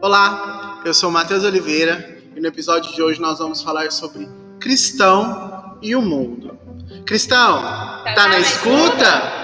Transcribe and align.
Olá, 0.00 0.80
eu 0.84 0.94
sou 0.94 1.10
Matheus 1.10 1.42
Oliveira 1.42 2.22
e 2.36 2.40
no 2.40 2.46
episódio 2.46 2.94
de 2.94 3.02
hoje 3.02 3.20
nós 3.20 3.40
vamos 3.40 3.60
falar 3.60 3.90
sobre 3.90 4.28
cristão 4.60 5.76
e 5.82 5.96
o 5.96 6.02
mundo. 6.02 6.56
Cristão, 7.04 7.60
tá, 7.60 8.14
tá 8.14 8.28
na 8.28 8.38
escuta? 8.38 9.42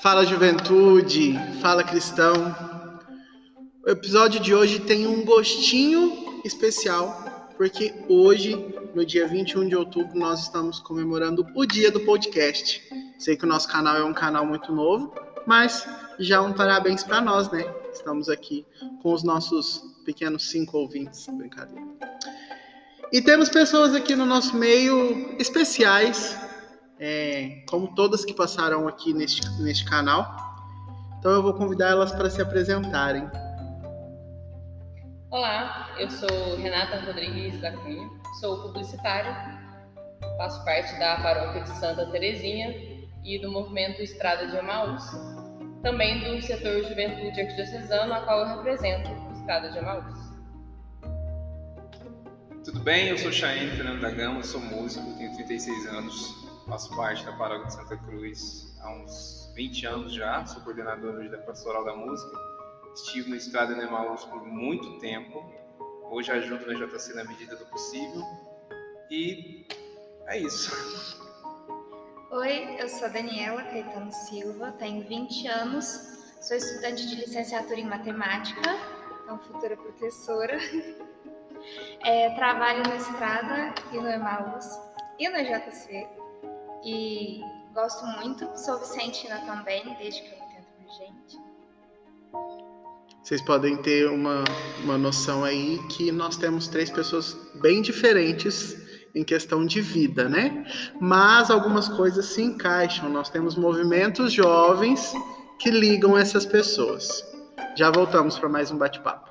Fala 0.00 0.24
juventude, 0.24 1.36
fala 1.60 1.82
cristão. 1.82 2.69
Episódio 4.00 4.40
de 4.40 4.54
hoje 4.54 4.80
tem 4.80 5.06
um 5.06 5.26
gostinho 5.26 6.40
especial, 6.42 7.52
porque 7.58 7.94
hoje, 8.08 8.56
no 8.94 9.04
dia 9.04 9.28
21 9.28 9.68
de 9.68 9.76
outubro, 9.76 10.18
nós 10.18 10.44
estamos 10.44 10.80
comemorando 10.80 11.46
o 11.54 11.66
dia 11.66 11.90
do 11.90 12.00
podcast. 12.00 12.82
Sei 13.18 13.36
que 13.36 13.44
o 13.44 13.46
nosso 13.46 13.68
canal 13.68 13.98
é 13.98 14.02
um 14.02 14.14
canal 14.14 14.46
muito 14.46 14.72
novo, 14.72 15.12
mas 15.46 15.86
já 16.18 16.40
um 16.40 16.54
parabéns 16.54 17.04
para 17.04 17.20
nós, 17.20 17.50
né? 17.52 17.62
Estamos 17.92 18.30
aqui 18.30 18.66
com 19.02 19.12
os 19.12 19.22
nossos 19.22 19.84
pequenos 20.06 20.48
cinco 20.48 20.78
ouvintes, 20.78 21.26
brincadeira. 21.30 21.86
E 23.12 23.20
temos 23.20 23.50
pessoas 23.50 23.94
aqui 23.94 24.16
no 24.16 24.24
nosso 24.24 24.56
meio 24.56 25.36
especiais 25.38 26.38
é, 26.98 27.64
como 27.68 27.94
todas 27.94 28.24
que 28.24 28.32
passaram 28.32 28.88
aqui 28.88 29.12
neste, 29.12 29.46
neste 29.60 29.84
canal. 29.84 30.56
Então 31.18 31.32
eu 31.32 31.42
vou 31.42 31.52
convidar 31.52 31.90
elas 31.90 32.12
para 32.12 32.30
se 32.30 32.40
apresentarem. 32.40 33.28
Olá, 35.30 35.94
eu 35.96 36.10
sou 36.10 36.56
Renata 36.56 36.98
Rodrigues 37.06 37.60
da 37.60 37.70
Cunha, 37.70 38.10
sou 38.40 38.62
publicitária, 38.62 39.32
faço 40.36 40.64
parte 40.64 40.98
da 40.98 41.20
paróquia 41.20 41.62
de 41.62 41.68
Santa 41.78 42.04
Terezinha 42.10 42.74
e 43.22 43.38
do 43.40 43.48
movimento 43.48 44.02
Estrada 44.02 44.48
de 44.48 44.56
Emaús, 44.56 45.04
também 45.84 46.18
do 46.18 46.42
setor 46.42 46.82
Juventude 46.82 47.42
Arquidiocesano, 47.42 48.12
a 48.12 48.22
qual 48.22 48.40
eu 48.40 48.56
represento, 48.56 49.08
Estrada 49.32 49.70
de 49.70 49.78
Emaús. 49.78 50.18
Tudo 52.64 52.80
bem? 52.80 53.06
Eu 53.06 53.18
sou 53.18 53.30
Chaene 53.30 53.70
Fernando 53.76 54.00
da 54.00 54.10
Gama, 54.10 54.42
sou 54.42 54.60
músico, 54.60 55.16
tenho 55.16 55.32
36 55.36 55.86
anos, 55.90 56.34
faço 56.66 56.96
parte 56.96 57.24
da 57.24 57.30
Paróquia 57.34 57.68
de 57.68 57.74
Santa 57.74 57.96
Cruz 57.98 58.76
há 58.80 58.90
uns 58.96 59.52
20 59.54 59.86
anos 59.86 60.12
já, 60.12 60.44
sou 60.44 60.60
coordenador 60.62 61.14
hoje 61.14 61.28
da 61.28 61.38
Pastoral 61.38 61.84
da 61.84 61.94
Música. 61.94 62.49
Estive 62.94 63.30
no 63.30 63.36
Estrada 63.36 63.74
Nemaús 63.74 64.24
por 64.24 64.44
muito 64.44 64.98
tempo, 64.98 65.44
hoje 66.10 66.32
ajudo 66.32 66.66
na 66.66 66.74
JC 66.74 67.14
na 67.14 67.24
medida 67.24 67.56
do 67.56 67.64
possível 67.66 68.22
e 69.10 69.66
é 70.26 70.38
isso. 70.38 70.70
Oi, 72.30 72.76
eu 72.78 72.88
sou 72.88 73.08
Daniela 73.10 73.62
Caetano 73.62 74.12
Silva, 74.12 74.72
tenho 74.72 75.06
20 75.06 75.48
anos, 75.48 75.84
sou 76.40 76.56
estudante 76.56 77.08
de 77.08 77.16
licenciatura 77.16 77.80
em 77.80 77.86
matemática, 77.86 78.60
então 79.22 79.38
futura 79.38 79.76
professora. 79.76 80.58
É, 82.02 82.34
trabalho 82.36 82.82
na 82.84 82.96
Estrada 82.96 83.74
e 83.92 83.98
no 83.98 84.08
Emaús 84.08 84.64
e 85.18 85.28
no 85.28 85.36
JC 85.36 86.08
e 86.82 87.42
gosto 87.74 88.04
muito. 88.18 88.50
Sou 88.58 88.78
vicentina 88.78 89.44
também, 89.44 89.94
desde 89.98 90.22
que 90.22 90.32
eu 90.32 90.38
entendo 90.38 90.66
por 90.78 90.90
gente. 90.94 92.69
Vocês 93.22 93.42
podem 93.42 93.76
ter 93.76 94.08
uma, 94.08 94.44
uma 94.82 94.96
noção 94.96 95.44
aí 95.44 95.78
que 95.90 96.10
nós 96.10 96.36
temos 96.36 96.68
três 96.68 96.90
pessoas 96.90 97.36
bem 97.60 97.82
diferentes 97.82 98.76
em 99.14 99.22
questão 99.22 99.66
de 99.66 99.80
vida, 99.80 100.28
né? 100.28 100.64
Mas 101.00 101.50
algumas 101.50 101.88
coisas 101.88 102.26
se 102.26 102.42
encaixam. 102.42 103.10
Nós 103.10 103.28
temos 103.28 103.56
movimentos 103.56 104.32
jovens 104.32 105.12
que 105.58 105.70
ligam 105.70 106.16
essas 106.16 106.46
pessoas. 106.46 107.24
Já 107.76 107.90
voltamos 107.90 108.38
para 108.38 108.48
mais 108.48 108.70
um 108.70 108.78
bate-papo. 108.78 109.29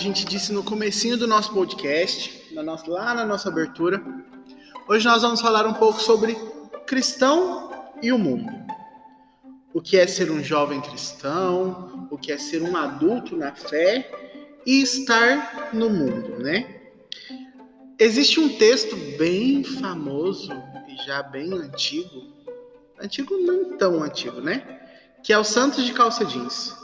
Gente 0.00 0.24
disse 0.24 0.50
no 0.50 0.64
comecinho 0.64 1.16
do 1.16 1.28
nosso 1.28 1.52
podcast, 1.52 2.54
na 2.54 2.62
nossa, 2.62 2.90
lá 2.90 3.14
na 3.14 3.24
nossa 3.24 3.50
abertura, 3.50 4.02
hoje 4.88 5.06
nós 5.06 5.20
vamos 5.20 5.42
falar 5.42 5.66
um 5.66 5.74
pouco 5.74 6.00
sobre 6.00 6.34
cristão 6.86 7.70
e 8.02 8.10
o 8.10 8.18
mundo. 8.18 8.50
O 9.74 9.80
que 9.80 9.98
é 9.98 10.06
ser 10.06 10.30
um 10.30 10.42
jovem 10.42 10.80
cristão, 10.80 12.08
o 12.10 12.16
que 12.16 12.32
é 12.32 12.38
ser 12.38 12.62
um 12.62 12.76
adulto 12.76 13.36
na 13.36 13.54
fé 13.54 14.10
e 14.66 14.80
estar 14.80 15.70
no 15.72 15.90
mundo, 15.90 16.38
né? 16.38 16.80
Existe 17.98 18.40
um 18.40 18.48
texto 18.56 18.96
bem 19.18 19.62
famoso 19.62 20.50
e 20.88 20.96
já 21.04 21.22
bem 21.22 21.52
antigo, 21.52 22.32
antigo 22.98 23.36
não 23.36 23.76
tão 23.76 24.02
antigo, 24.02 24.40
né? 24.40 24.80
Que 25.22 25.34
é 25.34 25.38
o 25.38 25.44
Santos 25.44 25.84
de 25.84 25.92
Calça 25.92 26.24
Jeans. 26.24 26.74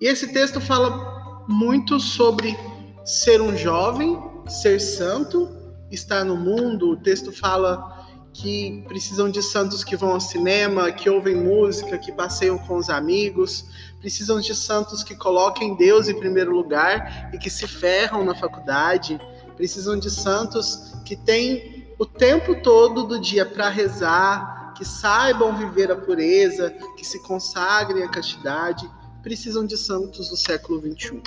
E 0.00 0.06
esse 0.06 0.32
texto 0.32 0.60
fala 0.60 1.23
muito 1.46 2.00
sobre 2.00 2.56
ser 3.04 3.40
um 3.40 3.56
jovem, 3.56 4.18
ser 4.48 4.80
santo, 4.80 5.48
estar 5.90 6.24
no 6.24 6.36
mundo. 6.36 6.90
O 6.90 6.96
texto 6.96 7.32
fala 7.32 8.04
que 8.32 8.82
precisam 8.88 9.30
de 9.30 9.42
santos 9.42 9.84
que 9.84 9.96
vão 9.96 10.10
ao 10.10 10.20
cinema, 10.20 10.90
que 10.90 11.08
ouvem 11.08 11.36
música, 11.36 11.96
que 11.98 12.10
passeiam 12.10 12.58
com 12.58 12.76
os 12.76 12.90
amigos, 12.90 13.64
precisam 14.00 14.40
de 14.40 14.54
santos 14.54 15.04
que 15.04 15.14
coloquem 15.14 15.76
Deus 15.76 16.08
em 16.08 16.18
primeiro 16.18 16.50
lugar 16.50 17.30
e 17.32 17.38
que 17.38 17.48
se 17.48 17.68
ferram 17.68 18.24
na 18.24 18.34
faculdade, 18.34 19.20
precisam 19.56 19.96
de 19.96 20.10
santos 20.10 20.94
que 21.04 21.14
têm 21.14 21.86
o 21.96 22.04
tempo 22.04 22.60
todo 22.60 23.04
do 23.04 23.20
dia 23.20 23.46
para 23.46 23.68
rezar, 23.68 24.74
que 24.76 24.84
saibam 24.84 25.56
viver 25.56 25.92
a 25.92 25.96
pureza, 25.96 26.74
que 26.96 27.06
se 27.06 27.22
consagrem 27.22 28.02
à 28.02 28.08
castidade 28.08 28.90
precisam 29.24 29.66
de 29.66 29.76
santos 29.78 30.28
do 30.28 30.36
século 30.36 30.78
XXI. 30.78 31.22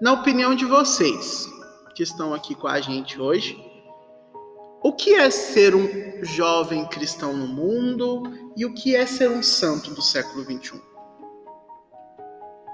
Na 0.00 0.12
opinião 0.12 0.54
de 0.54 0.64
vocês, 0.64 1.48
que 1.94 2.02
estão 2.02 2.34
aqui 2.34 2.56
com 2.56 2.66
a 2.66 2.80
gente 2.80 3.20
hoje, 3.20 3.56
o 4.82 4.92
que 4.92 5.14
é 5.14 5.30
ser 5.30 5.76
um 5.76 5.88
jovem 6.24 6.84
cristão 6.88 7.34
no 7.34 7.46
mundo 7.46 8.24
e 8.56 8.66
o 8.66 8.74
que 8.74 8.96
é 8.96 9.06
ser 9.06 9.30
um 9.30 9.44
santo 9.44 9.94
do 9.94 10.02
século 10.02 10.42
XXI? 10.42 10.82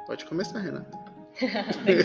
Pode 0.06 0.24
começar, 0.24 0.58
Renata. 0.58 0.98
é, 1.42 2.02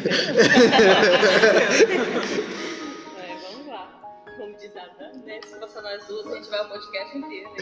vamos 3.50 3.68
lá. 3.68 3.90
Como 4.38 4.58
diz 4.58 4.76
a 4.76 4.88
Dan, 4.88 5.14
né? 5.26 5.40
Se 5.46 5.58
passar 5.58 5.82
nós 5.82 6.06
duas, 6.06 6.28
a 6.28 6.36
gente 6.36 6.50
vai 6.50 6.66
o 6.66 6.70
podcast 6.70 7.18
inteiro, 7.18 7.50
né? 7.50 7.58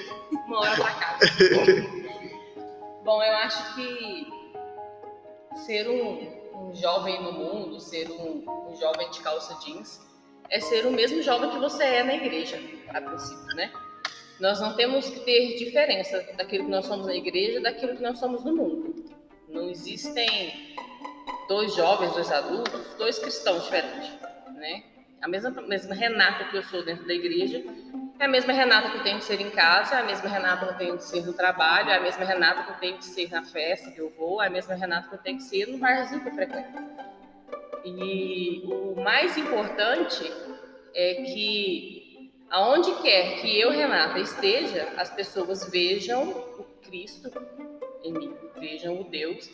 Uma 0.47 0.59
hora 0.61 0.75
pra 0.75 0.93
casa. 0.95 1.25
Bom, 3.05 3.21
eu 3.21 3.33
acho 3.33 3.75
que 3.75 4.27
ser 5.67 5.87
um, 5.87 6.71
um 6.71 6.73
jovem 6.73 7.21
no 7.21 7.33
mundo, 7.33 7.79
ser 7.79 8.09
um, 8.09 8.43
um, 8.67 8.75
jovem 8.75 9.11
de 9.11 9.21
calça 9.21 9.53
jeans, 9.63 10.01
é 10.49 10.59
ser 10.59 10.87
o 10.87 10.91
mesmo 10.91 11.21
jovem 11.21 11.51
que 11.51 11.59
você 11.59 11.83
é 11.83 12.03
na 12.03 12.15
igreja, 12.15 12.59
a 12.89 12.99
princípio, 12.99 13.55
né? 13.55 13.71
Nós 14.39 14.59
não 14.59 14.75
temos 14.75 15.07
que 15.07 15.19
ter 15.19 15.55
diferença 15.55 16.19
daquilo 16.35 16.65
que 16.65 16.71
nós 16.71 16.87
somos 16.87 17.05
na 17.05 17.13
igreja 17.13 17.61
daquilo 17.61 17.95
que 17.95 18.01
nós 18.01 18.17
somos 18.17 18.43
no 18.43 18.55
mundo. 18.55 19.05
Não 19.49 19.69
existem 19.69 20.75
dois 21.47 21.75
jovens, 21.75 22.11
dois 22.11 22.31
adultos, 22.31 22.95
dois 22.97 23.19
cristãos 23.19 23.65
diferentes, 23.65 24.09
né? 24.55 24.83
A 25.21 25.27
mesma, 25.27 25.51
mesma 25.51 25.93
Renata 25.93 26.45
que 26.45 26.57
eu 26.57 26.63
sou 26.63 26.83
dentro 26.83 27.05
da 27.05 27.13
igreja 27.13 27.63
é 28.19 28.25
a 28.25 28.27
mesma 28.27 28.53
Renata 28.53 28.89
que 28.89 28.97
eu 28.97 29.03
tenho 29.03 29.19
que 29.19 29.25
ser 29.25 29.41
em 29.41 29.49
casa, 29.49 29.95
é 29.95 29.99
a 29.99 30.03
mesma 30.03 30.29
Renata 30.29 30.65
que 30.65 30.71
eu 30.73 30.77
tenho 30.77 30.97
que 30.97 31.03
ser 31.03 31.25
no 31.25 31.33
trabalho, 31.33 31.89
é 31.89 31.97
a 31.97 32.01
mesma 32.01 32.23
Renata 32.23 32.63
que 32.63 32.71
eu 32.71 32.75
tenho 32.75 32.97
que 32.97 33.05
ser 33.05 33.29
na 33.29 33.43
festa 33.43 33.91
que 33.91 33.99
eu 33.99 34.09
vou, 34.17 34.41
é 34.41 34.47
a 34.47 34.49
mesma 34.49 34.75
Renata 34.75 35.09
que 35.09 35.15
eu 35.15 35.19
tenho 35.19 35.37
que 35.37 35.43
ser 35.43 35.67
no 35.67 35.77
barzinho 35.77 36.21
que 36.21 36.29
eu 36.29 36.33
frequento. 36.33 37.05
E 37.83 38.63
o 38.65 39.01
mais 39.01 39.37
importante 39.37 40.31
é 40.93 41.15
que 41.15 42.31
aonde 42.49 42.91
quer 43.01 43.41
que 43.41 43.59
eu, 43.59 43.71
Renata, 43.71 44.17
esteja, 44.19 44.93
as 44.97 45.09
pessoas 45.09 45.69
vejam 45.69 46.29
o 46.29 46.63
Cristo 46.83 47.29
em 48.03 48.13
mim, 48.13 48.33
vejam 48.57 49.01
o 49.01 49.03
Deus 49.03 49.49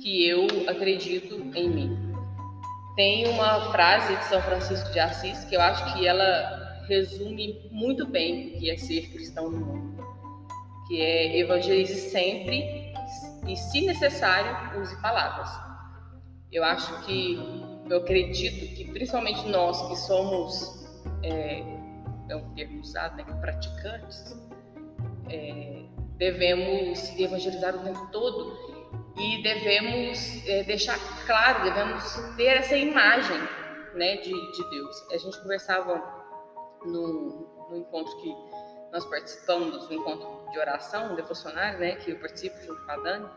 que 0.00 0.28
eu 0.28 0.46
acredito 0.68 1.36
em 1.54 1.70
mim. 1.70 2.14
Tem 2.96 3.26
uma 3.28 3.72
frase 3.72 4.14
de 4.14 4.24
São 4.24 4.42
Francisco 4.42 4.92
de 4.92 5.00
Assis 5.00 5.44
que 5.44 5.56
eu 5.56 5.60
acho 5.60 5.94
que 5.94 6.06
ela 6.06 6.63
resume 6.86 7.68
muito 7.70 8.06
bem 8.06 8.48
o 8.48 8.58
que 8.58 8.70
é 8.70 8.76
ser 8.76 9.10
cristão 9.10 9.50
no 9.50 9.58
mundo, 9.58 10.04
que 10.86 11.00
é 11.00 11.38
evangelize 11.38 12.10
sempre 12.10 12.92
e, 13.46 13.56
se 13.56 13.82
necessário, 13.86 14.80
use 14.80 15.00
palavras. 15.00 15.50
Eu 16.50 16.64
acho 16.64 17.04
que 17.04 17.38
eu 17.88 17.98
acredito 17.98 18.74
que 18.74 18.84
principalmente 18.90 19.46
nós 19.48 19.88
que 19.88 19.96
somos, 19.96 20.86
é, 21.22 21.60
é 22.28 22.36
um 22.36 22.54
termo 22.54 22.80
usado, 22.80 23.16
né, 23.16 23.24
praticantes, 23.40 24.36
é, 25.28 25.82
devemos 26.16 27.18
evangelizar 27.18 27.74
o 27.74 27.78
tempo 27.80 28.08
todo 28.12 28.56
e 29.16 29.42
devemos 29.42 30.46
é, 30.46 30.62
deixar 30.64 30.98
claro, 31.26 31.64
devemos 31.64 32.14
ter 32.36 32.46
essa 32.46 32.76
imagem 32.76 33.38
né, 33.94 34.16
de, 34.16 34.30
de 34.30 34.70
Deus. 34.70 35.10
A 35.12 35.18
gente 35.18 35.40
conversava 35.42 36.13
no, 36.84 37.68
no 37.70 37.76
encontro 37.76 38.16
que 38.18 38.34
nós 38.92 39.04
participamos, 39.06 39.88
no 39.88 39.94
encontro 39.94 40.50
de 40.52 40.58
oração, 40.58 41.14
devocionário, 41.14 41.80
né, 41.80 41.96
que 41.96 42.12
eu 42.12 42.18
participo 42.18 42.56
junto 42.62 42.84
com 42.84 42.90
a 42.92 42.96
Dani, 42.96 43.28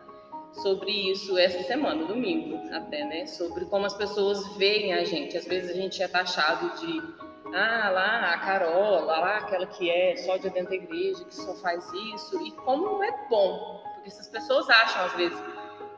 sobre 0.53 0.91
isso 0.91 1.37
essa 1.37 1.63
semana, 1.63 2.05
domingo 2.05 2.57
até, 2.73 3.03
né? 3.05 3.25
Sobre 3.25 3.65
como 3.65 3.85
as 3.85 3.93
pessoas 3.93 4.55
veem 4.55 4.93
a 4.93 5.03
gente. 5.03 5.37
Às 5.37 5.45
vezes 5.45 5.71
a 5.71 5.73
gente 5.73 6.01
é 6.01 6.07
taxado 6.07 6.79
de 6.79 7.01
ah, 7.53 7.89
lá 7.89 8.33
a 8.33 8.39
Carola, 8.39 9.19
lá 9.19 9.37
aquela 9.37 9.65
que 9.67 9.89
é 9.89 10.15
só 10.17 10.37
de 10.37 10.49
dentro 10.49 10.69
da 10.69 10.75
igreja, 10.75 11.23
que 11.25 11.35
só 11.35 11.53
faz 11.55 11.85
isso, 12.13 12.41
e 12.45 12.51
como 12.51 13.03
é 13.03 13.27
bom, 13.29 13.81
porque 13.93 14.09
essas 14.09 14.27
pessoas 14.27 14.69
acham 14.69 15.05
às 15.05 15.13
vezes 15.13 15.39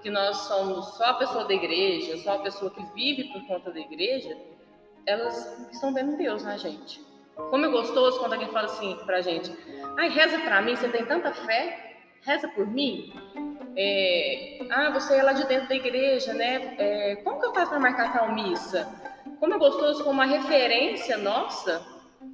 que 0.01 0.09
nós 0.09 0.37
somos 0.37 0.85
só 0.95 1.05
a 1.05 1.13
pessoa 1.15 1.45
da 1.45 1.53
igreja, 1.53 2.17
só 2.19 2.35
a 2.35 2.39
pessoa 2.39 2.71
que 2.71 2.83
vive 2.93 3.25
por 3.33 3.45
conta 3.47 3.71
da 3.71 3.79
igreja, 3.79 4.37
elas 5.05 5.69
estão 5.71 5.93
vendo 5.93 6.17
Deus 6.17 6.43
na 6.43 6.55
gente. 6.57 7.08
Como 7.49 7.65
é 7.65 7.69
gostoso 7.69 8.19
quando 8.19 8.33
alguém 8.33 8.49
fala 8.49 8.65
assim 8.65 8.95
pra 9.05 9.21
gente, 9.21 9.51
ai, 9.97 10.09
reza 10.09 10.39
pra 10.39 10.61
mim, 10.61 10.75
você 10.75 10.87
tem 10.89 11.05
tanta 11.05 11.33
fé, 11.33 11.97
reza 12.21 12.47
por 12.49 12.67
mim. 12.67 13.13
É, 13.75 14.59
ah, 14.69 14.89
você 14.91 15.15
é 15.15 15.23
lá 15.23 15.33
de 15.33 15.47
dentro 15.47 15.69
da 15.69 15.75
igreja, 15.75 16.33
né? 16.33 16.75
É, 16.77 17.15
como 17.23 17.39
que 17.39 17.45
eu 17.45 17.53
faço 17.53 17.69
para 17.69 17.79
marcar 17.79 18.13
tal 18.13 18.33
missa? 18.33 18.87
Como 19.39 19.53
é 19.53 19.57
gostoso 19.57 20.03
como 20.03 20.21
a 20.21 20.25
referência 20.25 21.17
nossa 21.17 21.81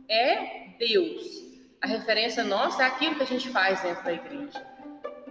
é 0.09 0.69
Deus. 0.79 1.45
A 1.81 1.87
referência 1.87 2.43
nossa 2.43 2.83
é 2.83 2.87
aquilo 2.87 3.15
que 3.15 3.23
a 3.23 3.27
gente 3.27 3.49
faz 3.49 3.81
dentro 3.81 4.03
da 4.03 4.13
igreja. 4.13 4.75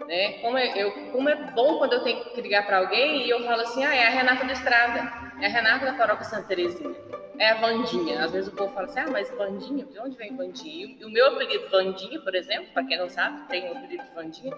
Né? 0.06 0.34
Como, 0.40 0.56
é, 0.56 0.72
eu, 0.76 0.92
como 1.10 1.28
é 1.28 1.34
bom 1.52 1.78
quando 1.78 1.94
eu 1.94 2.04
tenho 2.04 2.24
que 2.26 2.40
ligar 2.40 2.66
para 2.66 2.78
alguém 2.78 3.26
e 3.26 3.30
eu 3.30 3.42
falo 3.44 3.62
assim, 3.62 3.84
ah, 3.84 3.94
é 3.94 4.06
a 4.06 4.10
Renata 4.10 4.44
do 4.44 4.52
Estrada, 4.52 5.12
é 5.40 5.46
a 5.46 5.48
Renata 5.48 5.86
da 5.86 5.94
Paróquia 5.94 6.24
Santa 6.24 6.48
Teresinha, 6.48 6.94
é 7.38 7.50
a 7.50 7.54
Vandinha. 7.60 8.24
Às 8.24 8.32
vezes 8.32 8.52
o 8.52 8.56
povo 8.56 8.72
fala 8.72 8.86
assim, 8.86 9.00
ah, 9.00 9.10
mas 9.10 9.30
Vandinha, 9.30 9.84
de 9.84 9.98
onde 9.98 10.16
vem 10.16 10.36
Vandinha? 10.36 10.96
E 11.00 11.04
o 11.04 11.10
meu 11.10 11.28
apelido 11.28 11.68
Vandinha, 11.70 12.20
por 12.20 12.34
exemplo, 12.34 12.66
para 12.72 12.84
quem 12.84 12.98
não 12.98 13.08
sabe, 13.08 13.48
tem 13.48 13.68
o 13.68 13.76
apelido 13.76 14.04
de 14.04 14.14
Vandinha, 14.14 14.56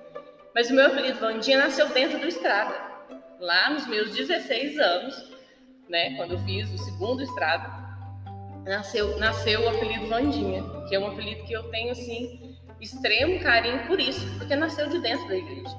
mas 0.55 0.71
o 0.71 0.75
meu 0.75 0.87
apelido 0.87 1.19
Vandinha 1.19 1.59
nasceu 1.59 1.89
dentro 1.89 2.19
do 2.19 2.27
Estrada, 2.27 2.75
lá 3.39 3.71
nos 3.71 3.87
meus 3.87 4.15
16 4.15 4.79
anos, 4.79 5.33
né, 5.89 6.17
quando 6.17 6.33
eu 6.33 6.39
fiz 6.41 6.71
o 6.73 6.79
segundo 6.79 7.23
Estrada, 7.23 7.71
nasceu, 8.65 9.19
nasceu 9.19 9.61
o 9.63 9.69
apelido 9.69 10.07
Vandinha, 10.07 10.63
que 10.89 10.95
é 10.95 10.99
um 10.99 11.07
apelido 11.07 11.45
que 11.45 11.53
eu 11.53 11.63
tenho, 11.71 11.93
assim, 11.93 12.57
extremo 12.81 13.41
carinho 13.41 13.87
por 13.87 14.01
isso, 14.01 14.27
porque 14.39 14.55
nasceu 14.57 14.89
de 14.89 14.99
dentro 14.99 15.27
da 15.29 15.37
igreja. 15.37 15.77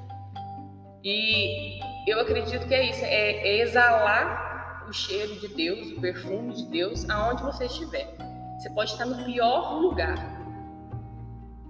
E 1.03 1.79
eu 2.07 2.19
acredito 2.19 2.67
que 2.67 2.73
é 2.73 2.89
isso, 2.89 3.03
é, 3.03 3.31
é 3.47 3.61
exalar 3.61 4.46
o 4.87 4.93
cheiro 4.93 5.35
de 5.35 5.47
Deus, 5.49 5.91
o 5.91 6.01
perfume 6.01 6.53
de 6.53 6.65
Deus, 6.65 7.09
aonde 7.09 7.43
você 7.43 7.65
estiver. 7.65 8.15
Você 8.57 8.69
pode 8.71 8.91
estar 8.91 9.05
no 9.05 9.23
pior 9.23 9.79
lugar, 9.79 10.17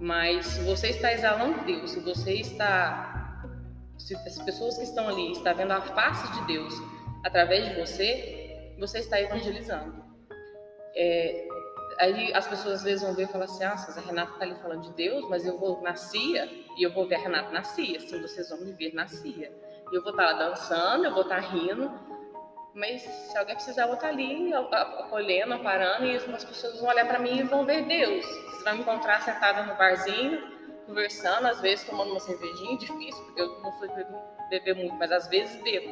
mas 0.00 0.46
se 0.46 0.60
você 0.62 0.88
está 0.88 1.12
exalando 1.12 1.64
Deus, 1.64 1.90
se 1.90 2.00
você 2.00 2.34
está. 2.34 3.42
Se 3.98 4.14
as 4.14 4.38
pessoas 4.42 4.76
que 4.76 4.84
estão 4.84 5.08
ali 5.08 5.32
estão 5.32 5.54
vendo 5.56 5.72
a 5.72 5.80
face 5.80 6.32
de 6.32 6.46
Deus 6.46 6.72
através 7.24 7.68
de 7.68 7.80
você, 7.80 8.74
você 8.78 9.00
está 9.00 9.20
evangelizando. 9.20 10.04
É, 10.94 11.48
aí 11.98 12.32
as 12.32 12.46
pessoas 12.46 12.76
às 12.76 12.82
vezes 12.84 13.02
vão 13.02 13.14
ver 13.14 13.24
e 13.24 13.26
falar 13.26 13.44
assim: 13.44 13.64
ah, 13.64 13.74
a 13.74 14.00
Renata 14.00 14.32
está 14.32 14.44
ali 14.44 14.54
falando 14.62 14.82
de 14.82 14.92
Deus, 14.92 15.28
mas 15.28 15.44
eu 15.44 15.58
vou 15.58 15.82
na 15.82 15.96
CIA 15.96 16.48
e 16.76 16.82
eu 16.82 16.92
vou 16.92 17.08
ver 17.08 17.16
a 17.16 17.18
Renata 17.18 17.50
na 17.50 17.64
CIA. 17.64 17.98
Assim 17.98 18.22
vocês 18.22 18.48
vão 18.50 18.60
me 18.60 18.72
ver 18.72 18.94
na 18.94 19.08
CIA. 19.08 19.52
Eu 19.92 20.02
vou 20.02 20.12
estar 20.12 20.24
lá 20.24 20.32
dançando, 20.34 21.04
eu 21.04 21.12
vou 21.12 21.22
estar 21.22 21.40
rindo, 21.40 21.90
mas 22.78 23.02
se 23.02 23.36
alguém 23.36 23.56
precisar, 23.56 23.82
eu 23.82 23.86
vou 23.88 23.96
estar 23.96 24.08
ali 24.08 24.54
acolhendo, 24.54 25.58
parando, 25.58 26.06
e 26.06 26.16
as 26.16 26.44
pessoas 26.44 26.78
vão 26.78 26.88
olhar 26.88 27.06
para 27.06 27.18
mim 27.18 27.40
e 27.40 27.42
vão 27.42 27.66
ver 27.66 27.84
Deus. 27.84 28.24
Você 28.24 28.62
vai 28.62 28.74
me 28.74 28.80
encontrar 28.80 29.20
sentada 29.22 29.64
no 29.64 29.74
barzinho, 29.74 30.40
conversando, 30.86 31.48
às 31.48 31.60
vezes 31.60 31.84
tomando 31.84 32.12
uma 32.12 32.20
cervejinha, 32.20 32.78
difícil, 32.78 33.24
porque 33.24 33.40
eu 33.42 33.60
não 33.60 33.72
sou 33.72 33.88
de 33.88 34.06
beber 34.48 34.76
muito, 34.76 34.94
mas 34.94 35.10
às 35.10 35.26
vezes 35.26 35.60
bebo. 35.60 35.88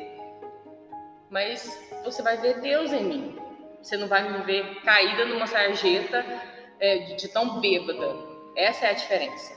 Mas 1.28 1.68
você 2.04 2.22
vai 2.22 2.36
ver 2.36 2.60
Deus 2.60 2.92
em 2.92 3.02
mim. 3.02 3.38
Você 3.82 3.96
não 3.96 4.06
vai 4.06 4.22
me 4.30 4.44
ver 4.44 4.80
caída 4.82 5.24
numa 5.24 5.46
sarjeta 5.46 6.24
é, 6.78 6.98
de, 6.98 7.16
de, 7.16 7.28
tão 7.28 7.60
bêbada. 7.60 8.14
Essa 8.56 8.86
é 8.86 8.90
a 8.90 8.94
diferença. 8.94 9.52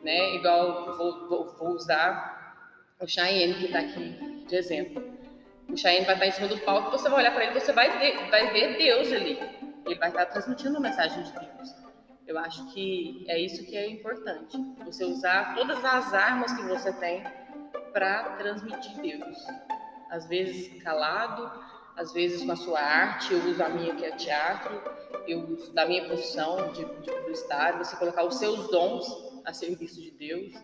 Né? 0.00 0.36
Igual 0.36 0.96
vou, 0.96 1.28
vou, 1.28 1.56
vou 1.56 1.68
usar 1.70 2.56
o 3.00 3.06
Cheyenne 3.06 3.54
que 3.54 3.66
está 3.66 3.80
aqui 3.80 4.44
de 4.46 4.56
exemplo. 4.56 5.21
O 5.68 5.76
Cheyenne 5.76 6.04
vai 6.04 6.14
estar 6.14 6.26
em 6.26 6.32
cima 6.32 6.48
do 6.48 6.58
palco, 6.60 6.90
você 6.90 7.08
vai 7.08 7.20
olhar 7.20 7.32
para 7.32 7.44
ele, 7.44 7.58
você 7.58 7.72
vai 7.72 7.98
ver, 7.98 8.30
vai 8.30 8.52
ver 8.52 8.76
Deus 8.76 9.12
ali. 9.12 9.38
Ele 9.86 9.94
vai 9.96 10.08
estar 10.08 10.26
transmitindo 10.26 10.76
a 10.76 10.80
mensagem 10.80 11.22
de 11.22 11.32
Deus. 11.32 11.82
Eu 12.26 12.38
acho 12.38 12.72
que 12.72 13.24
é 13.28 13.38
isso 13.38 13.64
que 13.64 13.76
é 13.76 13.88
importante. 13.88 14.56
Você 14.84 15.04
usar 15.04 15.54
todas 15.54 15.84
as 15.84 16.14
armas 16.14 16.52
que 16.52 16.62
você 16.62 16.92
tem 16.92 17.24
para 17.92 18.36
transmitir 18.36 19.00
Deus. 19.00 19.36
Às 20.10 20.26
vezes 20.26 20.82
calado, 20.82 21.50
às 21.96 22.12
vezes 22.12 22.44
com 22.44 22.52
a 22.52 22.56
sua 22.56 22.80
arte. 22.80 23.32
Eu 23.32 23.40
uso 23.50 23.62
a 23.62 23.68
minha 23.68 23.94
que 23.94 24.04
é 24.04 24.12
teatro. 24.12 24.80
Eu 25.26 25.40
uso 25.48 25.72
da 25.72 25.84
minha 25.86 26.04
profissão 26.04 26.72
de, 26.72 26.84
de 26.84 27.10
publicitário. 27.10 27.84
Você 27.84 27.96
colocar 27.96 28.24
os 28.24 28.36
seus 28.36 28.70
dons 28.70 29.06
a 29.44 29.52
serviço 29.52 30.00
de 30.00 30.10
Deus 30.12 30.54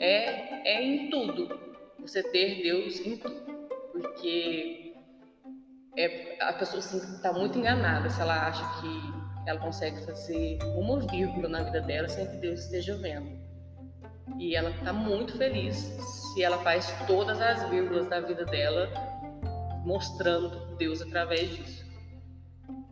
é, 0.00 0.68
é 0.68 0.82
em 0.82 1.10
tudo. 1.10 1.48
Você 2.00 2.22
ter 2.22 2.62
Deus 2.62 2.98
em 3.00 3.16
tudo. 3.16 3.57
Porque 4.00 4.94
é, 5.96 6.36
a 6.40 6.52
pessoa 6.52 6.78
está 6.78 7.32
muito 7.32 7.58
enganada 7.58 8.08
se 8.08 8.20
ela 8.20 8.46
acha 8.46 8.62
que 8.80 9.48
ela 9.48 9.58
consegue 9.58 10.04
fazer 10.04 10.58
uma 10.76 11.00
vírgula 11.00 11.48
na 11.48 11.62
vida 11.64 11.80
dela 11.80 12.08
sem 12.08 12.26
que 12.26 12.36
Deus 12.36 12.60
esteja 12.60 12.96
vendo. 12.98 13.38
E 14.38 14.54
ela 14.54 14.70
está 14.70 14.92
muito 14.92 15.36
feliz 15.36 15.76
se 15.76 16.42
ela 16.42 16.58
faz 16.58 16.94
todas 17.06 17.40
as 17.40 17.68
vírgulas 17.68 18.06
da 18.08 18.20
vida 18.20 18.44
dela 18.44 18.88
mostrando 19.84 20.76
Deus 20.76 21.02
através 21.02 21.56
disso. 21.56 21.84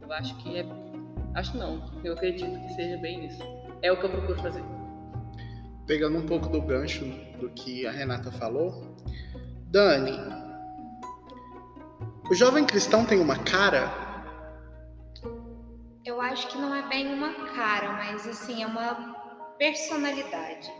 Eu 0.00 0.12
acho 0.12 0.36
que 0.38 0.58
é. 0.58 0.66
Acho 1.34 1.56
não, 1.56 2.00
eu 2.02 2.14
acredito 2.14 2.58
que 2.60 2.68
seja 2.74 2.96
bem 2.96 3.26
isso. 3.26 3.42
É 3.82 3.92
o 3.92 4.00
que 4.00 4.06
eu 4.06 4.10
procuro 4.10 4.40
fazer. 4.40 4.64
Pegando 5.86 6.18
um 6.18 6.26
pouco 6.26 6.48
do 6.48 6.60
gancho 6.62 7.04
do 7.38 7.50
que 7.50 7.86
a 7.86 7.92
Renata 7.92 8.32
falou, 8.32 8.96
Dani, 9.70 10.18
o 12.30 12.34
jovem 12.34 12.64
cristão 12.64 13.04
tem 13.04 13.20
uma 13.20 13.38
cara 13.38 14.06
eu 16.06 16.20
acho 16.20 16.46
que 16.46 16.56
não 16.56 16.72
é 16.72 16.82
bem 16.82 17.12
uma 17.12 17.34
cara, 17.52 17.92
mas 17.92 18.26
assim, 18.28 18.62
é 18.62 18.66
uma 18.66 18.94
personalidade, 19.58 20.72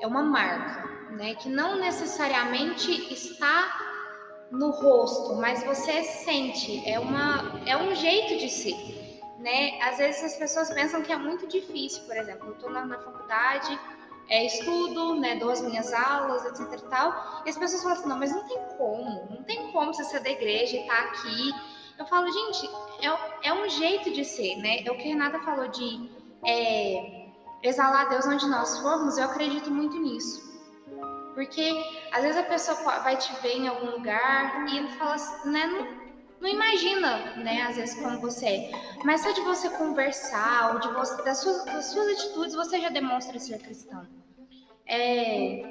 é 0.00 0.06
uma 0.08 0.24
marca, 0.24 0.88
né? 1.12 1.36
Que 1.36 1.48
não 1.48 1.78
necessariamente 1.78 2.90
está 3.12 4.48
no 4.50 4.70
rosto, 4.70 5.36
mas 5.36 5.62
você 5.64 6.02
sente, 6.02 6.82
é, 6.84 6.98
uma, 6.98 7.62
é 7.64 7.76
um 7.76 7.94
jeito 7.94 8.36
de 8.38 8.48
ser, 8.50 9.20
né? 9.38 9.80
Às 9.82 9.98
vezes 9.98 10.24
as 10.24 10.36
pessoas 10.36 10.68
pensam 10.70 11.00
que 11.00 11.12
é 11.12 11.16
muito 11.16 11.46
difícil, 11.46 12.02
por 12.02 12.16
exemplo, 12.16 12.48
eu 12.48 12.54
estou 12.54 12.70
na, 12.70 12.84
na 12.84 12.98
faculdade, 12.98 13.78
é, 14.28 14.46
estudo, 14.46 15.16
né, 15.16 15.36
dou 15.36 15.50
as 15.50 15.60
minhas 15.60 15.92
aulas, 15.92 16.44
etc 16.46 16.80
e 16.80 16.88
tal, 16.88 17.42
e 17.44 17.50
as 17.50 17.56
pessoas 17.56 17.82
falam 17.82 17.98
assim, 17.98 18.08
não, 18.08 18.18
mas 18.18 18.32
não 18.32 18.46
tem 18.46 18.58
como, 18.78 19.28
não 19.30 19.42
tem 19.44 19.70
como 19.72 19.92
você 19.92 20.04
ser 20.04 20.20
da 20.20 20.30
igreja 20.30 20.76
e 20.76 20.80
estar 20.80 20.94
tá 20.94 21.08
aqui 21.08 21.52
eu 21.98 22.06
falo, 22.06 22.30
gente, 22.32 22.68
é, 23.00 23.48
é 23.48 23.54
um 23.54 23.68
jeito 23.68 24.10
de 24.12 24.24
ser, 24.24 24.56
né? 24.56 24.82
É 24.84 24.90
o 24.90 24.96
que 24.96 25.08
Renata 25.08 25.38
falou 25.40 25.68
de 25.68 26.10
é, 26.44 27.28
exalar 27.62 28.08
Deus 28.08 28.26
onde 28.26 28.46
nós 28.48 28.78
formos, 28.78 29.18
eu 29.18 29.24
acredito 29.24 29.70
muito 29.70 29.96
nisso. 29.98 30.50
Porque 31.34 31.84
às 32.12 32.22
vezes 32.22 32.36
a 32.36 32.42
pessoa 32.42 32.76
vai 33.00 33.16
te 33.16 33.32
ver 33.40 33.56
em 33.56 33.68
algum 33.68 33.92
lugar 33.92 34.66
e 34.68 34.88
fala 34.98 35.14
assim, 35.14 35.50
né, 35.50 35.66
não, 35.66 36.01
não 36.42 36.48
imagina, 36.48 37.36
né, 37.36 37.62
às 37.62 37.76
vezes 37.76 37.94
como 37.94 38.20
você 38.20 38.46
é. 38.46 38.70
Mas 39.04 39.22
só 39.22 39.30
de 39.30 39.40
você 39.42 39.70
conversar, 39.70 40.74
ou 40.74 40.80
de 40.80 40.88
você, 40.88 41.22
das, 41.22 41.38
suas, 41.38 41.64
das 41.64 41.86
suas 41.86 42.08
atitudes, 42.08 42.54
você 42.54 42.80
já 42.80 42.88
demonstra 42.88 43.38
ser 43.38 43.60
cristão. 43.60 44.04
É, 44.84 45.62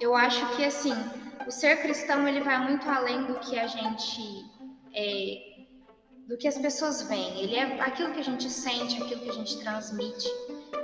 eu 0.00 0.14
acho 0.14 0.46
que 0.54 0.64
assim, 0.64 0.94
o 1.44 1.50
ser 1.50 1.82
cristão 1.82 2.26
ele 2.28 2.40
vai 2.40 2.56
muito 2.68 2.88
além 2.88 3.24
do 3.24 3.34
que 3.40 3.58
a 3.58 3.66
gente 3.66 4.22
é, 4.94 5.64
do 6.28 6.38
que 6.38 6.46
as 6.46 6.56
pessoas 6.56 7.02
veem. 7.08 7.40
Ele 7.42 7.56
é 7.56 7.80
aquilo 7.80 8.12
que 8.12 8.20
a 8.20 8.24
gente 8.24 8.48
sente, 8.48 9.02
aquilo 9.02 9.22
que 9.22 9.30
a 9.30 9.34
gente 9.34 9.58
transmite, 9.58 10.28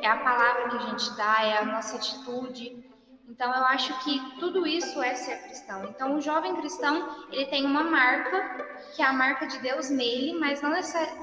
é 0.02 0.09
a 0.09 0.16
palavra 0.16 0.68
que 0.68 0.76
a 0.76 0.90
gente 0.90 1.16
dá, 1.16 1.44
é 1.44 1.59
a 1.59 1.64
nossa 1.64 1.94
atitude. 1.94 2.89
Então 3.30 3.54
eu 3.54 3.64
acho 3.66 3.96
que 4.02 4.38
tudo 4.40 4.66
isso 4.66 5.00
é 5.00 5.14
ser 5.14 5.37
cristão. 5.44 5.84
Então 5.84 6.16
o 6.16 6.20
jovem 6.20 6.56
cristão, 6.56 7.25
ele 7.30 7.46
tem 7.46 7.64
uma 7.64 7.84
marca, 7.84 8.66
que 8.94 9.00
é 9.00 9.06
a 9.06 9.12
marca 9.12 9.46
de 9.46 9.58
Deus 9.60 9.88
nele, 9.88 10.37
mas 10.38 10.60
não 10.60 10.70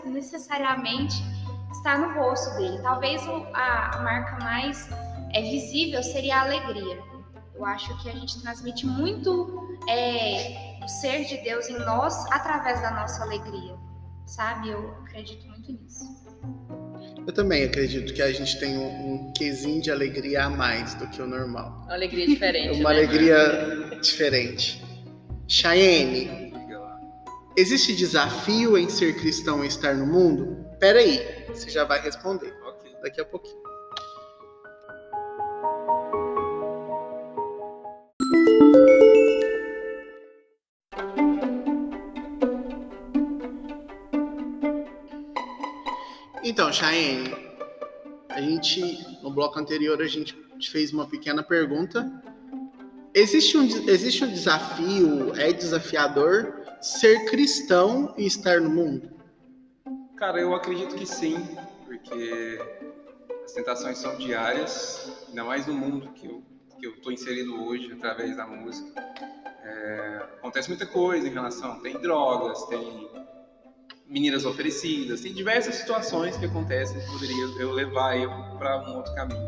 necessariamente 0.06 1.16
está 1.70 1.98
no 1.98 2.18
rosto 2.18 2.56
dele. 2.56 2.82
Talvez 2.82 3.22
a 3.54 4.00
marca 4.02 4.42
mais 4.44 4.90
é, 5.34 5.42
visível 5.42 6.02
seria 6.02 6.38
a 6.38 6.42
alegria. 6.44 7.04
Eu 7.54 7.66
acho 7.66 7.96
que 8.02 8.10
a 8.10 8.14
gente 8.14 8.42
transmite 8.42 8.88
muito 8.88 9.78
é, 9.90 10.80
o 10.82 10.88
ser 10.88 11.26
de 11.26 11.38
Deus 11.44 11.68
em 11.68 11.78
nós 11.80 12.26
através 12.32 12.82
da 12.82 12.92
nossa 12.92 13.22
alegria, 13.24 13.76
sabe? 14.26 14.70
Eu 14.70 14.92
acredito 15.02 15.46
muito 15.48 15.74
nisso. 15.74 16.27
Eu 17.28 17.34
também 17.34 17.66
acredito 17.66 18.14
que 18.14 18.22
a 18.22 18.32
gente 18.32 18.58
tem 18.58 18.78
um, 18.78 18.86
um 18.86 19.34
quesinho 19.34 19.82
de 19.82 19.92
alegria 19.92 20.46
a 20.46 20.50
mais 20.50 20.96
do 20.96 21.06
que 21.10 21.22
o 21.22 21.28
normal. 21.28 21.84
Uma 21.84 21.96
alegria 21.96 22.26
diferente. 22.26 22.80
Uma 22.80 22.94
né? 22.94 23.00
alegria 23.00 24.00
diferente. 24.02 24.82
Chayenne, 25.46 26.54
existe 27.58 27.94
desafio 27.94 28.78
em 28.78 28.88
ser 28.88 29.14
cristão 29.20 29.62
e 29.62 29.68
estar 29.68 29.94
no 29.94 30.08
mundo? 30.08 30.66
Peraí, 30.80 31.22
você 31.50 31.70
já 31.70 31.84
vai 31.84 32.02
responder. 32.02 32.54
Ok. 32.64 32.96
Daqui 33.04 33.20
a 33.20 33.26
pouquinho. 33.26 33.68
Então, 46.58 46.74
Chayenne, 46.74 47.36
a 48.30 48.42
gente, 48.42 48.82
no 49.22 49.30
bloco 49.30 49.60
anterior, 49.60 50.02
a 50.02 50.08
gente 50.08 50.34
te 50.58 50.72
fez 50.72 50.92
uma 50.92 51.06
pequena 51.06 51.44
pergunta. 51.44 52.12
Existe 53.14 53.56
um, 53.60 53.88
existe 53.88 54.26
um 54.26 54.28
desafio, 54.28 55.36
é 55.40 55.54
desafiador 55.54 56.60
ser 56.82 57.26
cristão 57.26 58.12
e 58.18 58.26
estar 58.26 58.60
no 58.60 58.72
mundo? 58.72 59.08
Cara, 60.16 60.42
eu 60.42 60.56
acredito 60.56 60.96
que 60.96 61.06
sim, 61.06 61.38
porque 61.86 62.60
as 63.46 63.52
tentações 63.52 64.00
são 64.00 64.16
diárias, 64.16 65.28
ainda 65.28 65.44
mais 65.44 65.68
no 65.68 65.76
mundo 65.76 66.10
que 66.14 66.26
eu 66.26 66.42
que 66.80 66.88
eu 66.88 66.94
estou 66.94 67.12
inserido 67.12 67.68
hoje 67.68 67.92
através 67.92 68.36
da 68.36 68.48
música. 68.48 69.00
É, 69.64 70.22
acontece 70.40 70.70
muita 70.70 70.88
coisa 70.88 71.28
em 71.28 71.32
relação, 71.32 71.80
tem 71.82 72.00
drogas, 72.00 72.66
tem 72.66 73.08
meninas 74.10 74.46
oferecidas, 74.46 75.22
tem 75.22 75.34
diversas 75.34 75.76
situações 75.76 76.38
que 76.38 76.46
acontecem 76.46 77.00
que 77.00 77.08
poderia 77.12 77.46
eu 77.60 77.72
levar 77.72 78.18
eu 78.18 78.32
para 78.58 78.90
um 78.90 78.98
outro 78.98 79.14
caminho. 79.16 79.48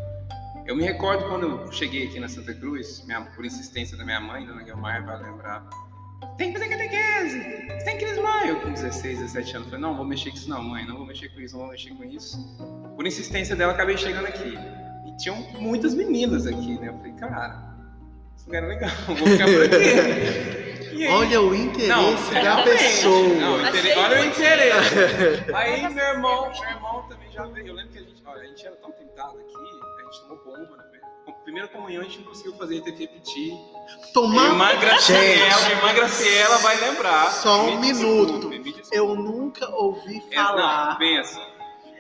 Eu 0.66 0.76
me 0.76 0.84
recordo 0.84 1.28
quando 1.28 1.48
eu 1.48 1.72
cheguei 1.72 2.08
aqui 2.08 2.20
na 2.20 2.28
Santa 2.28 2.54
Cruz, 2.54 3.04
minha, 3.06 3.22
por 3.22 3.46
insistência 3.46 3.98
da 3.98 4.06
minha 4.06 4.20
mãe, 4.20 4.46
Dona 4.46 4.62
Guilmar, 4.62 5.04
vai 5.06 5.22
lembrar, 5.22 5.68
tem 6.38 6.54
que 6.54 6.60
fazer 6.60 6.70
catequese, 6.70 7.40
você 7.40 7.86
tem 7.86 7.98
que 7.98 8.06
crismar. 8.06 8.48
Eu 8.48 8.62
com 8.62 8.72
16, 8.72 9.20
17 9.20 9.56
anos 9.56 9.68
falei, 9.70 9.82
não, 9.82 9.96
vou 9.96 10.06
mexer 10.06 10.30
com 10.30 10.38
isso 10.38 10.50
não, 10.50 10.62
mãe, 10.62 10.86
não 10.86 10.98
vou 10.98 11.06
mexer 11.06 11.30
com 11.30 11.42
isso, 11.42 11.56
não 11.56 11.64
vou 11.64 11.72
mexer 11.72 11.90
com 11.92 12.04
isso. 12.04 12.38
Por 12.96 13.08
insistência 13.08 13.56
dela, 13.56 13.74
acabei 13.74 13.98
chegando 13.98 14.28
aqui. 14.28 14.58
E 15.08 15.18
tinham 15.18 15.38
muitas 15.60 15.94
meninas 15.94 16.46
aqui, 16.46 16.78
né? 16.80 16.90
Eu 16.90 16.98
falei, 16.98 17.14
cara, 17.14 17.76
esse 18.36 18.46
lugar 18.46 18.64
é 18.64 18.68
legal, 18.68 18.92
vou 19.08 19.16
ficar 19.16 19.46
por 19.46 19.64
aqui. 19.64 20.59
Aí- 21.08 21.14
Olha 21.14 21.42
o 21.42 21.56
interesse 21.56 22.34
Não, 22.34 22.44
da 22.44 22.64
pessoa. 22.64 23.28
Não, 23.30 23.52
o 23.54 23.56
Achei 23.66 23.70
interesse- 23.80 24.00
olha 24.00 24.22
o 24.22 24.26
interesse. 24.26 24.96
Aí 25.56 25.90
meu 25.94 26.04
irmão, 26.06 26.52
meu 26.52 26.70
irmão 26.70 27.06
também 27.10 27.32
já 27.32 27.44
veio. 27.48 27.68
Eu 27.68 27.74
lembro 27.76 27.92
que 27.92 27.98
a 28.00 28.02
gente, 28.02 28.22
olha, 28.26 28.42
a 28.42 28.46
gente 28.46 28.66
era 28.66 28.76
tão 28.78 28.92
tentado 28.92 29.38
aqui, 29.40 29.56
a 29.56 30.04
gente 30.06 30.22
tomou 30.22 30.38
bomba, 30.44 30.78
né? 30.78 30.84
Primeira 31.44 31.68
comunhão 31.70 32.02
a 32.02 32.06
gente 32.06 32.20
não 32.20 32.26
conseguiu 32.26 32.54
fazer, 32.58 32.82
teve 32.82 32.98
que 32.98 33.04
repetir. 33.06 33.54
Tomar. 34.14 34.46
Irmã 34.50 34.76
Graciela, 34.80 35.50
Gente, 35.60 35.72
irmã 35.72 35.94
Graciela 35.94 36.58
vai 36.60 36.78
lembrar. 36.80 37.32
Só 37.32 37.62
um 37.64 37.80
Me 37.80 37.92
minuto. 37.92 38.50
desculpe, 38.50 38.84
eu 38.92 39.16
nunca 39.16 39.68
ouvi 39.76 40.24
É, 40.32 40.36
falar 40.36 40.90
Não, 40.92 40.98
pensa. 41.00 41.40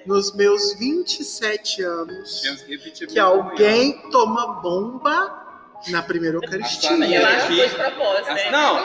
nos 0.05 0.35
meus 0.35 0.73
27 0.77 1.81
anos 1.81 2.41
que 2.67 3.07
que 3.07 3.19
alguém 3.19 3.93
toma 4.11 4.61
bomba 4.61 5.47
na 5.87 6.01
primeira 6.03 6.39
Sala 6.39 6.45
Eucaristia. 6.45 6.89
Aqui. 7.27 7.55
foi 7.57 7.69
de 7.69 7.75
propósito, 7.75 8.33
né? 8.33 8.51
Não, 8.51 8.77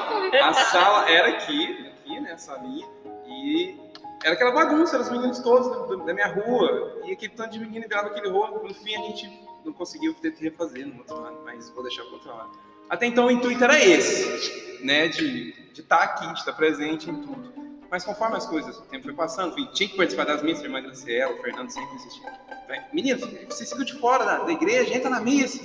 a 0.42 0.52
sala 0.54 1.10
era 1.10 1.28
aqui, 1.28 1.92
aqui, 2.02 2.20
né, 2.20 2.32
a 2.32 2.38
salinha, 2.38 2.86
e 3.26 3.76
era 4.22 4.34
aquela 4.34 4.52
bagunça, 4.52 4.96
eram 4.96 5.04
os 5.04 5.10
meninos 5.10 5.38
todos 5.40 5.88
da, 5.98 6.04
da 6.04 6.14
minha 6.14 6.28
rua, 6.28 7.00
e 7.04 7.12
aquele 7.12 7.32
tanto 7.34 7.50
de 7.52 7.58
menino 7.58 7.86
virava 7.88 8.08
aquele 8.08 8.28
rolo, 8.28 8.62
no 8.66 8.72
fim 8.74 8.94
a 8.94 9.00
gente 9.00 9.30
não 9.64 9.72
conseguiu 9.72 10.14
ter 10.14 10.32
que 10.32 10.42
refazer 10.44 10.86
no 10.86 10.98
outro 10.98 11.20
lado, 11.20 11.38
mas 11.44 11.68
vou 11.70 11.82
deixar 11.82 12.02
para 12.04 12.12
outro 12.12 12.28
lado. 12.34 12.50
Até 12.88 13.06
então 13.06 13.26
o 13.26 13.30
intuito 13.30 13.64
era 13.64 13.82
esse, 13.82 14.78
né, 14.84 15.08
de 15.08 15.54
estar 15.76 16.02
aqui, 16.02 16.26
de 16.32 16.38
estar 16.38 16.52
presente 16.52 17.10
em 17.10 17.14
tudo. 17.22 17.52
Mas 17.90 18.04
conforme 18.04 18.36
as 18.36 18.46
coisas, 18.46 18.76
o 18.76 18.82
tempo 18.82 19.04
foi 19.04 19.14
passando, 19.14 19.52
fui- 19.54 19.66
tinha 19.72 19.88
que 19.88 19.96
participar 19.96 20.24
das 20.24 20.42
missas, 20.42 20.62
a 20.62 20.66
irmã 20.66 20.82
Graciela, 20.82 21.32
o 21.32 21.38
Fernando 21.40 21.70
sempre 21.70 21.94
insistia. 21.94 22.32
Menino, 22.92 23.20
você 23.48 23.64
ficam 23.64 23.84
de 23.84 23.92
fora 24.00 24.24
da, 24.24 24.38
da 24.38 24.52
igreja, 24.52 24.94
entra 24.94 25.08
na 25.08 25.20
missa. 25.20 25.62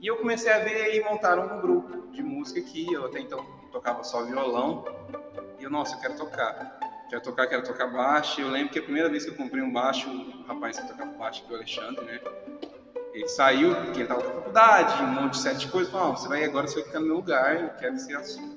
E 0.00 0.06
eu 0.06 0.16
comecei 0.16 0.50
a 0.50 0.58
ver 0.60 0.94
e 0.96 1.04
montaram 1.04 1.58
um 1.58 1.60
grupo 1.60 2.10
de 2.10 2.22
música 2.22 2.58
aqui. 2.58 2.90
Eu 2.90 3.04
até 3.04 3.20
então 3.20 3.44
tocava 3.70 4.02
só 4.02 4.24
violão. 4.24 4.82
E 5.58 5.64
eu, 5.64 5.70
nossa, 5.70 5.94
eu 5.94 6.00
quero 6.00 6.16
tocar. 6.16 6.80
Quero 7.10 7.22
tocar, 7.22 7.46
quero 7.46 7.62
tocar 7.62 7.86
baixo. 7.86 8.40
Eu 8.40 8.48
lembro 8.48 8.72
que 8.72 8.78
a 8.78 8.82
primeira 8.82 9.10
vez 9.10 9.26
que 9.26 9.30
eu 9.30 9.36
comprei 9.36 9.62
um 9.62 9.70
baixo, 9.70 10.08
o 10.08 10.46
rapaz 10.46 10.80
que 10.80 10.88
tocava 10.88 11.12
baixo, 11.12 11.44
que 11.44 11.50
é 11.50 11.52
o 11.52 11.56
Alexandre, 11.56 12.04
né? 12.06 12.18
Ele 13.12 13.28
saiu, 13.28 13.74
porque 13.74 13.98
ele 13.98 14.02
estava 14.04 14.22
na 14.22 14.30
faculdade, 14.30 15.02
um 15.02 15.06
monte 15.08 15.32
de 15.32 15.38
sete 15.40 15.68
coisas. 15.68 15.92
Falou, 15.92 16.08
"Não, 16.08 16.16
você 16.16 16.28
vai 16.28 16.44
agora, 16.44 16.66
você 16.66 16.76
vai 16.76 16.84
ficar 16.84 17.00
no 17.00 17.06
meu 17.06 17.16
lugar, 17.16 17.60
eu 17.60 17.70
quero 17.70 17.94
que 17.94 18.00
você 18.00 18.14
assuma. 18.14 18.56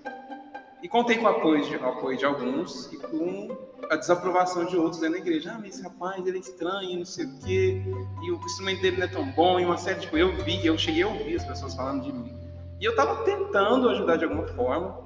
E 0.83 0.89
contei 0.89 1.17
com 1.17 1.23
o 1.23 1.29
apoio 1.29 1.63
de, 1.63 1.75
apoio 1.75 2.17
de 2.17 2.25
alguns 2.25 2.91
e 2.91 2.97
com 2.97 3.57
a 3.89 3.95
desaprovação 3.95 4.65
de 4.65 4.75
outros 4.75 4.99
dentro 4.99 5.15
da 5.15 5.21
igreja. 5.21 5.53
Ah, 5.53 5.57
mas 5.57 5.75
esse 5.75 5.83
rapaz, 5.83 6.27
ele 6.27 6.37
é 6.37 6.41
estranho, 6.41 6.97
não 6.97 7.05
sei 7.05 7.25
o 7.25 7.39
quê, 7.39 7.81
e 8.21 8.31
o 8.31 8.35
instrumento 8.35 8.81
dele 8.81 8.97
não 8.97 9.05
é 9.05 9.07
tão 9.07 9.31
bom, 9.31 9.57
e 9.61 9.65
uma 9.65 9.77
série 9.77 10.01
de 10.01 10.07
coisas. 10.09 10.37
Eu 10.37 10.43
vi, 10.43 10.65
eu 10.65 10.77
cheguei 10.77 11.03
a 11.03 11.07
ouvir 11.07 11.37
as 11.37 11.45
pessoas 11.45 11.73
falando 11.73 12.03
de 12.03 12.11
mim. 12.11 12.37
E 12.81 12.83
eu 12.83 12.91
estava 12.91 13.23
tentando 13.23 13.87
ajudar 13.91 14.17
de 14.17 14.25
alguma 14.25 14.45
forma 14.47 14.99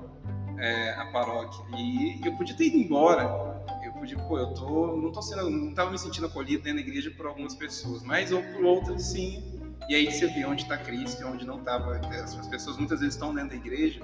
é, 0.57 0.93
a 0.93 1.05
paróquia. 1.12 1.63
E 1.77 2.25
eu 2.25 2.36
podia 2.36 2.57
ter 2.57 2.65
ido 2.65 2.77
embora. 2.77 3.63
Eu 3.86 3.91
podia, 3.93 4.17
pô, 4.17 4.39
eu 4.39 4.53
tô, 4.55 4.98
não 4.98 5.12
tô 5.12 5.22
sendo, 5.22 5.48
não 5.48 5.75
tava 5.75 5.91
me 5.91 6.00
sentindo 6.00 6.25
acolhido 6.25 6.63
dentro 6.63 6.81
da 6.81 6.88
igreja 6.88 7.12
por 7.15 7.27
algumas 7.27 7.53
pessoas, 7.53 8.01
mas 8.01 8.31
ou 8.31 8.41
por 8.41 8.65
outras 8.65 9.03
sim. 9.03 9.43
E 9.88 9.93
aí 9.93 10.12
você 10.12 10.25
vê 10.25 10.43
onde 10.43 10.63
está 10.63 10.75
Cristo 10.75 11.22
e 11.22 11.25
onde 11.25 11.46
não 11.46 11.60
estava. 11.60 11.98
As 11.98 12.48
pessoas 12.48 12.77
muitas 12.77 13.00
vezes 13.00 13.13
estão 13.13 13.31
dentro 13.31 13.51
da 13.51 13.55
igreja, 13.55 14.01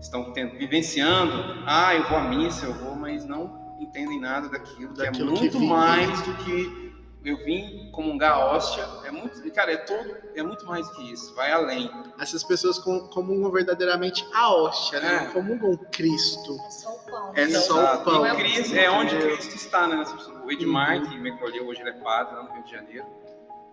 estão 0.00 0.32
tendo, 0.32 0.56
vivenciando. 0.58 1.32
Ah, 1.66 1.94
eu 1.94 2.04
vou 2.08 2.18
à 2.18 2.22
missa, 2.22 2.66
eu 2.66 2.74
vou, 2.74 2.94
mas 2.94 3.24
não 3.24 3.76
entendem 3.80 4.20
nada 4.20 4.48
daquilo, 4.48 4.92
que 4.94 4.98
Daquilo 4.98 5.30
é 5.30 5.34
que 5.34 5.40
muito 5.40 5.58
vive. 5.58 5.66
mais 5.70 6.22
do 6.22 6.34
que 6.44 6.86
eu 7.24 7.36
vim 7.44 7.90
comungar 7.90 8.34
a 8.34 8.52
hóstia. 8.52 8.86
É 9.04 9.10
muito, 9.10 9.50
cara, 9.52 9.72
é 9.72 9.76
todo, 9.78 10.16
é 10.34 10.42
muito 10.44 10.64
mais 10.64 10.88
que 10.90 11.12
isso. 11.12 11.34
Vai 11.34 11.50
além. 11.50 11.90
Essas 12.20 12.44
pessoas 12.44 12.78
com- 12.78 13.08
comungam 13.08 13.50
verdadeiramente 13.50 14.24
a 14.32 14.54
hóstia, 14.54 15.00
né? 15.00 15.14
É. 15.14 15.24
Não 15.26 15.32
comungam 15.32 15.76
Cristo. 15.90 16.56
É 16.66 16.70
só 16.70 16.90
o 16.94 16.98
pão. 17.00 17.32
É 17.34 17.48
só 17.50 17.74
o 17.74 17.78
Exato. 17.80 18.04
pão. 18.04 18.26
E 18.26 18.36
Cristo, 18.36 18.74
é 18.76 18.88
onde? 18.90 19.16
Cristo 19.18 19.56
está, 19.56 19.88
né? 19.88 20.04
O 20.44 20.52
Edmar, 20.52 21.02
que 21.08 21.18
me 21.18 21.30
acolheu, 21.32 21.66
hoje 21.66 21.80
ele 21.80 21.90
é 21.90 21.94
padre 21.94 22.36
lá 22.36 22.44
no 22.44 22.52
Rio 22.52 22.62
de 22.62 22.70
Janeiro, 22.70 23.06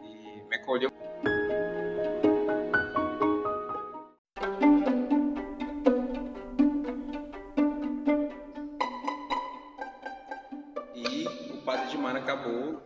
e 0.01 0.44
me 0.50 0.56
acolheu. 0.56 0.92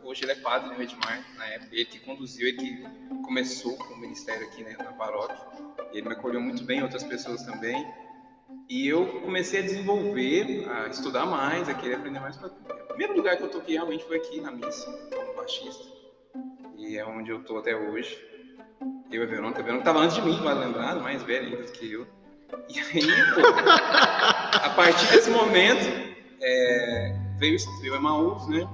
Hoje 0.07 0.23
ele 0.23 0.31
é 0.31 0.35
padre, 0.35 0.69
né, 0.69 0.83
Edmar, 0.83 1.21
na 1.35 1.45
época, 1.47 1.75
ele 1.75 1.85
que 1.85 1.99
conduziu, 1.99 2.47
ele 2.47 2.57
que 2.57 2.83
começou 3.23 3.75
com 3.75 3.93
o 3.93 3.97
ministério 3.97 4.47
aqui 4.47 4.63
né, 4.63 4.75
na 4.79 4.93
paróquia. 4.93 5.37
Ele 5.91 6.07
me 6.07 6.13
acolheu 6.13 6.39
muito 6.39 6.63
bem, 6.63 6.81
outras 6.81 7.03
pessoas 7.03 7.43
também. 7.43 7.85
E 8.69 8.87
eu 8.87 9.21
comecei 9.21 9.59
a 9.59 9.63
desenvolver, 9.63 10.65
a 10.69 10.87
estudar 10.87 11.25
mais, 11.25 11.67
a 11.67 11.73
querer 11.73 11.95
aprender 11.95 12.21
mais. 12.21 12.37
Pra... 12.37 12.47
O 12.47 12.87
primeiro 12.87 13.15
lugar 13.15 13.35
que 13.35 13.43
eu 13.43 13.49
toquei 13.49 13.75
realmente 13.75 14.05
foi 14.05 14.17
aqui 14.17 14.39
na 14.39 14.51
missa, 14.51 14.89
como 15.13 15.35
baixista. 15.35 15.83
E 16.77 16.97
é 16.97 17.05
onde 17.05 17.29
eu 17.29 17.43
tô 17.43 17.57
até 17.57 17.75
hoje. 17.75 18.17
Eu 19.11 19.23
e 19.23 19.25
a 19.25 19.29
Verônica. 19.29 19.59
A 19.59 19.63
Verônica 19.63 19.85
tava 19.85 19.99
antes 19.99 20.15
de 20.15 20.21
mim, 20.21 20.37
vale 20.41 20.65
lembrar, 20.65 20.95
mais 20.95 21.21
velha 21.23 21.47
ainda 21.47 21.63
do 21.63 21.71
que 21.71 21.91
eu. 21.91 22.07
E 22.69 22.79
aí, 22.79 23.01
pô, 23.35 23.41
a 24.63 24.69
partir 24.69 25.11
desse 25.11 25.29
momento, 25.29 25.85
é, 26.41 27.15
veio, 27.37 27.57
veio 27.81 27.93
o 27.93 27.95
Emaús, 27.97 28.47
né? 28.47 28.67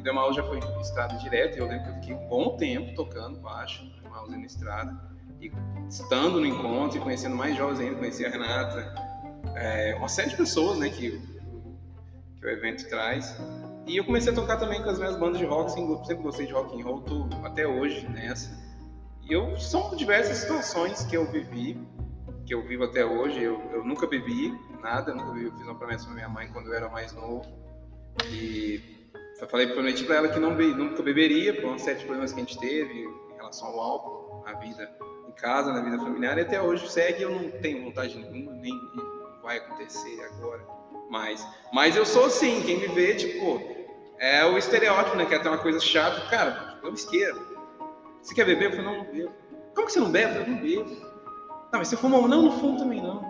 E 0.00 0.02
do 0.02 0.08
Emaús 0.08 0.34
já 0.34 0.42
foi 0.42 0.58
estrada 0.80 1.14
direto. 1.18 1.56
E 1.56 1.60
eu 1.60 1.66
lembro 1.66 1.84
que 1.84 1.90
eu 1.90 1.94
fiquei 1.96 2.14
um 2.14 2.26
bom 2.26 2.56
tempo 2.56 2.94
tocando 2.94 3.38
baixo, 3.38 3.84
Emaús 4.02 4.32
indo 4.32 4.46
estrada. 4.46 4.98
E 5.38 5.52
estando 5.86 6.40
no 6.40 6.46
encontro 6.46 6.96
e 6.96 7.00
conhecendo 7.02 7.36
mais 7.36 7.54
jovens 7.54 7.80
ainda, 7.80 7.96
conheci 7.96 8.24
a 8.24 8.30
Renata, 8.30 8.94
é, 9.54 9.94
uma 9.96 10.08
série 10.08 10.30
de 10.30 10.36
pessoas 10.36 10.78
né, 10.78 10.88
que, 10.88 11.20
que 12.38 12.46
o 12.46 12.48
evento 12.48 12.88
traz. 12.88 13.38
E 13.86 13.98
eu 13.98 14.04
comecei 14.04 14.32
a 14.32 14.34
tocar 14.34 14.56
também 14.56 14.82
com 14.82 14.88
as 14.88 14.98
minhas 14.98 15.16
bandas 15.16 15.38
de 15.38 15.44
rock, 15.44 15.70
sempre, 15.70 16.06
sempre 16.06 16.22
gostei 16.22 16.46
de 16.46 16.52
rock 16.54 16.80
and 16.80 16.84
roll, 16.84 17.02
tô 17.02 17.28
até 17.44 17.66
hoje 17.66 18.08
nessa. 18.08 18.58
eu 19.28 19.54
são 19.58 19.94
diversas 19.96 20.38
situações 20.38 21.04
que 21.04 21.16
eu 21.16 21.30
vivi, 21.30 21.78
que 22.46 22.54
eu 22.54 22.66
vivo 22.66 22.84
até 22.84 23.04
hoje. 23.04 23.42
Eu, 23.42 23.60
eu 23.70 23.84
nunca 23.84 24.06
bebi 24.06 24.50
nada, 24.80 25.14
nunca 25.14 25.32
bebi. 25.32 25.44
Eu 25.44 25.52
fiz 25.52 25.62
uma 25.66 25.74
promessa 25.74 26.06
pra 26.06 26.14
minha 26.14 26.28
mãe 26.28 26.48
quando 26.48 26.68
eu 26.68 26.74
era 26.74 26.88
mais 26.88 27.12
novo. 27.12 27.44
E 28.30 28.99
eu 29.44 29.48
falei, 29.48 29.66
prometi 29.68 30.04
para 30.04 30.16
ela 30.16 30.28
que 30.28 30.38
não 30.38 30.54
be, 30.54 30.74
nunca 30.74 31.02
beberia, 31.02 31.60
por 31.60 31.78
série 31.78 31.98
de 31.98 32.04
problemas 32.04 32.32
que 32.32 32.40
a 32.40 32.44
gente 32.44 32.58
teve 32.58 32.92
em 32.92 33.36
relação 33.36 33.68
ao 33.68 33.80
álcool, 33.80 34.44
na 34.44 34.52
vida 34.54 34.90
em 35.28 35.32
casa, 35.32 35.72
na 35.72 35.80
vida 35.80 35.98
familiar. 35.98 36.36
E 36.38 36.42
até 36.42 36.60
hoje 36.60 36.88
segue, 36.88 37.22
eu 37.22 37.30
não 37.30 37.50
tenho 37.50 37.84
vontade 37.84 38.18
nenhuma, 38.18 38.52
nem 38.52 38.78
vai 39.42 39.58
acontecer 39.58 40.22
agora. 40.24 40.64
Mas, 41.08 41.46
mas 41.72 41.96
eu 41.96 42.06
sou 42.06 42.26
assim, 42.26 42.62
quem 42.62 42.78
me 42.78 42.88
vê, 42.88 43.14
tipo, 43.14 43.60
é 44.18 44.44
o 44.44 44.58
estereótipo, 44.58 45.16
né? 45.16 45.24
Que 45.24 45.34
é 45.34 45.38
até 45.38 45.48
uma 45.48 45.58
coisa 45.58 45.80
chata. 45.80 46.20
Cara, 46.28 46.78
eu 46.82 46.90
me 46.90 46.96
isqueiro. 46.96 47.40
Você 48.22 48.34
quer 48.34 48.44
beber? 48.44 48.66
Eu 48.66 48.70
falei, 48.70 48.84
não, 48.84 48.98
não 48.98 49.12
bebo. 49.12 49.32
Como 49.74 49.86
que 49.86 49.92
você 49.92 50.00
não 50.00 50.10
bebe? 50.10 50.36
Eu 50.36 50.44
falei, 50.44 50.54
não 50.54 50.62
bebo. 50.62 50.90
Não, 51.72 51.78
mas 51.78 51.88
você 51.88 51.96
fuma? 51.96 52.28
Não, 52.28 52.42
não 52.42 52.60
fumo 52.60 52.78
também 52.78 53.02
não. 53.02 53.24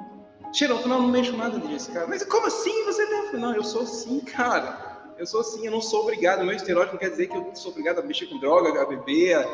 Cheirou? 0.52 0.86
Não, 0.86 1.02
não 1.02 1.08
mexo 1.08 1.36
nada 1.36 1.58
disso, 1.60 1.92
cara. 1.92 2.08
Mas 2.08 2.24
como 2.24 2.46
assim 2.46 2.84
você 2.84 3.06
bebe? 3.06 3.18
Eu 3.18 3.26
falei, 3.26 3.40
não, 3.40 3.54
eu 3.54 3.62
sou 3.62 3.82
assim, 3.82 4.20
cara. 4.20 4.89
Eu 5.20 5.26
sou 5.26 5.40
assim, 5.40 5.66
eu 5.66 5.70
não 5.70 5.80
sou 5.80 6.00
obrigado. 6.00 6.44
Meu 6.44 6.56
estereótipo 6.56 6.94
não 6.94 6.98
quer 6.98 7.10
dizer 7.10 7.28
que 7.28 7.36
eu 7.36 7.54
sou 7.54 7.70
obrigado 7.70 7.98
a 7.98 8.02
mexer 8.02 8.26
com 8.26 8.38
droga, 8.38 8.80
a 8.80 8.86
beber. 8.86 9.46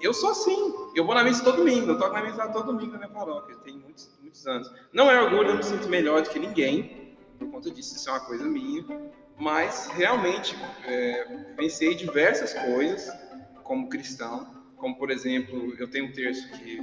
Eu 0.00 0.12
sou 0.12 0.30
assim. 0.30 0.74
Eu 0.94 1.06
vou 1.06 1.14
na 1.14 1.22
missa 1.22 1.44
todo 1.44 1.58
domingo. 1.58 1.92
Eu 1.92 1.98
toco 1.98 2.12
na 2.12 2.22
missa 2.22 2.48
todo 2.48 2.66
domingo 2.66 2.92
na 2.92 2.98
minha 2.98 3.10
paróquia. 3.10 3.56
Tem 3.64 3.72
muitos, 3.72 4.10
muitos 4.20 4.44
anos. 4.46 4.70
Não 4.92 5.10
é 5.10 5.22
orgulho, 5.22 5.50
eu 5.50 5.56
me 5.56 5.62
sinto 5.62 5.88
melhor 5.88 6.22
do 6.22 6.28
que 6.28 6.38
ninguém. 6.38 7.16
Por 7.38 7.50
conta 7.52 7.70
disso, 7.70 7.94
isso 7.94 8.08
é 8.10 8.12
uma 8.12 8.20
coisa 8.20 8.44
minha. 8.44 8.84
Mas, 9.38 9.86
realmente, 9.94 10.56
é, 10.84 11.24
pensei 11.56 11.94
diversas 11.94 12.52
coisas 12.52 13.08
como 13.62 13.88
cristão 13.88 14.60
como 14.82 14.96
por 14.96 15.12
exemplo, 15.12 15.72
eu 15.78 15.88
tenho 15.88 16.06
um 16.06 16.12
terço 16.12 16.50
que 16.58 16.82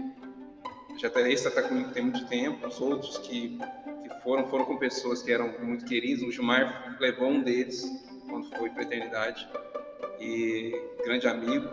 já 0.97 1.09
esse 1.29 1.45
está 1.45 1.61
comigo 1.61 1.91
tem 1.91 2.03
muito 2.03 2.25
tempo, 2.27 2.65
os 2.65 2.79
outros 2.79 3.17
que, 3.17 3.59
que 4.01 4.09
foram 4.23 4.47
foram 4.47 4.63
com 4.63 4.77
pessoas 4.77 5.21
que 5.21 5.29
eram 5.29 5.53
muito 5.61 5.83
queridos. 5.83 6.23
O 6.23 6.31
Gilmar 6.31 6.95
levou 6.97 7.27
um 7.27 7.43
deles 7.43 7.83
quando 8.29 8.49
foi 8.55 8.69
para 8.69 8.81
a 8.81 8.85
eternidade 8.85 9.47
e 10.19 10.73
grande 11.03 11.27
amigo. 11.27 11.67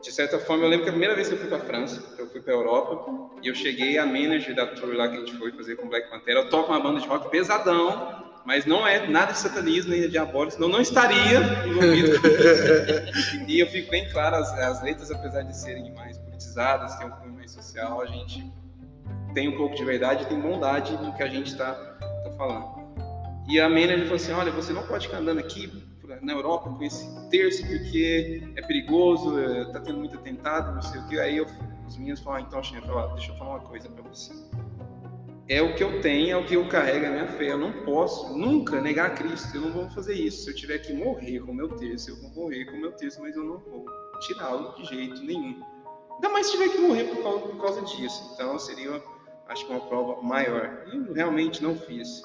De 0.00 0.10
certa 0.10 0.38
forma, 0.38 0.64
eu 0.64 0.70
lembro 0.70 0.84
que 0.84 0.88
a 0.88 0.92
primeira 0.92 1.14
vez 1.14 1.28
que 1.28 1.34
eu 1.34 1.38
fui 1.38 1.48
para 1.48 1.58
a 1.58 1.60
França, 1.60 2.02
eu 2.18 2.26
fui 2.28 2.40
para 2.40 2.54
a 2.54 2.56
Europa 2.56 3.30
e 3.42 3.48
eu 3.48 3.54
cheguei 3.54 3.98
a 3.98 4.06
manager 4.06 4.54
da 4.54 4.66
tour 4.66 4.94
lá 4.94 5.08
que 5.08 5.16
a 5.16 5.20
gente 5.20 5.36
foi 5.36 5.52
fazer 5.52 5.76
com 5.76 5.88
Black 5.88 6.08
Panther. 6.08 6.36
Eu 6.36 6.48
toco 6.48 6.72
uma 6.72 6.80
banda 6.80 7.00
de 7.00 7.06
rock 7.06 7.30
pesadão 7.30 8.20
mas 8.44 8.64
não 8.64 8.86
é 8.86 9.06
nada 9.06 9.32
de 9.32 9.38
satanismo 9.38 9.90
nem 9.90 10.00
de 10.00 10.08
diabólico, 10.08 10.54
senão 10.54 10.68
não 10.68 10.80
estaria 10.80 11.38
envolvido. 11.66 12.20
E 13.46 13.60
eu 13.60 13.66
fico 13.66 13.90
bem 13.90 14.08
claro, 14.10 14.36
as, 14.36 14.52
as, 14.52 14.82
letras, 14.82 15.10
apesar 15.10 15.42
de 15.42 15.56
serem 15.56 15.92
mais 15.94 16.18
politizadas, 16.18 16.96
tem 16.96 17.06
um 17.06 17.10
cunho 17.10 17.34
mais 17.34 17.50
social, 17.50 18.00
a 18.00 18.06
gente 18.06 18.50
tem 19.34 19.48
um 19.48 19.56
pouco 19.56 19.74
de 19.74 19.84
verdade, 19.84 20.26
tem 20.26 20.40
bondade 20.40 20.92
no 20.96 21.14
que 21.14 21.22
a 21.22 21.28
gente 21.28 21.48
está 21.48 21.72
tá 21.72 22.30
falando. 22.36 22.79
E 23.50 23.58
a 23.58 23.68
manager 23.68 24.02
falou 24.02 24.14
assim, 24.16 24.32
olha, 24.32 24.52
você 24.52 24.72
não 24.72 24.82
pode 24.84 25.06
ficar 25.06 25.18
andando 25.18 25.40
aqui 25.40 25.70
na 26.22 26.32
Europa 26.32 26.70
com 26.70 26.82
esse 26.82 27.06
terço 27.30 27.66
porque 27.66 28.42
é 28.56 28.62
perigoso, 28.62 29.38
é, 29.38 29.64
tendo 29.80 29.98
muito 29.98 30.16
atentado, 30.16 30.74
não 30.74 30.82
sei 30.82 31.00
o 31.00 31.08
que. 31.08 31.18
Aí 31.18 31.36
eu, 31.36 31.46
os 31.86 31.96
meninos 31.96 32.20
falaram, 32.20 32.44
ah, 32.44 32.46
então, 32.46 32.62
Xinha, 32.62 32.80
deixa 32.80 33.32
eu 33.32 33.36
falar 33.36 33.56
uma 33.56 33.60
coisa 33.60 33.88
para 33.88 34.02
você 34.02 34.32
é 35.50 35.60
o 35.60 35.74
que 35.74 35.82
eu 35.82 36.00
tenho, 36.00 36.30
é 36.30 36.36
o 36.36 36.46
que 36.46 36.54
eu 36.54 36.68
carrego, 36.68 37.04
é 37.04 37.08
a 37.08 37.10
minha 37.10 37.26
fé. 37.26 37.50
Eu 37.50 37.58
não 37.58 37.72
posso 37.84 38.38
nunca 38.38 38.80
negar 38.80 39.16
Cristo. 39.16 39.56
Eu 39.56 39.62
não 39.62 39.72
vou 39.72 39.90
fazer 39.90 40.14
isso. 40.14 40.44
Se 40.44 40.50
eu 40.50 40.54
tiver 40.54 40.78
que 40.78 40.92
morrer 40.92 41.40
com 41.40 41.50
o 41.50 41.54
meu 41.54 41.68
texto, 41.70 42.10
eu 42.10 42.16
vou 42.22 42.44
morrer 42.44 42.66
com 42.66 42.76
o 42.76 42.80
meu 42.80 42.92
texto, 42.92 43.20
mas 43.20 43.34
eu 43.34 43.42
não 43.42 43.58
vou 43.58 43.84
tirá-lo 44.20 44.72
de 44.76 44.84
jeito 44.84 45.20
nenhum. 45.24 45.60
Ainda 46.14 46.28
mais 46.28 46.46
se 46.46 46.52
tiver 46.52 46.68
que 46.68 46.78
morrer 46.78 47.02
por 47.02 47.20
causa, 47.20 47.40
por 47.40 47.60
causa 47.60 47.82
disso. 47.82 48.30
Então 48.32 48.56
seria, 48.60 49.02
acho 49.48 49.66
que, 49.66 49.72
uma 49.72 49.80
prova 49.80 50.22
maior. 50.22 50.84
E 50.92 50.96
eu 50.96 51.12
realmente 51.12 51.60
não 51.64 51.74
fiz. 51.74 52.22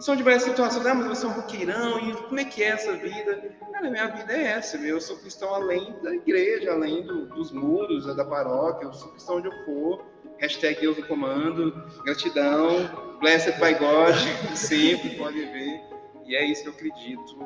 São 0.00 0.16
diversas 0.16 0.50
situações. 0.50 0.86
Ah, 0.86 0.94
mas 0.94 1.06
você 1.06 1.26
é 1.26 1.28
um 1.28 1.32
roqueirão, 1.32 2.00
e 2.00 2.12
como 2.14 2.40
é 2.40 2.44
que 2.44 2.62
é 2.62 2.68
essa 2.68 2.92
vida? 2.96 3.54
Cara, 3.72 3.90
minha 3.90 4.06
vida 4.08 4.32
é 4.32 4.44
essa. 4.44 4.76
Eu 4.78 5.00
sou 5.00 5.16
cristão 5.18 5.54
além 5.54 5.94
da 6.02 6.14
igreja, 6.14 6.72
além 6.72 7.04
do, 7.04 7.26
dos 7.26 7.52
muros, 7.52 8.06
da 8.16 8.24
paróquia. 8.24 8.86
Eu 8.86 8.92
sou 8.92 9.10
cristão 9.10 9.36
onde 9.36 9.48
eu 9.48 9.64
for 9.64 10.04
hashtag 10.40 10.80
Deus 10.80 10.96
no 10.96 11.06
comando, 11.06 11.70
gratidão, 12.02 13.18
blessed 13.20 13.52
by 13.60 13.74
God, 13.74 14.14
sempre 14.56 15.10
pode 15.16 15.38
ver. 15.38 15.82
E 16.24 16.34
é 16.34 16.44
isso 16.44 16.62
que 16.62 16.68
eu 16.68 16.72
acredito. 16.72 17.38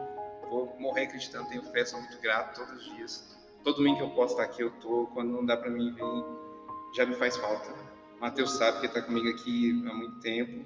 Vou 0.49 0.75
morrer 0.79 1.03
acreditando, 1.03 1.49
tenho 1.49 1.63
fé, 1.65 1.85
sou 1.85 2.01
muito 2.01 2.21
grato 2.21 2.61
todos 2.61 2.87
os 2.87 2.97
dias. 2.97 3.37
Todo 3.65 3.77
domingo 3.77 3.97
que 3.97 4.05
eu 4.05 4.11
posso 4.11 4.35
estar 4.35 4.45
aqui, 4.45 4.63
eu 4.63 4.71
tô. 4.73 5.07
Quando 5.13 5.33
não 5.33 5.45
dá 5.45 5.57
para 5.57 5.71
mim 5.71 5.93
vir, 5.93 6.25
já 6.95 7.05
me 7.05 7.15
faz 7.17 7.37
falta. 7.37 7.75
Matheus 8.21 8.53
sabe 8.53 8.81
que 8.81 8.87
está 8.87 9.03
comigo 9.03 9.29
aqui 9.29 9.71
há 9.89 9.95
muito 9.95 10.21
tempo. 10.21 10.65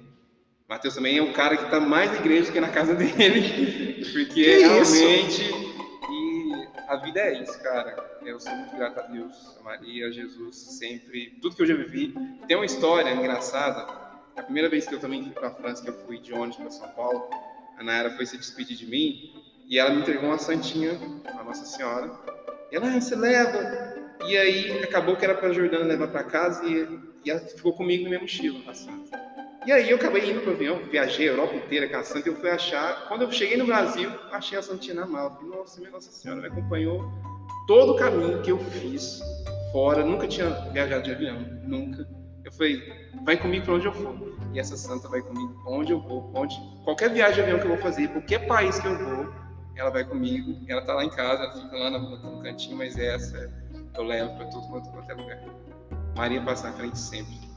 Matheus 0.69 0.95
também 0.95 1.17
é 1.17 1.21
o 1.21 1.33
cara 1.33 1.57
que 1.57 1.65
está 1.65 1.79
mais 1.79 2.11
na 2.11 2.17
igreja 2.19 2.45
do 2.45 2.53
que 2.53 2.61
na 2.61 2.69
casa 2.69 2.93
dele. 2.95 4.05
Porque 4.13 4.25
que 4.25 4.59
realmente. 4.59 5.41
Isso? 5.41 5.69
E 6.11 6.67
a 6.87 6.95
vida 6.97 7.19
é 7.19 7.41
isso, 7.41 7.59
cara 7.61 8.09
eu 8.29 8.39
sou 8.39 8.53
muito 8.53 8.75
grato 8.75 8.99
a 8.99 9.03
Deus, 9.03 9.57
a 9.59 9.63
Maria, 9.63 10.07
a 10.07 10.11
Jesus, 10.11 10.55
sempre, 10.55 11.37
tudo 11.41 11.55
que 11.55 11.61
eu 11.61 11.65
já 11.65 11.75
vivi. 11.75 12.13
Tem 12.47 12.55
uma 12.55 12.65
história 12.65 13.11
engraçada. 13.11 13.87
A 14.35 14.43
primeira 14.43 14.69
vez 14.69 14.87
que 14.87 14.95
eu 14.95 14.99
também 14.99 15.23
fui 15.23 15.31
para 15.31 15.47
a 15.47 15.51
França, 15.51 15.83
que 15.83 15.89
eu 15.89 16.05
fui 16.05 16.19
de 16.19 16.33
ônibus 16.33 16.57
para 16.57 16.71
São 16.71 16.87
Paulo, 16.89 17.29
a 17.77 17.83
Nayara 17.83 18.11
foi 18.11 18.25
se 18.25 18.37
despedir 18.37 18.77
de 18.77 18.85
mim 18.85 19.33
e 19.67 19.77
ela 19.77 19.89
me 19.89 20.01
entregou 20.01 20.29
uma 20.29 20.37
santinha, 20.37 20.91
a 21.25 21.43
Nossa 21.43 21.65
Senhora. 21.65 22.11
E 22.71 22.75
ela, 22.75 22.87
ah, 22.87 23.01
você 23.01 23.15
leva. 23.15 23.95
E 24.25 24.37
aí 24.37 24.83
acabou 24.83 25.15
que 25.15 25.25
era 25.25 25.33
para 25.33 25.49
a 25.49 25.53
Jordana 25.53 25.85
levar 25.85 26.07
para 26.09 26.23
casa 26.23 26.63
e, 26.65 26.99
e 27.25 27.31
ela 27.31 27.39
ficou 27.39 27.73
comigo 27.73 28.03
na 28.03 28.09
minha 28.09 28.21
mochila, 28.21 28.59
a 28.69 28.73
santa. 28.73 29.28
E 29.65 29.71
aí 29.71 29.89
eu 29.89 29.97
acabei 29.97 30.29
indo 30.29 30.41
para 30.41 30.51
o 30.51 30.53
avião, 30.53 30.79
viajei 30.89 31.27
a 31.27 31.31
Europa 31.31 31.55
inteira 31.55 31.89
com 31.89 31.97
a 31.97 32.03
santa 32.03 32.29
e 32.29 32.31
eu 32.31 32.35
fui 32.37 32.49
achar. 32.49 33.07
Quando 33.07 33.23
eu 33.23 33.31
cheguei 33.31 33.57
no 33.57 33.65
Brasil, 33.65 34.09
achei 34.31 34.57
a 34.57 34.61
santinha 34.61 34.95
na 34.95 35.05
mala. 35.05 35.31
Falei, 35.31 35.49
nossa, 35.49 35.79
minha 35.79 35.91
Nossa 35.91 36.11
Senhora 36.11 36.41
me 36.41 36.47
acompanhou 36.47 37.11
todo 37.67 37.93
o 37.93 37.95
caminho 37.97 38.41
que 38.41 38.51
eu 38.51 38.57
fiz 38.57 39.21
fora, 39.71 40.03
nunca 40.03 40.27
tinha 40.27 40.49
viajado 40.71 41.03
de 41.03 41.11
avião, 41.11 41.39
nunca. 41.63 42.07
Eu 42.43 42.51
falei, 42.51 42.81
vai 43.25 43.37
comigo 43.37 43.65
para 43.65 43.75
onde 43.75 43.85
eu 43.85 43.93
for. 43.93 44.15
E 44.53 44.59
essa 44.59 44.77
santa 44.77 45.07
vai 45.09 45.21
comigo 45.21 45.61
onde 45.67 45.91
eu 45.91 45.99
vou, 45.99 46.31
onde 46.33 46.55
qualquer 46.83 47.11
viagem 47.11 47.35
de 47.35 47.41
avião 47.41 47.59
que 47.59 47.65
eu 47.65 47.69
vou 47.69 47.77
fazer, 47.77 48.07
qualquer 48.07 48.47
país 48.47 48.79
que 48.79 48.87
eu 48.87 48.97
vou, 48.97 49.33
ela 49.75 49.89
vai 49.89 50.05
comigo. 50.05 50.57
Ela 50.67 50.81
tá 50.81 50.93
lá 50.93 51.03
em 51.03 51.09
casa, 51.09 51.43
ela 51.43 51.53
fica 51.53 51.77
lá 51.77 51.91
no, 51.91 52.17
no 52.17 52.41
cantinho, 52.41 52.77
mas 52.77 52.97
essa 52.97 53.53
eu 53.95 54.03
levo 54.03 54.35
para 54.35 54.45
tudo 54.47 54.67
quanto, 54.67 54.89
quanto 54.89 55.11
é 55.11 55.13
lugar. 55.13 55.43
Maria 56.15 56.41
passa 56.41 56.69
na 56.69 56.73
frente 56.73 56.97
sempre. 56.97 57.48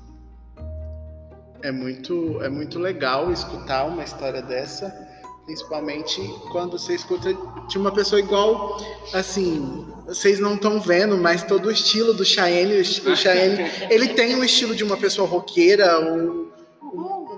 É 1.63 1.71
muito, 1.71 2.43
é 2.43 2.49
muito 2.49 2.79
legal 2.79 3.33
escutar 3.33 3.85
uma 3.85 4.03
história 4.03 4.43
dessa 4.43 5.13
Principalmente 5.45 6.21
quando 6.53 6.79
você 6.79 6.95
escuta 6.95 7.35
de 7.69 7.77
uma 7.77 7.93
pessoa 7.93 8.21
igual, 8.21 8.79
assim, 9.13 9.93
vocês 10.07 10.39
não 10.39 10.55
estão 10.55 10.81
vendo, 10.81 11.19
mas 11.19 11.43
todo 11.43 11.67
o 11.67 11.71
estilo 11.71 12.15
do 12.15 12.25
Cheyenne, 12.25 12.81
o 12.81 13.17
Cheyenne, 13.17 13.69
ele 13.91 14.09
tem 14.09 14.37
um 14.37 14.45
estilo 14.45 14.73
de 14.73 14.85
uma 14.85 14.97
pessoa 14.97 15.27
roqueira, 15.27 15.99
um, 15.99 16.49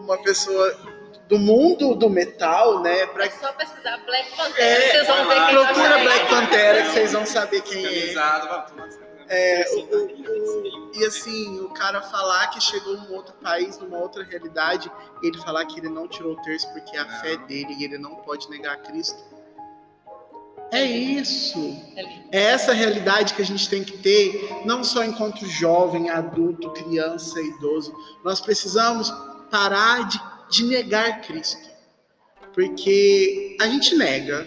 uma 0.05 0.19
pessoa 0.19 0.77
do 1.29 1.39
mundo 1.39 1.95
do 1.95 2.11
metal, 2.11 2.83
né? 2.83 3.07
Pra... 3.07 3.25
É 3.25 3.31
só 3.31 3.51
pesquisar 3.55 3.97
Black 4.05 4.37
Pantera, 4.37 4.63
é, 4.63 4.91
vocês 4.91 5.07
vão 5.07 5.29
ver 5.29 5.47
quem 5.47 5.55
Procura 5.55 5.99
Black 5.99 6.29
Pantera 6.29 6.83
que 6.83 6.91
vocês 6.91 7.13
vão 7.13 7.25
saber 7.25 7.63
quem 7.63 7.87
é. 7.87 8.15
É, 9.35 9.67
o, 9.75 9.81
o, 9.81 10.93
e 10.95 11.05
assim, 11.05 11.59
o 11.61 11.71
cara 11.71 12.01
falar 12.01 12.47
que 12.49 12.61
chegou 12.61 12.97
num 12.97 13.13
outro 13.15 13.35
país, 13.43 13.79
numa 13.79 13.99
outra 13.99 14.23
realidade, 14.23 14.91
ele 15.23 15.37
falar 15.39 15.65
que 15.67 15.81
ele 15.81 15.89
não 15.89 16.07
tirou 16.07 16.35
o 16.35 16.43
terço 16.43 16.73
porque 16.73 16.97
é 16.97 17.01
a 17.01 17.21
fé 17.21 17.37
dele 17.37 17.75
e 17.77 17.85
ele 17.85 17.99
não 17.99 18.15
pode 18.17 18.49
negar 18.49 18.77
Cristo. 18.83 19.19
É 20.71 20.85
isso. 20.85 21.59
É 22.31 22.43
essa 22.43 22.73
realidade 22.73 23.35
que 23.35 23.43
a 23.43 23.45
gente 23.45 23.69
tem 23.69 23.83
que 23.83 23.99
ter, 23.99 24.63
não 24.65 24.83
só 24.85 25.05
enquanto 25.05 25.47
jovem, 25.47 26.11
adulto, 26.11 26.71
criança, 26.71 27.41
idoso. 27.41 27.95
Nós 28.25 28.41
precisamos 28.41 29.13
parar 29.51 30.09
de, 30.09 30.21
de 30.51 30.65
negar 30.65 31.23
Cristo. 31.23 31.71
Porque 32.53 33.57
a 33.61 33.67
gente 33.67 33.97
nega, 33.97 34.47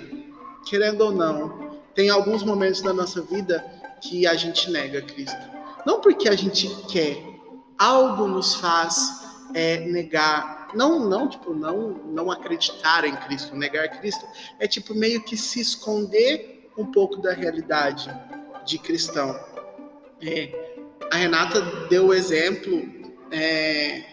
querendo 0.66 1.02
ou 1.02 1.12
não. 1.12 1.68
Tem 1.94 2.10
alguns 2.10 2.44
momentos 2.44 2.82
da 2.82 2.94
nossa 2.94 3.22
vida 3.22 3.66
que 4.02 4.28
a 4.28 4.36
gente 4.36 4.70
nega 4.72 5.02
Cristo. 5.02 5.38
Não 5.86 6.02
porque 6.02 6.28
a 6.28 6.36
gente 6.36 6.68
quer, 6.88 7.18
algo 7.78 8.28
nos 8.28 8.56
faz 8.56 9.26
é, 9.54 9.80
negar, 9.80 10.70
não, 10.74 11.00
não, 11.08 11.30
tipo, 11.30 11.54
não, 11.54 11.90
não 12.06 12.32
acreditar 12.32 13.06
em 13.06 13.16
Cristo, 13.16 13.56
negar 13.56 13.88
Cristo 14.00 14.26
é 14.60 14.68
tipo 14.68 14.94
meio 14.94 15.24
que 15.24 15.38
se 15.38 15.62
esconder 15.62 16.70
um 16.78 16.86
pouco 16.86 17.22
da 17.22 17.34
realidade 17.34 18.14
de 18.66 18.78
cristão. 18.78 19.40
É, 20.22 20.78
a 21.12 21.16
Renata 21.16 21.62
deu 21.90 22.08
o 22.08 22.14
exemplo 22.14 22.98
é, 23.32 24.04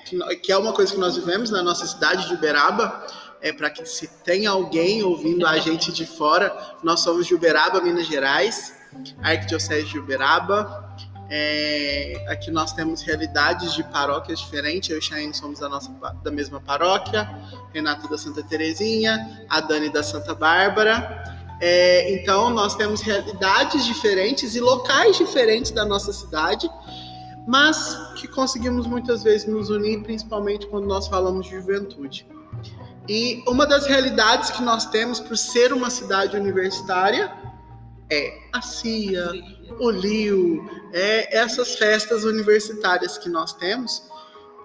que, 0.43 0.53
é 0.53 0.57
uma 0.57 0.73
coisa 0.73 0.93
que 0.93 0.99
nós 0.99 1.17
vivemos 1.17 1.51
na 1.51 1.63
nossa 1.63 1.87
cidade 1.87 2.29
de 2.29 2.35
Uberaba. 2.35 3.07
É 3.41 3.53
para 3.53 3.69
que 3.69 3.85
se 3.85 4.09
tem 4.23 4.47
alguém 4.47 5.03
ouvindo 5.03 5.47
a 5.47 5.59
gente 5.59 5.93
de 5.93 6.07
fora, 6.07 6.77
nós 6.83 7.01
somos 7.01 7.27
de 7.27 7.35
Uberaba, 7.35 7.81
Minas 7.81 8.07
Gerais. 8.07 8.75
Arquidiocese 9.23 9.89
de 9.89 9.99
Uberaba. 9.99 10.95
É, 11.31 12.27
aqui 12.29 12.51
nós 12.51 12.73
temos 12.73 13.03
realidades 13.03 13.75
de 13.75 13.83
paróquias 13.85 14.41
diferentes. 14.41 14.91
Eu 14.91 14.99
e 14.99 15.03
Chayenne 15.03 15.35
somos 15.35 15.59
da, 15.61 15.69
nossa, 15.69 15.91
da 16.23 16.31
mesma 16.31 16.61
paróquia, 16.61 17.29
Renato 17.73 18.09
da 18.09 18.19
Santa 18.19 18.43
Terezinha, 18.43 19.47
a 19.49 19.61
Dani 19.61 19.91
da 19.91 20.03
Santa 20.03 20.35
Bárbara. 20.35 21.25
É, 21.61 22.13
então, 22.13 22.51
nós 22.51 22.75
temos 22.75 23.01
realidades 23.01 23.87
diferentes 23.87 24.55
e 24.55 24.61
locais 24.61 25.17
diferentes 25.17 25.71
da 25.71 25.85
nossa 25.85 26.13
cidade, 26.13 26.69
mas 27.47 28.13
que 28.17 28.29
conseguimos 28.29 28.87
muitas 28.87 29.23
vezes 29.23 29.47
nos 29.47 29.71
unir, 29.71 30.03
principalmente 30.03 30.67
quando 30.67 30.87
nós 30.87 31.09
falamos 31.09 31.47
de 31.47 31.53
juventude. 31.53 32.27
E 33.09 33.43
uma 33.47 33.67
das 33.67 33.87
realidades 33.87 34.51
que 34.51 34.63
nós 34.63 34.87
temos 34.87 35.21
por 35.21 35.37
ser 35.37 35.73
uma 35.73 35.91
cidade 35.91 36.37
universitária 36.37 37.33
é 38.11 38.39
a 38.53 38.61
CIA, 38.61 39.33
o 39.79 39.91
LIO, 39.91 40.69
é 40.93 41.37
essas 41.37 41.75
festas 41.77 42.25
universitárias 42.25 43.19
que 43.19 43.29
nós 43.29 43.53
temos. 43.55 44.03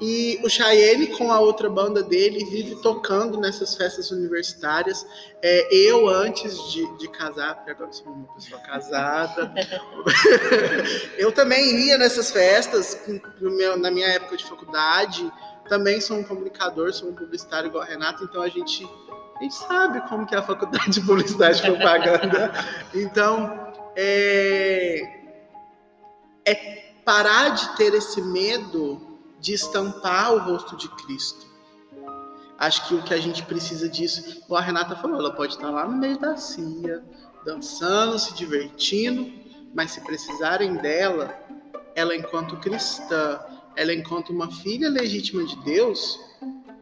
E 0.02 0.40
o 0.44 0.50
Cheyenne, 0.50 1.08
com 1.08 1.30
a 1.30 1.40
outra 1.42 1.70
banda 1.70 2.02
dele, 2.02 2.46
vive 2.46 2.76
tocando 2.82 3.38
nessas 3.38 3.76
festas 3.76 4.12
universitárias. 4.12 5.06
É, 5.42 5.68
eu, 5.76 6.08
antes 6.08 6.72
de, 6.72 6.98
de 6.98 7.10
casar, 7.10 7.56
porque 7.56 7.72
agora 7.72 7.92
sou 7.92 8.08
uma 8.08 8.34
pessoa 8.34 8.62
casada, 8.62 9.54
eu 11.18 11.34
também 11.34 11.88
ia 11.88 11.98
nessas 11.98 12.32
festas 12.32 12.98
meu, 13.42 13.78
na 13.78 13.92
minha 13.92 14.08
época 14.08 14.38
de 14.38 14.46
faculdade. 14.46 15.30
Também 15.68 16.00
sou 16.00 16.18
um 16.18 16.24
comunicador, 16.24 16.94
sou 16.94 17.10
um 17.10 17.14
publicitário 17.14 17.68
igual 17.68 17.84
Renato, 17.84 18.24
então 18.24 18.42
a 18.42 18.48
gente, 18.48 18.90
a 19.40 19.44
gente 19.44 19.56
sabe 19.56 20.02
como 20.10 20.26
que 20.26 20.36
é 20.36 20.38
a 20.38 20.44
faculdade 20.44 20.92
de 20.92 21.02
publicidade 21.02 21.60
e 21.60 21.72
propaganda. 21.72 22.52
Então, 22.94 23.72
é, 23.96 25.22
é 26.46 26.94
parar 27.06 27.50
de 27.50 27.78
ter 27.78 27.94
esse 27.94 28.22
medo 28.22 29.18
de 29.40 29.54
estampar 29.54 30.34
o 30.34 30.40
rosto 30.40 30.76
de 30.76 30.90
Cristo. 30.90 31.48
Acho 32.58 32.86
que 32.88 32.96
o 32.96 33.02
que 33.02 33.14
a 33.14 33.22
gente 33.22 33.42
precisa 33.44 33.88
disso, 33.88 34.42
como 34.42 34.58
a 34.58 34.62
Renata 34.62 34.94
falou, 34.98 35.18
ela 35.18 35.34
pode 35.34 35.54
estar 35.54 35.70
lá 35.70 35.88
no 35.88 35.98
meio 35.98 36.20
da 36.20 36.36
cia, 36.36 37.02
dançando, 37.46 38.20
se 38.20 38.34
divertindo, 38.34 39.32
mas 39.74 39.92
se 39.92 40.02
precisarem 40.02 40.76
dela, 40.76 41.34
ela 41.96 42.14
enquanto 42.14 42.58
cristã, 42.58 43.40
ela 43.78 43.94
enquanto 43.94 44.32
uma 44.34 44.52
filha 44.52 44.90
legítima 44.90 45.46
de 45.46 45.56
Deus, 45.64 46.20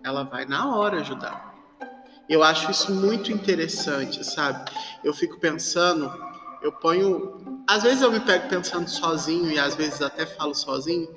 ela 0.04 0.24
vai 0.24 0.46
na 0.46 0.76
hora 0.76 1.02
ajudar. 1.02 1.57
Eu 2.30 2.44
acho 2.44 2.70
isso 2.70 2.92
muito 2.92 3.32
interessante, 3.32 4.24
sabe? 4.24 4.70
Eu 5.04 5.14
fico 5.14 5.40
pensando, 5.40 6.12
eu 6.62 6.72
ponho, 6.72 7.64
às 7.68 7.84
vezes 7.84 8.02
eu 8.02 8.12
me 8.12 8.20
pego 8.20 8.50
pensando 8.50 8.90
sozinho 8.90 9.50
e 9.52 9.58
às 9.58 9.76
vezes 9.76 10.02
até 10.02 10.26
falo 10.26 10.54
sozinho, 10.54 11.08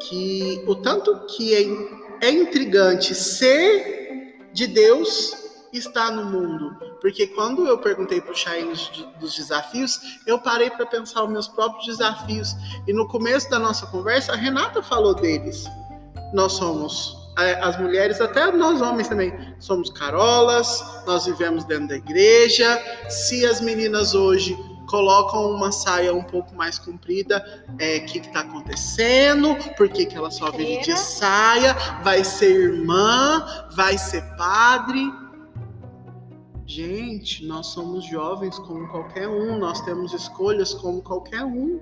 que 0.00 0.62
o 0.66 0.74
tanto 0.76 1.26
que 1.26 1.54
é, 1.54 2.28
é 2.28 2.30
intrigante 2.30 3.14
ser 3.14 4.38
de 4.52 4.66
Deus 4.66 5.32
está 5.72 6.10
no 6.10 6.24
mundo. 6.24 6.76
Porque 7.00 7.26
quando 7.26 7.66
eu 7.66 7.78
perguntei 7.78 8.20
para 8.20 8.32
o 8.32 8.34
Shine 8.34 8.72
dos 9.20 9.34
desafios, 9.34 10.00
eu 10.26 10.38
parei 10.38 10.70
para 10.70 10.86
pensar 10.86 11.24
os 11.24 11.30
meus 11.30 11.48
próprios 11.48 11.84
desafios. 11.86 12.54
E 12.86 12.92
no 12.92 13.06
começo 13.08 13.50
da 13.50 13.58
nossa 13.58 13.86
conversa, 13.86 14.32
a 14.32 14.36
Renata 14.36 14.82
falou 14.82 15.14
deles. 15.14 15.64
Nós 16.32 16.52
somos, 16.52 17.14
as 17.36 17.80
mulheres, 17.80 18.20
até 18.20 18.50
nós 18.52 18.80
homens 18.80 19.08
também, 19.08 19.32
somos 19.58 19.90
carolas, 19.90 20.84
nós 21.06 21.26
vivemos 21.26 21.64
dentro 21.64 21.88
da 21.88 21.96
igreja. 21.96 22.80
Se 23.08 23.44
as 23.44 23.60
meninas 23.60 24.14
hoje 24.14 24.56
colocam 24.86 25.50
uma 25.50 25.72
saia 25.72 26.14
um 26.14 26.22
pouco 26.22 26.54
mais 26.54 26.78
comprida. 26.78 27.64
O 27.68 27.82
é, 27.82 28.00
que 28.00 28.18
está 28.18 28.40
acontecendo? 28.40 29.56
Por 29.76 29.88
que, 29.88 30.06
que 30.06 30.16
ela 30.16 30.30
só 30.30 30.50
vive 30.50 30.82
de 30.82 30.96
saia? 30.96 31.74
Vai 32.02 32.22
ser 32.24 32.50
irmã? 32.50 33.44
Vai 33.74 33.98
ser 33.98 34.22
padre? 34.36 35.12
Gente, 36.66 37.44
nós 37.46 37.66
somos 37.68 38.04
jovens 38.06 38.58
como 38.58 38.88
qualquer 38.88 39.28
um, 39.28 39.58
nós 39.58 39.80
temos 39.82 40.14
escolhas 40.14 40.72
como 40.72 41.02
qualquer 41.02 41.44
um. 41.44 41.80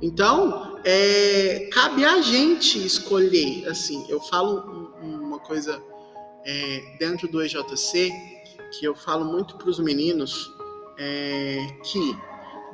Então, 0.00 0.78
é, 0.84 1.68
cabe 1.72 2.04
a 2.04 2.20
gente 2.20 2.84
escolher. 2.84 3.68
Assim, 3.68 4.04
eu 4.08 4.20
falo 4.20 4.94
uma 5.02 5.38
coisa 5.38 5.82
é, 6.44 6.96
dentro 6.98 7.28
do 7.28 7.42
EJC 7.42 8.12
que 8.78 8.84
eu 8.84 8.94
falo 8.94 9.24
muito 9.24 9.56
para 9.56 9.68
os 9.68 9.78
meninos 9.78 10.50
é, 10.98 11.66
que 11.82 12.16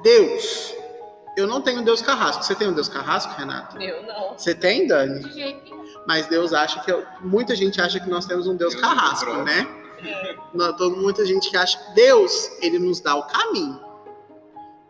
Deus, 0.02 0.74
eu 1.36 1.46
não 1.46 1.60
tenho 1.60 1.82
Deus 1.82 2.02
carrasco. 2.02 2.44
Você 2.44 2.54
tem 2.54 2.68
um 2.68 2.72
Deus 2.72 2.88
carrasco, 2.88 3.32
Renato? 3.34 3.80
Eu 3.80 4.02
não. 4.02 4.36
Você 4.36 4.54
tem, 4.54 4.86
Dani? 4.86 5.20
De 5.20 5.32
jeito 5.32 5.64
nenhum. 5.64 5.84
Mas 6.06 6.26
Deus 6.26 6.52
acha 6.52 6.80
que. 6.80 6.92
Muita 7.20 7.54
gente 7.54 7.80
acha 7.80 7.98
que 7.98 8.08
nós 8.08 8.26
temos 8.26 8.46
um 8.46 8.56
Deus, 8.56 8.72
Deus 8.74 8.82
carrasco, 8.82 9.32
né? 9.42 9.66
É. 10.04 10.36
Muita 10.90 11.24
gente 11.24 11.50
que 11.50 11.56
acha 11.56 11.78
que 11.78 11.94
Deus, 11.94 12.50
ele 12.60 12.78
nos 12.78 13.00
dá 13.00 13.16
o 13.16 13.26
caminho. 13.26 13.80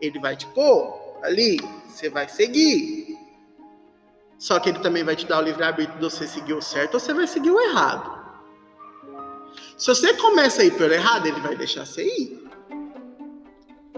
Ele 0.01 0.19
vai 0.19 0.35
te 0.35 0.45
pôr 0.47 0.93
ali, 1.23 1.57
você 1.97 2.09
vai 2.09 2.29
seguir. 2.29 3.17
Só 4.37 4.59
que 4.59 4.69
ele 4.69 4.79
também 4.79 5.03
vai 5.03 5.15
te 5.15 5.25
dar 5.25 5.39
o 5.39 5.41
livre-arbítrio 5.41 5.97
de 5.97 6.03
você 6.03 6.27
seguir 6.27 6.53
o 6.53 6.61
certo 6.61 6.93
ou 6.93 6.99
você 6.99 7.13
vai 7.13 7.25
seguir 7.25 7.49
o 7.49 7.59
errado. 7.59 8.17
Se 9.77 9.87
você 9.87 10.13
começa 10.13 10.61
a 10.61 10.65
ir 10.65 10.77
pelo 10.77 10.93
errado, 10.93 11.25
ele 11.25 11.39
vai 11.39 11.55
deixar 11.55 11.85
você 11.85 12.03
ir. 12.03 12.47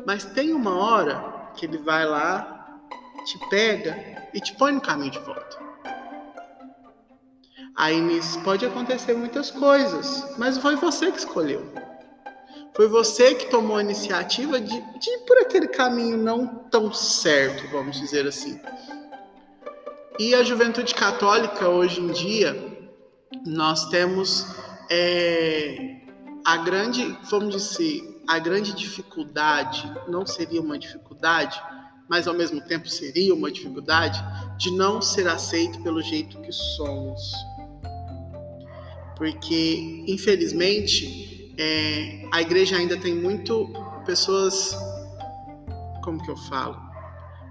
Mas 0.05 0.23
tem 0.23 0.53
uma 0.53 0.75
hora 0.75 1.51
que 1.55 1.65
ele 1.65 1.77
vai 1.77 2.05
lá, 2.05 2.79
te 3.25 3.37
pega 3.49 4.29
e 4.33 4.39
te 4.39 4.55
põe 4.55 4.71
no 4.71 4.81
caminho 4.81 5.11
de 5.11 5.19
volta. 5.19 5.57
Aí 7.75 7.99
nisso 7.99 8.41
pode 8.41 8.65
acontecer 8.65 9.13
muitas 9.13 9.51
coisas, 9.51 10.37
mas 10.37 10.57
foi 10.57 10.75
você 10.75 11.11
que 11.11 11.19
escolheu. 11.19 11.88
Foi 12.75 12.87
você 12.87 13.35
que 13.35 13.49
tomou 13.49 13.77
a 13.77 13.81
iniciativa 13.81 14.59
de, 14.59 14.81
de 14.99 15.09
ir 15.09 15.19
por 15.25 15.37
aquele 15.39 15.67
caminho 15.67 16.17
não 16.17 16.47
tão 16.47 16.93
certo, 16.93 17.67
vamos 17.71 17.99
dizer 17.99 18.27
assim. 18.27 18.59
E 20.17 20.35
a 20.35 20.43
juventude 20.43 20.93
católica, 20.93 21.67
hoje 21.67 22.01
em 22.01 22.11
dia, 22.11 22.55
nós 23.45 23.89
temos 23.89 24.45
é, 24.89 26.01
a 26.45 26.57
grande, 26.57 27.17
vamos 27.29 27.55
dizer, 27.55 28.21
a 28.27 28.37
grande 28.39 28.73
dificuldade 28.73 29.91
não 30.07 30.25
seria 30.25 30.61
uma 30.61 30.77
dificuldade, 30.77 31.61
mas 32.09 32.27
ao 32.27 32.33
mesmo 32.33 32.59
tempo 32.59 32.89
seria 32.89 33.33
uma 33.33 33.51
dificuldade 33.51 34.19
de 34.57 34.71
não 34.71 35.01
ser 35.01 35.27
aceito 35.27 35.81
pelo 35.83 36.01
jeito 36.01 36.41
que 36.41 36.51
somos. 36.51 37.33
Porque, 39.15 40.03
infelizmente, 40.07 41.28
é, 41.59 42.27
a 42.31 42.41
igreja 42.41 42.77
ainda 42.77 42.97
tem 42.97 43.13
muito 43.13 43.71
pessoas, 44.05 44.75
como 46.03 46.23
que 46.23 46.31
eu 46.31 46.37
falo? 46.37 46.79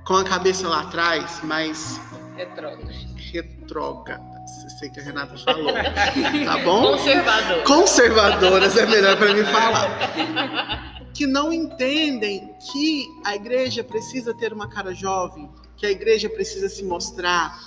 Com 0.06 0.14
a 0.16 0.24
cabeça 0.24 0.66
lá 0.66 0.80
atrás, 0.80 1.40
mas. 1.44 2.00
Retrógradas. 2.36 3.06
Retrógradas 3.32 4.38
sei 4.78 4.88
que 4.88 5.00
a 5.00 5.02
Renata 5.02 5.36
falou. 5.38 5.72
Tá 5.72 6.58
bom? 6.64 6.92
Conservadoras. 6.92 7.64
Conservadoras 7.64 8.76
é 8.76 8.86
melhor 8.86 9.16
para 9.16 9.34
mim 9.34 9.44
falar. 9.44 11.10
Que 11.12 11.26
não 11.26 11.52
entendem 11.52 12.54
que 12.72 13.06
a 13.24 13.34
igreja 13.34 13.82
precisa 13.82 14.32
ter 14.34 14.52
uma 14.52 14.68
cara 14.68 14.94
jovem, 14.94 15.50
que 15.76 15.84
a 15.84 15.90
igreja 15.90 16.28
precisa 16.28 16.68
se 16.68 16.84
mostrar. 16.84 17.58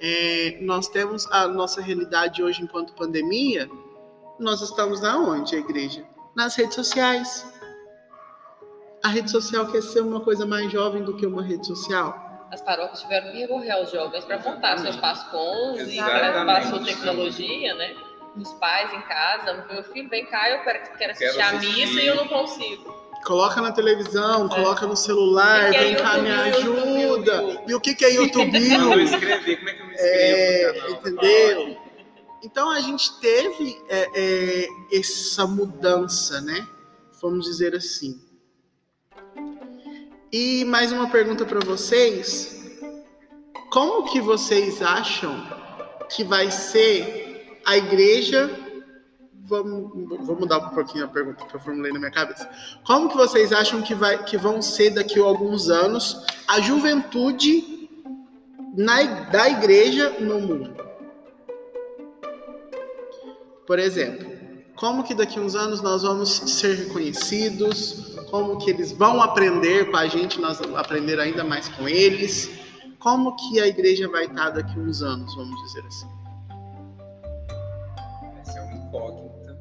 É, 0.00 0.58
nós 0.62 0.88
temos 0.88 1.26
a 1.30 1.48
nossa 1.48 1.82
realidade 1.82 2.42
hoje 2.42 2.62
enquanto 2.62 2.94
pandemia. 2.94 3.68
Nós 4.40 4.60
estamos 4.60 5.00
na 5.00 5.18
onde, 5.18 5.54
a 5.54 5.58
igreja? 5.58 6.04
Nas 6.34 6.56
redes 6.56 6.74
sociais. 6.74 7.46
A 9.04 9.08
rede 9.08 9.30
social 9.30 9.70
quer 9.70 9.82
ser 9.82 10.00
uma 10.00 10.20
coisa 10.20 10.44
mais 10.44 10.72
jovem 10.72 11.04
do 11.04 11.16
que 11.16 11.26
uma 11.26 11.42
rede 11.42 11.66
social 11.66 12.30
as 12.50 12.60
paróquias 12.60 13.00
tiveram 13.02 13.30
que 13.30 13.38
recorrer 13.38 13.70
aos 13.70 13.90
jovens 13.90 14.24
para 14.24 14.38
montar 14.38 14.78
seus 14.78 14.96
pascons 14.96 15.80
e 15.86 15.96
para 15.96 16.62
sua 16.62 16.84
tecnologia, 16.84 17.74
né? 17.74 17.94
Os 18.36 18.52
pais 18.54 18.92
em 18.92 19.00
casa, 19.02 19.66
meu 19.70 19.82
filho, 19.84 20.08
vem 20.08 20.26
cá, 20.26 20.50
eu 20.50 20.62
quero, 20.62 20.80
quero 20.96 21.12
assistir 21.12 21.36
quero 21.36 21.56
a 21.56 21.60
missa 21.60 22.00
e 22.00 22.06
eu 22.06 22.16
não 22.16 22.28
consigo. 22.28 22.92
Coloca 23.24 23.60
na 23.60 23.70
televisão, 23.70 24.46
é. 24.46 24.48
coloca 24.48 24.86
no 24.86 24.96
celular, 24.96 25.70
vem 25.70 25.94
cá, 25.96 26.18
me 26.18 26.30
ajuda. 26.30 27.42
YouTube, 27.42 27.64
e 27.66 27.74
o 27.74 27.80
que, 27.80 27.94
que 27.94 28.04
é 28.04 28.14
YouTube? 28.14 28.56
eu 28.56 29.00
escrever, 29.00 29.56
como 29.56 29.68
é 29.68 29.74
que 29.74 29.80
eu 29.80 29.86
me 29.86 29.94
inscrevo? 29.94 30.16
É, 30.16 30.90
entendeu? 30.90 31.79
Então 32.42 32.70
a 32.70 32.80
gente 32.80 33.20
teve 33.20 33.78
é, 33.88 34.10
é, 34.14 34.68
essa 34.92 35.46
mudança, 35.46 36.40
né? 36.40 36.66
Vamos 37.20 37.44
dizer 37.44 37.74
assim. 37.74 38.20
E 40.32 40.64
mais 40.64 40.90
uma 40.90 41.10
pergunta 41.10 41.44
para 41.44 41.60
vocês: 41.60 42.80
como 43.70 44.10
que 44.10 44.20
vocês 44.20 44.80
acham 44.80 45.36
que 46.08 46.24
vai 46.24 46.50
ser 46.50 47.60
a 47.66 47.76
igreja? 47.76 48.50
Vamos, 49.44 49.90
vou 50.24 50.38
mudar 50.38 50.58
um 50.58 50.70
pouquinho 50.70 51.04
a 51.04 51.08
pergunta 51.08 51.44
que 51.44 51.56
eu 51.56 51.60
formulei 51.60 51.92
na 51.92 51.98
minha 51.98 52.10
cabeça. 52.10 52.48
Como 52.86 53.08
que 53.08 53.16
vocês 53.16 53.52
acham 53.52 53.82
que, 53.82 53.94
vai, 53.94 54.22
que 54.24 54.38
vão 54.38 54.62
ser 54.62 54.90
daqui 54.90 55.20
a 55.20 55.24
alguns 55.24 55.68
anos 55.68 56.24
a 56.46 56.60
juventude 56.60 57.90
na, 58.76 59.02
da 59.02 59.48
igreja 59.48 60.16
no 60.20 60.40
mundo. 60.40 60.89
Por 63.70 63.78
exemplo, 63.78 64.28
como 64.74 65.04
que 65.04 65.14
daqui 65.14 65.38
a 65.38 65.42
uns 65.42 65.54
anos 65.54 65.80
nós 65.80 66.02
vamos 66.02 66.28
ser 66.28 66.74
reconhecidos, 66.74 68.16
como 68.28 68.58
que 68.58 68.68
eles 68.68 68.90
vão 68.90 69.22
aprender 69.22 69.92
com 69.92 69.96
a 69.96 70.08
gente, 70.08 70.40
nós 70.40 70.58
vamos 70.58 70.76
aprender 70.76 71.20
ainda 71.20 71.44
mais 71.44 71.68
com 71.68 71.88
eles, 71.88 72.50
como 72.98 73.36
que 73.36 73.60
a 73.60 73.68
igreja 73.68 74.08
vai 74.08 74.24
estar 74.24 74.50
daqui 74.50 74.76
a 74.76 74.82
uns 74.82 75.02
anos, 75.02 75.32
vamos 75.36 75.54
dizer 75.62 75.86
assim. 75.86 76.08
Essa 78.40 78.58
é 78.58 78.62
uma 78.62 78.74
incógnita. 78.74 79.56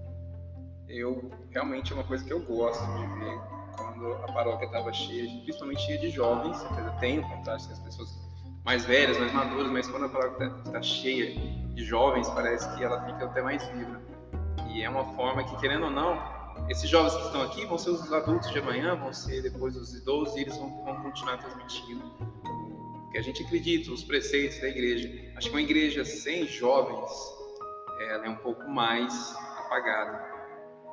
Eu, 0.88 1.32
realmente 1.52 1.92
é 1.92 1.96
uma 1.96 2.04
coisa 2.04 2.26
que 2.26 2.34
eu 2.34 2.40
gosto 2.40 2.84
de 2.84 3.20
ver 3.20 3.40
quando 3.78 4.12
a 4.12 4.34
paróquia 4.34 4.66
estava 4.66 4.92
cheia, 4.92 5.30
principalmente 5.44 5.84
cheia 5.84 6.00
de 6.00 6.10
jovens, 6.10 6.58
tem 7.00 7.20
o 7.20 7.30
contato 7.30 7.68
com 7.68 7.74
as 7.74 7.80
pessoas 7.80 8.29
mais 8.70 8.86
velhas, 8.86 9.18
mais 9.18 9.34
maduras, 9.34 9.72
mas 9.72 9.88
quando 9.88 10.06
a 10.06 10.10
paróquia 10.10 10.46
está 10.46 10.74
tá 10.74 10.82
cheia 10.84 11.36
de 11.74 11.84
jovens, 11.84 12.30
parece 12.30 12.72
que 12.78 12.84
ela 12.84 13.04
fica 13.04 13.26
até 13.26 13.42
mais 13.42 13.68
viva. 13.70 14.00
E 14.68 14.84
é 14.84 14.88
uma 14.88 15.06
forma 15.16 15.44
que, 15.44 15.58
querendo 15.58 15.86
ou 15.86 15.90
não, 15.90 16.22
esses 16.70 16.88
jovens 16.88 17.16
que 17.16 17.26
estão 17.26 17.42
aqui 17.42 17.66
vão 17.66 17.80
ser 17.80 17.90
os 17.90 18.14
adultos 18.14 18.52
de 18.52 18.60
amanhã, 18.60 18.96
vão 18.96 19.12
ser 19.12 19.42
depois 19.42 19.76
os 19.76 19.96
idosos 19.96 20.36
e 20.36 20.42
eles 20.42 20.56
vão, 20.56 20.86
vão 20.86 21.02
continuar 21.02 21.38
transmitindo 21.38 22.06
o 22.06 23.10
que 23.12 23.18
a 23.18 23.24
gente 23.24 23.44
acredita, 23.44 23.92
os 23.92 24.04
preceitos 24.04 24.60
da 24.60 24.68
igreja. 24.68 25.10
Acho 25.36 25.48
que 25.48 25.56
uma 25.56 25.64
igreja 25.64 26.06
sem 26.06 26.46
jovens, 26.46 27.10
ela 28.02 28.28
é 28.28 28.30
um 28.30 28.36
pouco 28.36 28.70
mais 28.70 29.36
apagada. 29.58 30.39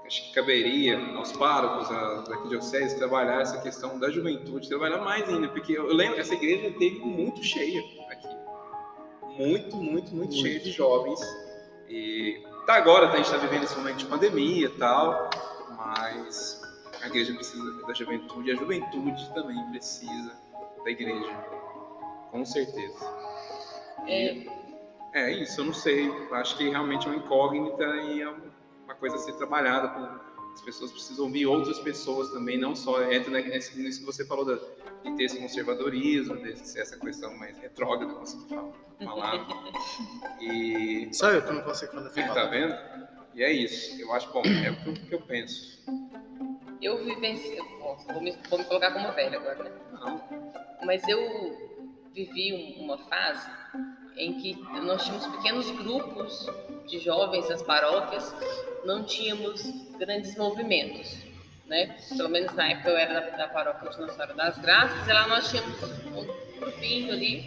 Acho 0.07 0.23
que 0.23 0.33
caberia 0.35 0.99
aos 1.17 1.33
párocos 1.33 1.89
daqui 2.29 2.49
de 2.49 2.57
Océs 2.57 2.95
trabalhar 2.95 3.41
essa 3.41 3.61
questão 3.61 3.99
da 3.99 4.09
juventude, 4.09 4.69
trabalhar 4.69 4.99
mais 4.99 5.29
ainda, 5.29 5.49
porque 5.49 5.73
eu 5.73 5.93
lembro 5.93 6.15
que 6.15 6.21
essa 6.21 6.35
igreja 6.35 6.71
teve 6.79 7.01
muito 7.01 7.43
cheia 7.43 7.83
aqui. 8.09 8.29
Muito, 9.37 9.77
muito, 9.77 9.77
muito, 9.77 10.15
muito. 10.15 10.35
cheia 10.35 10.61
de 10.61 10.71
jovens. 10.71 11.21
E 11.89 12.41
tá 12.67 12.75
agora, 12.75 13.09
tá, 13.09 13.15
a 13.15 13.17
gente 13.17 13.27
está 13.27 13.37
vivendo 13.37 13.65
esse 13.65 13.77
momento 13.77 13.97
de 13.97 14.07
pandemia 14.07 14.67
e 14.67 14.79
tal, 14.79 15.29
mas 15.77 16.63
a 17.03 17.09
igreja 17.09 17.35
precisa 17.35 17.87
da 17.87 17.93
juventude, 17.93 18.53
a 18.53 18.55
juventude 18.55 19.35
também 19.35 19.61
precisa 19.71 20.33
da 20.85 20.91
igreja, 20.91 21.33
com 22.31 22.45
certeza. 22.45 22.99
É, 24.07 24.47
é 25.13 25.33
isso, 25.33 25.61
eu 25.61 25.65
não 25.65 25.75
sei, 25.75 26.13
acho 26.33 26.57
que 26.57 26.69
realmente 26.69 27.09
é 27.09 27.11
uma 27.11 27.17
incógnita 27.17 27.85
e 27.85 28.23
é 28.23 28.29
uma 28.29 28.46
coisa 28.97 29.17
a 29.17 29.19
ser 29.19 29.33
trabalhada. 29.35 30.21
As 30.53 30.63
pessoas 30.63 30.91
precisam 30.91 31.27
ouvir 31.27 31.47
outras 31.47 31.79
pessoas 31.79 32.31
também, 32.31 32.59
não 32.59 32.75
só 32.75 33.03
entra 33.13 33.41
nisso 33.43 34.01
que 34.01 34.07
você 34.07 34.25
falou 34.25 34.45
da, 34.45 34.55
de 35.05 35.15
ter 35.15 35.25
esse 35.25 35.39
conservadorismo, 35.39 36.37
de 36.37 36.59
ser 36.59 36.81
essa 36.81 36.99
questão 36.99 37.37
mais 37.37 37.59
retrógrada, 37.59 38.15
consegui 38.15 38.55
falar. 39.05 39.47
E... 40.41 41.09
Só 41.13 41.31
eu 41.31 41.43
que 41.43 41.53
não 41.53 41.63
consigo 41.63 41.93
quando 41.93 42.07
eu 42.07 42.35
Tá 42.35 42.45
vendo? 42.47 42.75
E 43.35 43.43
é 43.43 43.53
isso. 43.53 44.01
Eu 44.01 44.13
acho, 44.15 44.33
bom, 44.33 44.43
é 44.45 44.71
o 44.71 44.95
que 44.95 45.15
eu 45.15 45.21
penso. 45.21 45.85
Eu 46.81 47.05
vivencio. 47.05 47.65
Vou 48.13 48.23
me, 48.23 48.37
vou 48.49 48.59
me 48.59 48.65
colocar 48.65 48.93
como 48.93 49.13
velha 49.13 49.39
agora, 49.39 49.65
né? 49.65 49.71
Não. 49.93 50.23
Mas 50.85 51.07
eu 51.07 51.21
vivi 52.15 52.77
uma 52.79 52.97
fase 53.09 53.51
em 54.17 54.41
que 54.41 54.55
nós 54.83 55.05
tínhamos 55.05 55.27
pequenos 55.27 55.71
grupos 55.71 56.49
de 56.87 56.99
jovens 56.99 57.49
nas 57.49 57.63
paróquias, 57.63 58.35
não 58.85 59.05
tínhamos 59.05 59.63
grandes 59.99 60.37
movimentos 60.37 61.27
né? 61.69 61.97
Pelo 62.17 62.29
menos 62.29 62.55
na 62.55 62.69
época 62.69 62.91
eu 62.91 62.97
era 62.97 63.21
da, 63.21 63.37
da 63.37 63.49
paróquia 63.49 63.91
de 63.91 64.01
Nossa 64.01 64.15
Senhora 64.15 64.35
das 64.35 64.59
Graças, 64.59 65.07
e 65.09 65.13
lá 65.13 65.27
nós 65.29 65.51
tínhamos 65.51 65.83
um 65.83 66.61
grupinho 66.61 67.13
ali 67.13 67.45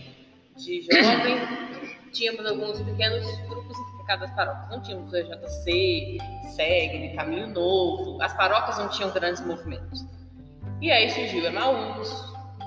de 0.58 0.82
jovens, 0.82 1.42
tínhamos 2.12 2.46
alguns 2.46 2.82
pequenos 2.82 3.26
grupos 3.48 3.78
em 3.78 4.06
cada 4.06 4.28
paróquia. 4.30 4.68
Não 4.70 4.82
tínhamos 4.82 5.12
o 5.12 5.16
EJC, 5.16 6.18
SEG, 6.56 7.16
Caminho 7.16 7.48
Novo, 7.48 8.22
as 8.22 8.34
paróquias 8.36 8.78
não 8.78 8.90
tinham 8.90 9.12
grandes 9.12 9.46
movimentos. 9.46 10.06
E 10.82 10.92
aí 10.92 11.10
surgiu 11.10 11.46
Emaús, 11.46 12.10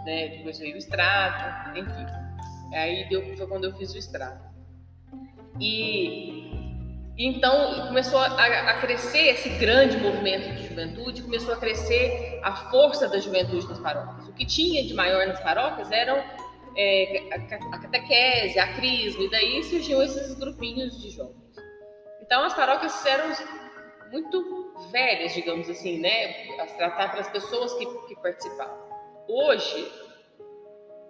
né? 0.04 0.28
depois 0.28 0.58
veio 0.58 0.74
o 0.74 0.78
Estrada, 0.78 1.78
enfim. 1.78 2.21
Aí 2.72 3.08
deu, 3.08 3.37
foi 3.37 3.46
quando 3.46 3.64
eu 3.64 3.76
fiz 3.76 3.92
o 3.94 3.98
Estrada. 3.98 4.52
E 5.61 6.50
então 7.18 7.88
começou 7.88 8.18
a, 8.18 8.26
a, 8.26 8.80
crescer 8.80 9.28
esse 9.28 9.50
grande 9.50 9.98
movimento 9.98 10.56
de 10.56 10.68
juventude, 10.68 11.22
começou 11.22 11.52
a 11.52 11.56
crescer 11.58 12.40
a 12.42 12.70
força 12.70 13.06
da 13.08 13.18
juventude 13.18 13.68
nas 13.68 13.78
paróquias. 13.78 14.28
O 14.28 14.32
que 14.32 14.46
tinha 14.46 14.82
de 14.82 14.94
maior 14.94 15.26
nas 15.26 15.38
paróquias 15.40 15.92
eram 15.92 16.16
é, 16.76 17.28
a, 17.32 17.76
a 17.76 17.78
catequese, 17.80 18.58
a 18.58 18.74
crisma, 18.74 19.24
e 19.24 19.30
daí 19.30 19.62
surgiam 19.62 20.02
esses 20.02 20.35
grupinhos 20.35 21.00
de 21.00 21.11
jovens. 21.11 21.37
Então 22.22 22.44
as 22.44 22.54
paróquias 22.54 23.04
eram 23.04 23.30
muito 24.11 24.72
velhas, 24.90 25.35
digamos 25.35 25.68
assim, 25.68 25.98
né, 25.98 26.50
a 26.61 26.66
tratar 26.66 27.11
para 27.11 27.20
as 27.20 27.30
pessoas 27.30 27.74
que, 27.74 27.87
que 28.06 28.16
participavam. 28.16 28.76
Hoje 29.28 29.90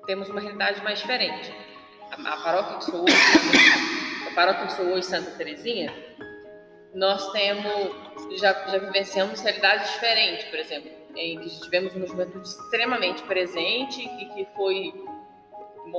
temos 0.07 0.29
uma 0.29 0.41
realidade 0.41 0.83
mais 0.83 0.99
diferente. 0.99 1.53
A, 2.11 2.35
a 2.35 2.37
paróquia 2.43 2.79
que 2.79 2.85
sou 2.85 3.03
hoje 3.03 3.93
paróquia 4.35 4.67
que 4.67 4.73
sou 4.73 4.87
hoje, 4.87 5.07
Santa 5.07 5.31
Terezinha, 5.33 5.93
nós 6.95 7.31
temos, 7.33 7.95
já, 8.39 8.53
já 8.53 8.79
vivenciamos 8.79 9.41
realidades 9.41 9.91
diferentes, 9.93 10.45
por 10.47 10.59
exemplo, 10.59 10.91
em 11.17 11.39
que 11.39 11.61
tivemos 11.61 11.95
uma 11.95 12.07
juventude 12.07 12.47
extremamente 12.49 13.23
presente 13.23 14.03
e 14.03 14.27
que 14.27 14.49
foi, 14.55 14.93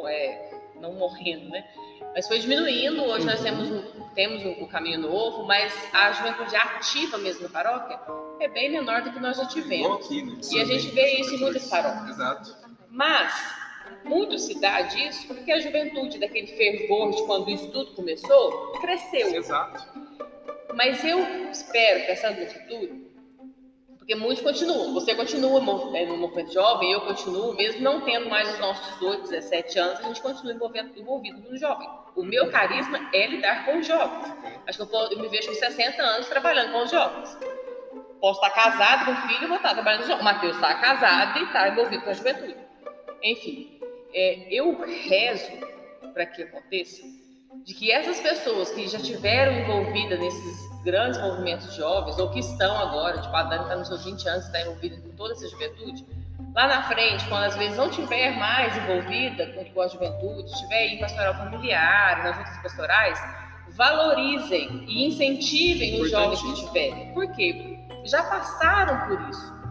é, 0.08 0.52
não 0.80 0.94
morrendo, 0.94 1.50
né? 1.50 1.66
Mas 2.16 2.28
foi 2.28 2.40
diminuindo, 2.40 3.04
hoje 3.04 3.26
nós 3.26 3.42
temos, 3.42 3.86
temos 4.14 4.46
o, 4.62 4.68
caminho 4.68 5.00
novo, 5.00 5.46
mas 5.46 5.74
a 5.94 6.12
juventude 6.12 6.56
ativa 6.56 7.18
mesmo 7.18 7.44
na 7.44 7.50
paróquia 7.50 8.00
é 8.40 8.48
bem 8.48 8.72
menor 8.72 9.02
do 9.02 9.12
que 9.12 9.20
nós 9.20 9.38
já 9.38 9.48
tivemos. 9.48 10.06
Aqui, 10.06 10.22
né? 10.22 10.38
E 10.52 10.62
a 10.62 10.66
gente 10.66 10.88
vê 10.90 11.20
isso 11.20 11.34
em 11.34 11.40
muitas 11.40 11.68
paróquias. 11.68 12.10
Exato. 12.10 12.56
Mas 12.90 13.63
muito 14.06 14.38
se 14.38 14.60
dá 14.60 14.82
disso 14.82 15.28
porque 15.28 15.52
a 15.52 15.60
juventude, 15.60 16.20
daquele 16.20 16.48
fervor 16.48 17.12
de 17.12 17.24
quando 17.24 17.50
isso 17.50 17.70
tudo 17.72 17.94
começou, 17.94 18.72
cresceu. 18.82 19.36
Exato. 19.36 19.88
Mas 20.76 21.04
eu 21.04 21.20
espero, 21.52 22.06
pensando 22.06 22.40
no 22.40 22.48
futuro, 22.48 23.14
porque 24.04 24.16
muitos 24.16 24.44
continuam. 24.44 24.94
Você 24.94 25.16
continua 25.16 25.60
é, 25.98 26.06
no 26.06 26.18
movimento 26.18 26.52
jovem, 26.52 26.92
eu 26.92 27.02
continuo, 27.02 27.54
mesmo 27.54 27.82
não 27.82 28.02
tendo 28.02 28.30
mais 28.30 28.54
os 28.54 28.60
nossos 28.60 28.94
18, 28.96 29.30
17 29.30 29.80
anos, 29.80 30.00
a 30.00 30.04
gente 30.04 30.22
continua 30.22 30.54
envolvido, 30.54 31.00
envolvido 31.00 31.50
no 31.50 31.58
jovem. 31.58 31.88
O 32.14 32.22
meu 32.22 32.52
carisma 32.52 33.10
é 33.14 33.28
lidar 33.28 33.66
com 33.66 33.80
os 33.80 33.88
jovens. 33.88 34.34
Acho 34.68 34.86
que 34.86 34.96
eu, 34.96 35.00
eu 35.12 35.20
me 35.20 35.30
vejo 35.30 35.48
com 35.48 35.56
60 35.56 36.02
anos 36.02 36.28
trabalhando 36.28 36.74
com 36.74 36.84
os 36.84 36.92
jovens. 36.92 37.38
Posso 38.20 38.44
estar 38.44 38.50
casado 38.50 39.06
com 39.06 39.28
filho 39.28 39.46
e 39.46 39.48
vou 39.48 39.56
estar 39.56 39.74
trabalhando 39.74 40.00
com 40.00 40.04
os 40.04 40.10
jovens. 40.10 40.22
O 40.22 40.26
Matheus 40.26 40.56
está 40.56 40.76
casado 40.76 41.40
e 41.40 41.44
está 41.44 41.70
envolvido 41.70 42.04
com 42.04 42.10
a 42.10 42.14
juventude. 42.14 42.58
Enfim, 43.24 43.73
é, 44.14 44.48
eu 44.50 44.80
rezo 44.82 45.52
para 46.14 46.26
que 46.26 46.44
aconteça 46.44 47.04
de 47.66 47.74
que 47.74 47.92
essas 47.92 48.20
pessoas 48.20 48.72
que 48.72 48.88
já 48.88 49.00
tiveram 49.00 49.54
envolvidas 49.54 50.20
nesses 50.20 50.84
grandes 50.84 51.20
movimentos 51.20 51.74
jovens, 51.76 52.18
ou 52.18 52.30
que 52.30 52.40
estão 52.40 52.78
agora, 52.78 53.22
tipo, 53.22 53.36
a 53.36 53.44
Dani 53.44 53.64
está 53.64 53.76
nos 53.76 53.88
seus 53.88 54.04
20 54.04 54.28
anos, 54.28 54.46
está 54.46 54.62
envolvida 54.62 54.98
com 54.98 55.10
toda 55.16 55.34
essa 55.34 55.48
juventude, 55.48 56.06
lá 56.54 56.68
na 56.68 56.84
frente, 56.84 57.28
quando 57.30 57.44
às 57.44 57.56
vezes 57.56 57.78
não 57.78 57.90
tiver 57.90 58.38
mais 58.38 58.76
envolvida 58.76 59.48
com 59.74 59.82
a 59.82 59.88
juventude, 59.88 60.52
estiver 60.52 60.88
em 60.88 61.00
pastoral 61.00 61.36
familiar, 61.36 62.24
nas 62.24 62.38
outras 62.38 62.58
pastorais, 62.58 63.20
valorizem 63.70 64.86
e 64.88 65.06
incentivem 65.08 66.02
os 66.02 66.12
jovens 66.12 66.42
que 66.42 66.66
tiverem. 66.66 67.14
Por 67.14 67.32
quê? 67.34 67.80
Já 68.06 68.24
passaram 68.24 69.08
por 69.08 69.30
isso. 69.30 69.63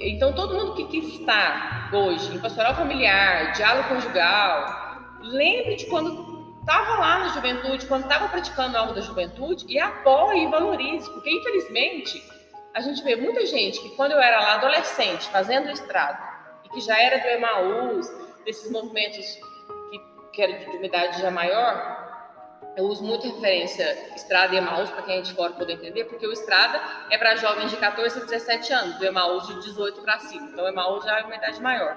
Então, 0.00 0.32
todo 0.32 0.54
mundo 0.54 0.86
que, 0.86 0.98
está 0.98 1.90
hoje 1.92 2.32
em 2.32 2.38
pastoral 2.38 2.74
familiar, 2.74 3.52
diálogo 3.52 3.88
conjugal, 3.88 5.18
lembre 5.22 5.74
de 5.74 5.86
quando 5.86 6.56
estava 6.60 6.98
lá 6.98 7.18
na 7.18 7.28
juventude, 7.28 7.86
quando 7.86 8.04
estava 8.04 8.28
praticando 8.28 8.78
algo 8.78 8.94
da 8.94 9.00
juventude 9.00 9.64
e 9.68 9.78
apoie 9.80 10.44
e 10.44 10.46
valorize, 10.46 11.10
porque 11.10 11.30
infelizmente 11.30 12.22
a 12.74 12.80
gente 12.80 13.02
vê 13.02 13.16
muita 13.16 13.44
gente 13.46 13.80
que 13.80 13.90
quando 13.96 14.12
eu 14.12 14.20
era 14.20 14.40
lá 14.40 14.54
adolescente, 14.54 15.28
fazendo 15.30 15.68
estrado, 15.70 16.22
e 16.64 16.68
que 16.68 16.80
já 16.80 16.96
era 16.96 17.18
do 17.18 17.26
Emaús, 17.26 18.06
desses 18.44 18.70
movimentos 18.70 19.36
que, 19.90 19.98
que 20.32 20.42
eram 20.42 20.78
de 20.78 20.86
idade 20.86 21.20
já 21.20 21.30
maior, 21.30 22.07
eu 22.78 22.84
uso 22.84 23.02
muito 23.02 23.26
referência 23.26 23.84
Estrada 24.14 24.54
e 24.54 24.58
Emaús 24.58 24.88
para 24.90 25.02
quem 25.02 25.18
é 25.18 25.20
de 25.20 25.34
fora 25.34 25.52
poder 25.52 25.72
entender, 25.72 26.04
porque 26.04 26.24
o 26.24 26.32
Estrada 26.32 26.80
é 27.10 27.18
para 27.18 27.34
jovens 27.34 27.72
de 27.72 27.76
14 27.76 28.20
a 28.20 28.24
17 28.24 28.72
anos, 28.72 29.00
o 29.00 29.04
Emaús 29.04 29.48
de 29.48 29.54
18 29.62 30.00
para 30.00 30.20
cima. 30.20 30.48
Então, 30.48 30.64
o 30.64 30.68
Emaús 30.68 31.04
já 31.04 31.18
é 31.18 31.24
uma 31.24 31.34
idade 31.34 31.60
maior. 31.60 31.96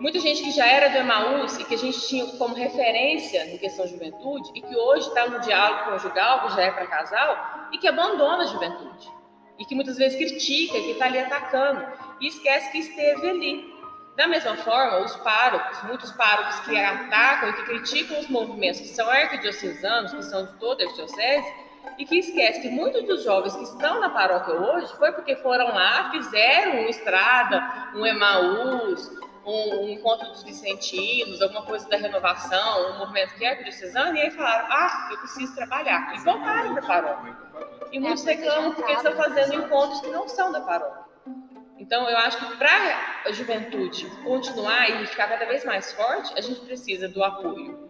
Muita 0.00 0.18
gente 0.18 0.42
que 0.42 0.50
já 0.50 0.66
era 0.66 0.88
do 0.88 0.98
Emaús 0.98 1.56
e 1.60 1.64
que 1.64 1.76
a 1.76 1.78
gente 1.78 2.04
tinha 2.08 2.26
como 2.36 2.52
referência 2.52 3.46
em 3.46 3.56
questão 3.58 3.84
de 3.84 3.92
juventude 3.92 4.50
e 4.56 4.60
que 4.60 4.74
hoje 4.74 5.06
está 5.06 5.28
no 5.28 5.38
diálogo 5.38 5.92
conjugal, 5.92 6.48
que 6.48 6.56
já 6.56 6.62
é 6.62 6.72
para 6.72 6.86
casal, 6.88 7.68
e 7.72 7.78
que 7.78 7.86
abandona 7.86 8.42
a 8.42 8.46
juventude. 8.46 9.08
E 9.56 9.64
que 9.64 9.76
muitas 9.76 9.96
vezes 9.96 10.18
critica, 10.18 10.80
que 10.80 10.90
está 10.90 11.04
ali 11.04 11.20
atacando, 11.20 11.86
e 12.20 12.26
esquece 12.26 12.72
que 12.72 12.78
esteve 12.78 13.30
ali. 13.30 13.71
Da 14.16 14.26
mesma 14.26 14.56
forma, 14.56 14.98
os 14.98 15.16
párocos, 15.16 15.82
muitos 15.84 16.12
párocos 16.12 16.60
que 16.60 16.76
atacam 16.78 17.48
e 17.48 17.52
que 17.54 17.62
criticam 17.62 18.20
os 18.20 18.28
movimentos 18.28 18.80
que 18.80 18.88
são 18.88 19.08
arquidiocesanos, 19.08 20.12
que 20.12 20.22
são 20.22 20.44
de 20.44 20.52
toda 20.54 20.82
a 20.82 20.86
arquidiocese, 20.86 21.54
e 21.98 22.04
que 22.04 22.18
esquece 22.18 22.60
que 22.60 22.68
muitos 22.68 23.04
dos 23.04 23.24
jovens 23.24 23.56
que 23.56 23.64
estão 23.64 24.00
na 24.00 24.10
paróquia 24.10 24.54
hoje 24.54 24.94
foi 24.96 25.12
porque 25.12 25.36
foram 25.36 25.68
lá, 25.68 26.10
fizeram 26.10 26.80
uma 26.80 26.90
estrada, 26.90 27.90
um 27.94 28.06
Emaús, 28.06 29.10
um, 29.44 29.84
um 29.84 29.88
encontro 29.88 30.28
dos 30.28 30.42
vicentinos, 30.42 31.40
alguma 31.42 31.62
coisa 31.62 31.88
da 31.88 31.96
renovação, 31.96 32.92
um 32.92 32.98
movimento 32.98 33.34
que 33.34 33.44
é 33.44 33.50
arquidiocesano, 33.50 34.16
e 34.16 34.20
aí 34.20 34.30
falaram, 34.30 34.66
ah, 34.70 35.08
eu 35.10 35.18
preciso 35.18 35.54
trabalhar. 35.54 36.14
E 36.14 36.20
voltaram 36.20 36.74
para 36.74 36.84
a 36.84 36.86
paróquia. 36.86 37.36
E 37.90 37.98
muitos 37.98 38.24
reclamam 38.24 38.72
porque 38.72 38.92
estão 38.92 39.12
fazendo 39.12 39.54
encontros 39.54 40.00
que 40.00 40.08
não 40.08 40.28
são 40.28 40.52
da 40.52 40.60
paróquia. 40.60 41.01
Então, 41.82 42.08
eu 42.08 42.16
acho 42.16 42.38
que 42.38 42.56
para 42.58 43.22
a 43.26 43.32
juventude 43.32 44.06
continuar 44.22 44.88
e 44.88 45.06
ficar 45.08 45.26
cada 45.26 45.44
vez 45.46 45.64
mais 45.64 45.92
forte, 45.92 46.32
a 46.38 46.40
gente 46.40 46.60
precisa 46.60 47.08
do 47.08 47.24
apoio 47.24 47.88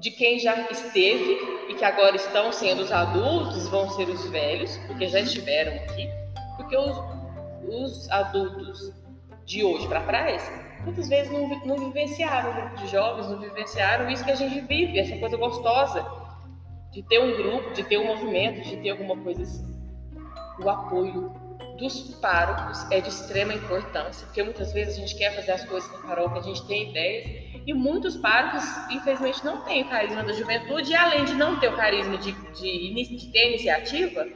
de 0.00 0.10
quem 0.10 0.40
já 0.40 0.68
esteve 0.68 1.38
e 1.68 1.74
que 1.74 1.84
agora 1.84 2.16
estão 2.16 2.50
sendo 2.50 2.82
os 2.82 2.90
adultos, 2.90 3.68
vão 3.68 3.88
ser 3.90 4.08
os 4.08 4.28
velhos, 4.28 4.76
porque 4.88 5.06
já 5.06 5.20
estiveram 5.20 5.72
aqui, 5.84 6.10
porque 6.56 6.76
os, 6.76 6.96
os 7.68 8.10
adultos 8.10 8.92
de 9.44 9.62
hoje 9.62 9.86
para 9.86 10.00
trás 10.00 10.50
muitas 10.82 11.08
vezes 11.08 11.32
não, 11.32 11.46
não 11.64 11.76
vivenciaram, 11.76 12.50
o 12.50 12.54
grupo 12.54 12.74
de 12.74 12.88
jovens 12.88 13.28
não 13.28 13.38
vivenciaram 13.38 14.10
isso 14.10 14.24
que 14.24 14.32
a 14.32 14.34
gente 14.34 14.62
vive, 14.62 14.98
essa 14.98 15.16
coisa 15.16 15.36
gostosa 15.36 16.04
de 16.90 17.04
ter 17.04 17.20
um 17.20 17.36
grupo, 17.36 17.72
de 17.72 17.84
ter 17.84 17.98
um 17.98 18.06
movimento, 18.06 18.62
de 18.62 18.78
ter 18.78 18.90
alguma 18.90 19.16
coisa 19.22 19.42
assim. 19.42 19.78
O 20.58 20.68
apoio 20.68 21.39
dos 21.80 22.14
párocos 22.16 22.88
é 22.90 23.00
de 23.00 23.08
extrema 23.08 23.54
importância, 23.54 24.26
porque 24.26 24.42
muitas 24.42 24.72
vezes 24.72 24.96
a 24.96 25.00
gente 25.00 25.16
quer 25.16 25.34
fazer 25.34 25.52
as 25.52 25.64
coisas 25.64 25.90
na 25.90 25.98
paróquia, 25.98 26.40
a 26.40 26.44
gente 26.44 26.66
tem 26.66 26.90
ideias, 26.90 27.50
e 27.66 27.74
muitos 27.74 28.16
párocos, 28.16 28.62
infelizmente, 28.90 29.44
não 29.44 29.62
têm 29.62 29.82
o 29.82 29.88
carisma 29.88 30.22
da 30.22 30.32
juventude, 30.32 30.92
e 30.92 30.94
além 30.94 31.24
de 31.24 31.34
não 31.34 31.58
ter 31.58 31.68
o 31.68 31.76
carisma 31.76 32.16
de, 32.18 32.32
de, 32.32 32.94
de 33.16 33.32
ter 33.32 33.48
iniciativa, 33.48 34.26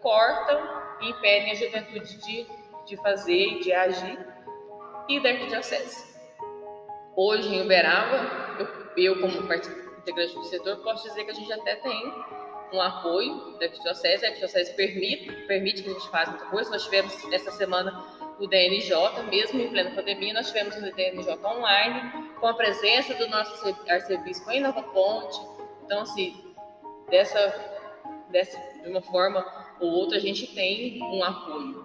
cortam 0.00 0.60
e 1.00 1.10
impedem 1.10 1.50
a 1.50 1.54
juventude 1.54 2.16
de, 2.18 2.46
de 2.86 2.96
fazer 2.96 3.46
e 3.46 3.60
de 3.60 3.72
agir, 3.72 4.18
e 5.08 5.20
da 5.20 5.30
arquidiocese. 5.30 6.14
Hoje, 7.16 7.54
em 7.54 7.62
Uberaba, 7.62 8.56
eu, 8.96 9.04
eu 9.04 9.20
como 9.20 9.38
integrante 9.38 10.34
do 10.34 10.44
setor, 10.44 10.76
posso 10.78 11.08
dizer 11.08 11.24
que 11.24 11.30
a 11.30 11.34
gente 11.34 11.52
até 11.52 11.76
tem 11.76 12.12
um 12.74 12.80
apoio 12.80 13.56
da 13.58 13.66
Arquidiocese. 13.66 14.24
A 14.24 14.28
Arquidiocese 14.28 14.74
permite, 14.74 15.30
permite 15.46 15.82
que 15.82 15.90
a 15.90 15.92
gente 15.92 16.08
faça 16.08 16.32
muita 16.32 16.46
coisa. 16.46 16.70
Nós 16.70 16.84
tivemos 16.84 17.32
essa 17.32 17.50
semana 17.52 18.04
o 18.38 18.48
DNJ, 18.48 19.22
mesmo 19.30 19.60
em 19.60 19.68
plena 19.68 19.90
pandemia, 19.92 20.34
nós 20.34 20.48
tivemos 20.48 20.76
o 20.76 20.80
DNJ 20.80 21.38
online, 21.44 22.30
com 22.40 22.48
a 22.48 22.54
presença 22.54 23.14
do 23.14 23.28
nosso 23.28 23.76
arcebispo 23.88 24.50
em 24.50 24.60
Nova 24.60 24.82
Ponte. 24.82 25.40
Então, 25.84 26.00
assim, 26.00 26.52
dessa, 27.08 27.38
dessa, 28.30 28.58
de 28.82 28.88
uma 28.88 29.02
forma 29.02 29.44
ou 29.80 29.88
outra, 29.88 30.18
a 30.18 30.20
gente 30.20 30.52
tem 30.54 31.00
um 31.02 31.22
apoio 31.22 31.83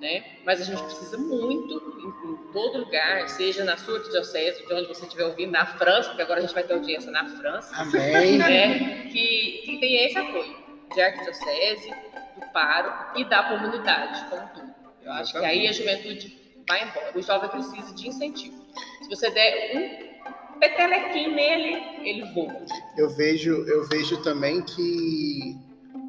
né? 0.00 0.24
Mas 0.44 0.60
a 0.60 0.64
gente 0.64 0.82
precisa 0.82 1.16
muito, 1.16 1.74
em, 1.98 2.30
em 2.30 2.52
todo 2.52 2.78
lugar, 2.78 3.28
seja 3.28 3.64
na 3.64 3.76
sua 3.76 4.00
diocese, 4.00 4.66
de 4.66 4.74
onde 4.74 4.88
você 4.88 5.04
estiver 5.04 5.24
ouvindo, 5.24 5.52
na 5.52 5.66
França, 5.66 6.08
porque 6.08 6.22
agora 6.22 6.40
a 6.40 6.42
gente 6.42 6.54
vai 6.54 6.62
ter 6.62 6.74
audiência 6.74 7.10
na 7.10 7.26
França, 7.26 7.74
Amém. 7.76 8.38
Né? 8.38 9.08
Que, 9.10 9.62
que 9.64 9.78
tenha 9.80 10.06
esse 10.06 10.18
apoio 10.18 10.56
de 10.92 11.00
arquidiocese, 11.00 11.90
do 12.36 12.46
paro 12.52 12.92
e 13.16 13.24
da 13.24 13.42
comunidade, 13.44 14.28
como 14.28 14.48
tudo. 14.48 14.74
Eu 15.02 15.12
acho 15.12 15.32
que 15.32 15.44
aí 15.44 15.68
a 15.68 15.72
juventude 15.72 16.44
vai 16.68 16.88
embora. 16.88 17.12
O 17.14 17.22
jovem 17.22 17.50
precisa 17.50 17.94
de 17.94 18.08
incentivo. 18.08 18.64
Se 19.02 19.08
você 19.08 19.30
der 19.30 19.76
um 19.76 20.58
petelequim 20.58 21.34
nele, 21.34 21.82
ele 22.08 22.32
voa. 22.32 22.64
Eu 22.96 23.10
vejo, 23.10 23.64
eu 23.68 23.84
vejo 23.84 24.22
também 24.22 24.62
que 24.62 25.56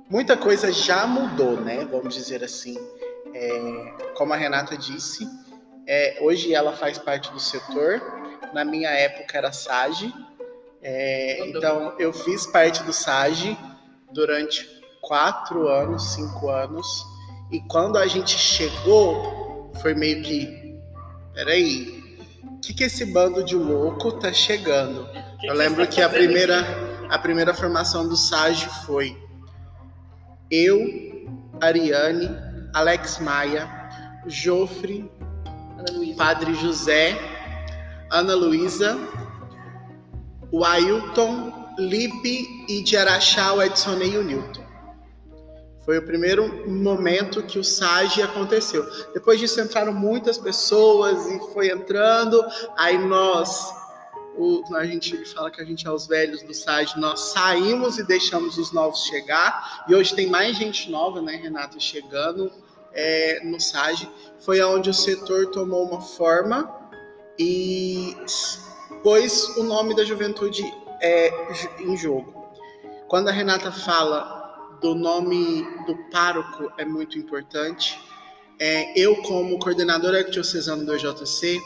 muita 0.09 0.37
coisa 0.37 0.71
já 0.71 1.05
mudou, 1.05 1.59
né? 1.59 1.85
Vamos 1.85 2.13
dizer 2.13 2.43
assim. 2.43 2.77
É, 3.37 3.93
como 4.15 4.31
a 4.31 4.37
Renata 4.37 4.77
disse, 4.77 5.27
é, 5.85 6.19
hoje 6.21 6.53
ela 6.53 6.71
faz 6.71 6.97
parte 6.97 7.29
do 7.33 7.39
setor. 7.39 8.01
Na 8.53 8.63
minha 8.63 8.89
época 8.89 9.37
era 9.37 9.51
SAGE. 9.51 10.13
É, 10.81 11.45
então 11.45 11.95
eu 11.99 12.13
fiz 12.13 12.45
parte 12.45 12.81
do 12.83 12.93
SAGE 12.93 13.57
durante 14.13 14.65
quatro 15.01 15.67
anos, 15.67 16.13
cinco 16.13 16.49
anos. 16.49 17.05
E 17.51 17.59
quando 17.67 17.97
a 17.97 18.07
gente 18.07 18.37
chegou, 18.37 19.69
foi 19.81 19.93
meio 19.93 20.23
que. 20.23 20.79
Peraí, 21.33 22.17
o 22.43 22.59
que, 22.61 22.73
que 22.73 22.85
esse 22.85 23.05
bando 23.05 23.43
de 23.43 23.55
louco 23.55 24.13
tá 24.13 24.31
chegando? 24.31 25.09
Que 25.41 25.47
eu 25.47 25.51
que 25.51 25.57
lembro 25.57 25.85
que 25.87 26.01
a 26.01 26.07
primeira, 26.07 26.65
a 27.09 27.19
primeira 27.19 27.53
formação 27.53 28.07
do 28.07 28.15
SAGE 28.15 28.69
foi 28.85 29.21
eu, 30.49 30.79
Ariane, 31.59 32.29
Alex 32.75 33.19
Maia, 33.19 33.67
Jofre. 34.27 35.09
Padre 36.17 36.53
José, 36.55 37.17
Ana 38.09 38.33
Luísa, 38.33 38.97
o 40.51 40.63
Ailton, 40.63 41.53
Lipe 41.77 42.65
e 42.67 42.81
de 42.81 42.95
Araxá, 42.95 43.53
o 43.53 43.61
Edson 43.61 43.97
e 43.99 44.17
o 44.17 44.23
Newton. 44.23 44.63
Foi 45.83 45.99
o 45.99 46.05
primeiro 46.05 46.67
momento 46.67 47.43
que 47.43 47.59
o 47.59 47.63
SAGE 47.63 48.21
aconteceu. 48.23 48.83
Depois 49.13 49.39
disso 49.39 49.61
entraram 49.61 49.93
muitas 49.93 50.37
pessoas 50.37 51.27
e 51.27 51.53
foi 51.53 51.69
entrando. 51.69 52.43
Aí 52.75 52.97
nós, 52.97 53.71
o, 54.35 54.63
a 54.75 54.85
gente 54.85 55.23
fala 55.31 55.51
que 55.51 55.61
a 55.61 55.65
gente 55.65 55.85
é 55.85 55.91
os 55.91 56.07
velhos 56.07 56.41
do 56.41 56.53
SAGE, 56.53 56.99
nós 56.99 57.19
saímos 57.19 57.99
e 57.99 58.03
deixamos 58.03 58.57
os 58.57 58.71
novos 58.71 59.03
chegar. 59.03 59.85
E 59.87 59.93
hoje 59.93 60.15
tem 60.15 60.27
mais 60.27 60.57
gente 60.57 60.89
nova, 60.89 61.21
né, 61.21 61.35
Renato, 61.35 61.79
chegando 61.79 62.51
é, 62.95 63.41
no 63.43 63.59
SAGE. 63.59 64.09
Foi 64.39 64.61
onde 64.61 64.89
o 64.89 64.93
setor 64.93 65.47
tomou 65.47 65.87
uma 65.87 66.01
forma 66.01 66.73
e 67.37 68.15
pôs 69.03 69.55
o 69.57 69.63
nome 69.63 69.95
da 69.95 70.03
juventude 70.03 70.63
é, 71.01 71.31
em 71.81 71.95
jogo. 71.97 72.33
Quando 73.07 73.27
a 73.27 73.31
Renata 73.31 73.71
fala 73.71 74.77
do 74.81 74.95
nome 74.95 75.63
do 75.85 75.95
pároco, 76.09 76.71
é 76.77 76.85
muito 76.85 77.17
importante. 77.17 77.99
É, 78.59 78.97
eu, 78.99 79.21
como 79.23 79.59
coordenador 79.59 80.15
arquidiocesano 80.15 80.85
do 80.85 80.95
EJC, 80.95 81.59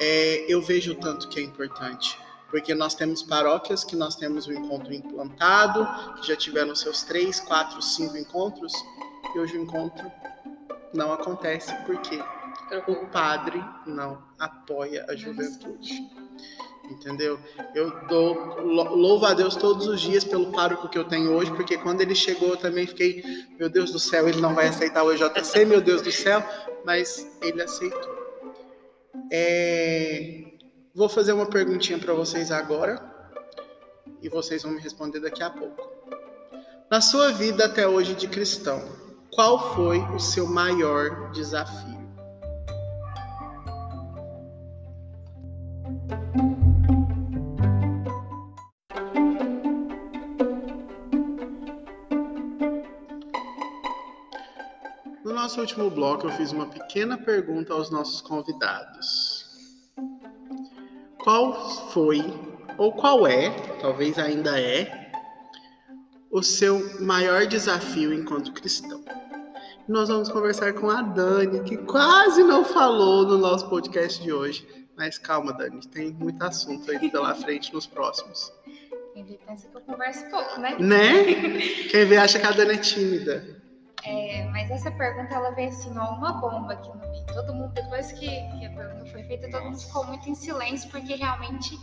é, 0.00 0.44
eu 0.48 0.60
vejo 0.60 0.92
o 0.92 0.94
tanto 0.94 1.28
que 1.28 1.38
é 1.38 1.42
importante. 1.42 2.18
Porque 2.50 2.74
nós 2.74 2.94
temos 2.94 3.22
paróquias 3.22 3.84
que 3.84 3.96
nós 3.96 4.16
temos 4.16 4.46
o 4.46 4.52
encontro 4.52 4.92
implantado, 4.92 5.86
que 6.16 6.28
já 6.28 6.36
tiveram 6.36 6.74
seus 6.74 7.02
três, 7.02 7.40
quatro, 7.40 7.82
cinco 7.82 8.16
encontros, 8.16 8.72
e 9.34 9.38
hoje 9.38 9.58
o 9.58 9.62
encontro 9.62 10.10
não 10.94 11.12
acontece 11.12 11.74
porque 11.84 12.18
o 12.86 13.06
padre 13.06 13.62
não 13.86 14.22
apoia 14.38 15.04
a 15.08 15.14
juventude. 15.14 16.02
Entendeu? 16.90 17.38
Eu 17.74 18.06
dou 18.06 18.60
louvo 18.62 19.24
a 19.24 19.32
Deus 19.32 19.56
todos 19.56 19.86
os 19.86 20.00
dias 20.00 20.22
pelo 20.22 20.52
pároco 20.52 20.88
que 20.88 20.98
eu 20.98 21.04
tenho 21.04 21.32
hoje, 21.32 21.50
porque 21.52 21.78
quando 21.78 22.02
ele 22.02 22.14
chegou 22.14 22.50
eu 22.50 22.56
também 22.58 22.86
fiquei, 22.86 23.24
meu 23.58 23.70
Deus 23.70 23.90
do 23.90 23.98
céu, 23.98 24.28
ele 24.28 24.40
não 24.40 24.54
vai 24.54 24.68
aceitar 24.68 25.02
o 25.02 25.10
EJC, 25.10 25.64
meu 25.64 25.80
Deus 25.80 26.02
do 26.02 26.12
céu, 26.12 26.42
mas 26.84 27.26
ele 27.40 27.62
aceitou. 27.62 28.14
É, 29.32 30.44
Vou 30.96 31.08
fazer 31.08 31.32
uma 31.32 31.46
perguntinha 31.46 31.98
para 31.98 32.14
vocês 32.14 32.52
agora 32.52 33.02
e 34.22 34.28
vocês 34.28 34.62
vão 34.62 34.70
me 34.70 34.80
responder 34.80 35.18
daqui 35.18 35.42
a 35.42 35.50
pouco. 35.50 35.90
Na 36.88 37.00
sua 37.00 37.32
vida 37.32 37.64
até 37.64 37.88
hoje 37.88 38.14
de 38.14 38.28
cristão, 38.28 38.80
qual 39.34 39.74
foi 39.74 39.98
o 40.14 40.18
seu 40.20 40.46
maior 40.46 41.32
desafio? 41.32 41.98
No 55.24 55.32
nosso 55.32 55.60
último 55.60 55.90
bloco, 55.90 56.28
eu 56.28 56.32
fiz 56.32 56.52
uma 56.52 56.66
pequena 56.66 57.18
pergunta 57.18 57.72
aos 57.72 57.90
nossos 57.90 58.20
convidados. 58.20 59.44
Qual 61.18 61.88
foi, 61.90 62.22
ou 62.78 62.92
qual 62.92 63.26
é, 63.26 63.50
talvez 63.80 64.16
ainda 64.16 64.60
é, 64.60 65.10
o 66.30 66.40
seu 66.42 67.00
maior 67.00 67.46
desafio 67.46 68.12
enquanto 68.12 68.52
cristão? 68.52 69.02
Nós 69.86 70.08
vamos 70.08 70.30
conversar 70.30 70.72
com 70.72 70.88
a 70.88 71.02
Dani, 71.02 71.60
que 71.60 71.76
quase 71.76 72.42
não 72.42 72.64
falou 72.64 73.26
no 73.26 73.36
nosso 73.36 73.68
podcast 73.68 74.22
de 74.22 74.32
hoje. 74.32 74.66
Mas 74.96 75.18
calma, 75.18 75.52
Dani, 75.52 75.86
tem 75.88 76.10
muito 76.12 76.42
assunto 76.42 76.90
aí 76.90 77.10
pela 77.10 77.34
frente 77.36 77.72
nos 77.72 77.86
próximos. 77.86 78.50
Quem 79.12 79.24
vê 79.24 79.38
pensa 79.46 79.68
que 79.68 79.76
eu 79.76 79.80
converso 79.82 80.24
pouco, 80.30 80.58
né? 80.58 80.76
Né? 80.78 81.24
Quem 81.90 82.06
vê 82.06 82.16
acha 82.16 82.38
que 82.38 82.46
a 82.46 82.52
Dani 82.52 82.74
é 82.74 82.76
tímida. 82.78 83.62
É, 84.04 84.48
mas 84.50 84.70
essa 84.70 84.90
pergunta 84.90 85.34
ela 85.34 85.50
veio 85.50 85.68
assim, 85.68 85.92
ó, 85.98 86.14
uma 86.14 86.32
bomba 86.32 86.72
aqui 86.72 86.88
no 86.88 87.10
meio. 87.10 87.26
Todo 87.26 87.52
mundo, 87.52 87.72
depois 87.74 88.10
que, 88.12 88.26
que 88.26 88.66
a 88.66 88.70
pergunta 88.70 89.10
foi 89.10 89.22
feita, 89.24 89.50
todo 89.50 89.64
mundo 89.64 89.78
ficou 89.78 90.06
muito 90.06 90.28
em 90.30 90.34
silêncio, 90.34 90.90
porque 90.90 91.14
realmente 91.14 91.78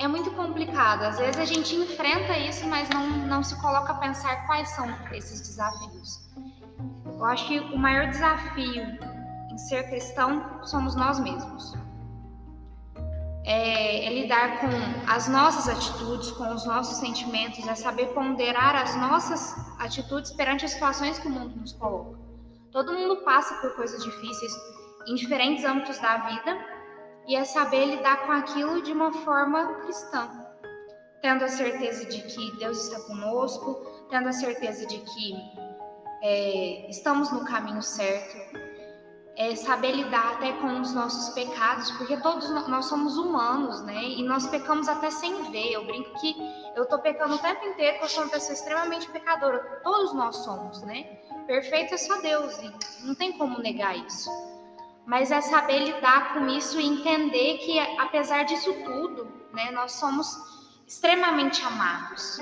é 0.00 0.06
muito 0.06 0.30
complicado. 0.32 1.02
Às 1.02 1.18
vezes 1.18 1.38
a 1.38 1.44
gente 1.46 1.74
enfrenta 1.76 2.36
isso, 2.38 2.66
mas 2.66 2.90
não, 2.90 3.08
não 3.26 3.42
se 3.42 3.58
coloca 3.60 3.92
a 3.92 3.98
pensar 3.98 4.46
quais 4.46 4.68
são 4.70 4.86
esses 5.12 5.40
desafios. 5.40 6.23
Eu 7.24 7.28
acho 7.28 7.48
que 7.48 7.58
o 7.58 7.78
maior 7.78 8.10
desafio 8.10 8.82
em 9.50 9.56
ser 9.56 9.84
cristão 9.84 10.62
somos 10.62 10.94
nós 10.94 11.18
mesmos. 11.18 11.72
É, 13.46 14.04
é, 14.04 14.12
lidar 14.12 14.60
com 14.60 14.68
as 15.10 15.26
nossas 15.26 15.66
atitudes, 15.66 16.30
com 16.32 16.54
os 16.54 16.66
nossos 16.66 16.98
sentimentos, 16.98 17.66
é 17.66 17.74
saber 17.74 18.08
ponderar 18.08 18.76
as 18.76 18.94
nossas 18.96 19.54
atitudes 19.80 20.32
perante 20.32 20.66
as 20.66 20.72
situações 20.72 21.18
que 21.18 21.26
o 21.26 21.30
mundo 21.30 21.58
nos 21.58 21.72
coloca. 21.72 22.18
Todo 22.70 22.92
mundo 22.92 23.16
passa 23.24 23.54
por 23.54 23.74
coisas 23.74 24.04
difíceis 24.04 24.52
em 25.08 25.14
diferentes 25.14 25.64
âmbitos 25.64 25.98
da 26.00 26.18
vida 26.18 26.58
e 27.26 27.36
é 27.36 27.44
saber 27.46 27.86
lidar 27.86 28.26
com 28.26 28.32
aquilo 28.32 28.82
de 28.82 28.92
uma 28.92 29.10
forma 29.24 29.76
cristã, 29.76 30.28
tendo 31.22 31.42
a 31.42 31.48
certeza 31.48 32.04
de 32.04 32.20
que 32.20 32.58
Deus 32.58 32.86
está 32.86 33.00
conosco, 33.06 33.80
tendo 34.10 34.28
a 34.28 34.32
certeza 34.32 34.86
de 34.86 34.98
que 34.98 35.63
é, 36.26 36.88
estamos 36.88 37.30
no 37.30 37.44
caminho 37.44 37.82
certo, 37.82 38.34
é 39.36 39.54
saber 39.56 39.92
lidar 39.92 40.36
até 40.36 40.52
com 40.52 40.80
os 40.80 40.94
nossos 40.94 41.34
pecados, 41.34 41.90
porque 41.92 42.16
todos 42.16 42.48
nós 42.66 42.86
somos 42.86 43.18
humanos, 43.18 43.82
né? 43.82 44.02
E 44.02 44.22
nós 44.22 44.46
pecamos 44.46 44.88
até 44.88 45.10
sem 45.10 45.50
ver. 45.50 45.72
Eu 45.72 45.84
brinco 45.84 46.18
que 46.20 46.34
eu 46.74 46.86
tô 46.86 46.98
pecando 47.00 47.34
o 47.34 47.38
tempo 47.38 47.66
inteiro, 47.66 47.98
eu 48.00 48.08
sou 48.08 48.22
uma 48.22 48.30
pessoa 48.30 48.54
extremamente 48.54 49.10
pecadora. 49.10 49.58
Todos 49.82 50.14
nós 50.14 50.36
somos, 50.36 50.80
né? 50.82 51.02
Perfeito 51.46 51.92
é 51.92 51.98
só 51.98 52.18
Deus, 52.22 52.56
e 52.58 53.06
não 53.06 53.14
tem 53.14 53.36
como 53.36 53.58
negar 53.58 53.94
isso. 53.94 54.30
Mas 55.04 55.30
é 55.30 55.42
saber 55.42 55.80
lidar 55.80 56.32
com 56.32 56.46
isso 56.46 56.80
e 56.80 56.86
entender 56.86 57.58
que, 57.58 57.78
apesar 58.00 58.44
disso 58.44 58.72
tudo, 58.82 59.30
né, 59.52 59.70
nós 59.72 59.92
somos 59.92 60.26
extremamente 60.86 61.62
amados. 61.62 62.38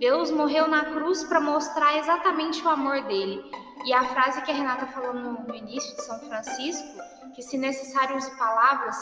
Deus 0.00 0.30
morreu 0.30 0.66
na 0.66 0.86
cruz 0.86 1.22
para 1.24 1.42
mostrar 1.42 1.98
exatamente 1.98 2.62
o 2.62 2.68
amor 2.70 3.02
dele. 3.02 3.44
E 3.84 3.92
a 3.92 4.02
frase 4.02 4.40
que 4.40 4.50
a 4.50 4.54
Renata 4.54 4.86
falou 4.86 5.12
no, 5.12 5.54
início 5.54 5.94
de 5.94 6.02
São 6.02 6.18
Francisco, 6.20 6.88
que 7.34 7.42
se 7.42 7.58
necessário 7.58 8.16
use 8.16 8.34
palavras, 8.38 8.96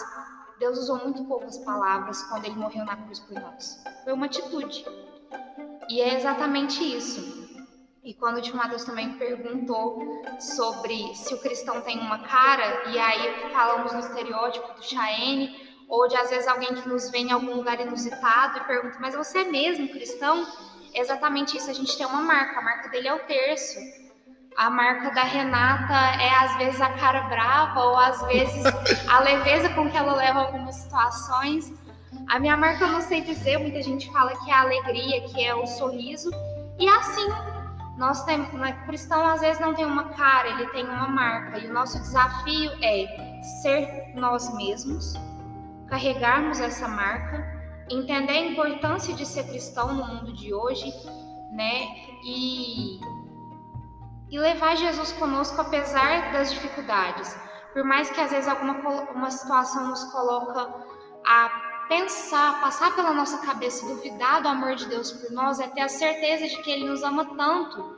Deus 0.58 0.76
usou 0.76 0.98
muito 0.98 1.24
poucas 1.26 1.56
palavras 1.58 2.20
quando 2.24 2.46
ele 2.46 2.56
morreu 2.56 2.84
na 2.84 2.96
cruz 2.96 3.20
por 3.20 3.40
nós. 3.40 3.80
Foi 4.02 4.12
uma 4.12 4.26
atitude. 4.26 4.84
E 5.88 6.00
é 6.00 6.16
exatamente 6.16 6.82
isso. 6.82 7.46
E 8.02 8.12
quando 8.14 8.38
o 8.38 8.42
Tio 8.42 8.56
Matheus 8.56 8.82
também 8.82 9.12
perguntou 9.18 10.00
sobre 10.40 11.14
se 11.14 11.32
o 11.32 11.40
cristão 11.40 11.80
tem 11.80 12.00
uma 12.00 12.18
cara, 12.26 12.90
e 12.90 12.98
aí 12.98 13.52
falamos 13.52 13.92
no 13.92 14.00
estereótipo 14.00 14.74
do 14.74 14.82
Chaene, 14.82 15.54
ou 15.88 16.08
de 16.08 16.16
às 16.16 16.28
vezes 16.28 16.48
alguém 16.48 16.74
que 16.74 16.88
nos 16.88 17.08
vê 17.10 17.18
em 17.18 17.30
algum 17.30 17.54
lugar 17.54 17.80
inusitado 17.80 18.58
e 18.58 18.64
pergunta, 18.64 18.98
mas 19.00 19.14
você 19.14 19.38
é 19.38 19.44
mesmo 19.44 19.88
cristão? 19.88 20.44
É 20.94 21.00
exatamente 21.00 21.56
isso, 21.56 21.70
a 21.70 21.74
gente 21.74 21.96
tem 21.96 22.06
uma 22.06 22.22
marca, 22.22 22.58
a 22.58 22.62
marca 22.62 22.88
dele 22.88 23.08
é 23.08 23.14
o 23.14 23.18
terço. 23.20 23.78
A 24.56 24.68
marca 24.70 25.10
da 25.10 25.22
Renata 25.22 25.94
é 26.20 26.34
às 26.34 26.56
vezes 26.56 26.80
a 26.80 26.90
cara 26.94 27.22
brava 27.28 27.80
ou 27.80 27.96
às 27.96 28.20
vezes 28.22 28.64
a 29.08 29.20
leveza 29.20 29.68
com 29.70 29.88
que 29.88 29.96
ela 29.96 30.14
leva 30.14 30.40
algumas 30.40 30.74
situações. 30.74 31.72
A 32.28 32.38
minha 32.40 32.56
marca 32.56 32.84
eu 32.84 32.88
não 32.88 33.00
sei 33.00 33.20
dizer, 33.20 33.58
muita 33.58 33.80
gente 33.82 34.10
fala 34.10 34.36
que 34.44 34.50
é 34.50 34.54
a 34.54 34.62
alegria, 34.62 35.20
que 35.28 35.44
é 35.44 35.54
o 35.54 35.66
sorriso. 35.66 36.30
E 36.78 36.88
assim, 36.88 37.28
nós 37.96 38.24
temos, 38.24 38.48
o 38.48 38.86
cristão 38.86 39.26
às 39.26 39.40
vezes 39.40 39.60
não 39.60 39.74
tem 39.74 39.84
uma 39.84 40.08
cara, 40.10 40.48
ele 40.48 40.66
tem 40.68 40.84
uma 40.84 41.08
marca. 41.08 41.58
E 41.58 41.68
o 41.68 41.72
nosso 41.72 41.98
desafio 42.00 42.72
é 42.82 43.40
ser 43.62 44.12
nós 44.14 44.52
mesmos, 44.56 45.14
carregarmos 45.88 46.60
essa 46.60 46.88
marca 46.88 47.57
entender 47.90 48.32
a 48.32 48.46
importância 48.46 49.14
de 49.14 49.24
ser 49.26 49.44
cristão 49.44 49.94
no 49.94 50.06
mundo 50.06 50.32
de 50.32 50.52
hoje, 50.52 50.92
né? 51.52 51.88
E, 52.24 53.00
e 54.30 54.38
levar 54.38 54.76
Jesus 54.76 55.12
conosco 55.12 55.60
apesar 55.60 56.32
das 56.32 56.52
dificuldades. 56.52 57.36
Por 57.72 57.84
mais 57.84 58.10
que 58.10 58.20
às 58.20 58.30
vezes 58.30 58.48
alguma 58.48 58.78
uma 59.12 59.30
situação 59.30 59.88
nos 59.88 60.04
coloca 60.04 60.74
a 61.26 61.86
pensar, 61.88 62.60
passar 62.60 62.94
pela 62.94 63.12
nossa 63.12 63.38
cabeça, 63.46 63.86
duvidar 63.86 64.42
do 64.42 64.48
amor 64.48 64.74
de 64.74 64.86
Deus 64.86 65.10
por 65.10 65.30
nós, 65.32 65.58
é 65.58 65.68
ter 65.68 65.80
a 65.80 65.88
certeza 65.88 66.46
de 66.46 66.62
que 66.62 66.70
Ele 66.70 66.88
nos 66.88 67.02
ama 67.02 67.24
tanto 67.36 67.97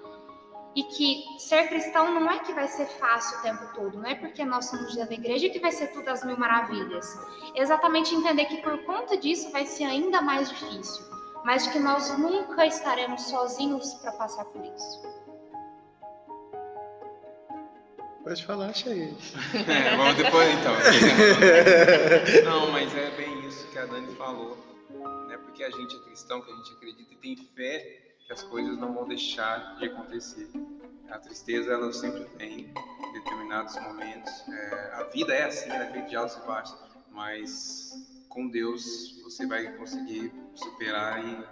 e 0.74 0.84
que 0.84 1.24
ser 1.38 1.68
cristão 1.68 2.14
não 2.14 2.30
é 2.30 2.38
que 2.38 2.52
vai 2.52 2.68
ser 2.68 2.86
fácil 2.86 3.38
o 3.38 3.42
tempo 3.42 3.74
todo, 3.74 3.98
não 3.98 4.08
é 4.08 4.14
porque 4.14 4.44
nós 4.44 4.66
somos 4.66 4.94
da 4.94 5.04
igreja 5.12 5.48
que 5.48 5.58
vai 5.58 5.72
ser 5.72 5.88
tudo 5.88 6.08
as 6.08 6.24
mil 6.24 6.36
maravilhas. 6.36 7.06
Exatamente 7.54 8.14
entender 8.14 8.44
que 8.44 8.62
por 8.62 8.84
conta 8.84 9.16
disso 9.16 9.50
vai 9.50 9.66
ser 9.66 9.84
ainda 9.84 10.22
mais 10.22 10.48
difícil, 10.48 11.04
mas 11.44 11.66
que 11.66 11.78
nós 11.78 12.16
nunca 12.18 12.66
estaremos 12.66 13.22
sozinhos 13.22 13.94
para 13.94 14.12
passar 14.12 14.44
por 14.44 14.64
isso. 14.64 15.20
Pode 18.22 18.44
falar, 18.44 18.72
Chay. 18.74 19.16
É, 19.66 19.96
vamos 19.96 20.14
depois 20.14 20.48
então. 20.50 20.74
Não, 22.44 22.70
mas 22.70 22.94
é 22.94 23.10
bem 23.16 23.48
isso 23.48 23.66
que 23.68 23.78
a 23.78 23.86
Dani 23.86 24.14
falou. 24.14 24.56
Não 24.90 25.32
é 25.32 25.38
porque 25.38 25.64
a 25.64 25.70
gente 25.70 25.96
é 25.96 25.98
cristão 26.00 26.40
que 26.42 26.52
a 26.52 26.54
gente 26.54 26.72
acredita 26.74 27.12
e 27.12 27.16
tem 27.16 27.36
fé 27.56 27.99
que 28.30 28.34
as 28.34 28.42
coisas 28.44 28.78
não 28.78 28.94
vão 28.94 29.08
deixar 29.08 29.76
de 29.76 29.86
acontecer. 29.86 30.48
A 31.10 31.18
tristeza 31.18 31.72
ela 31.72 31.92
sempre 31.92 32.24
vem 32.38 32.72
em 33.04 33.12
determinados 33.12 33.74
momentos. 33.80 34.48
É, 34.48 34.92
a 34.94 35.02
vida 35.12 35.34
é 35.34 35.46
assim, 35.46 35.68
ela 35.68 35.86
é 35.86 35.90
feita 35.90 36.08
de 36.08 36.14
altos 36.14 36.36
e 36.36 36.46
baixos, 36.46 36.78
mas 37.10 37.90
com 38.28 38.48
Deus 38.48 39.20
você 39.24 39.48
vai 39.48 39.72
conseguir 39.76 40.32
superar 40.54 41.24
e 41.24 41.44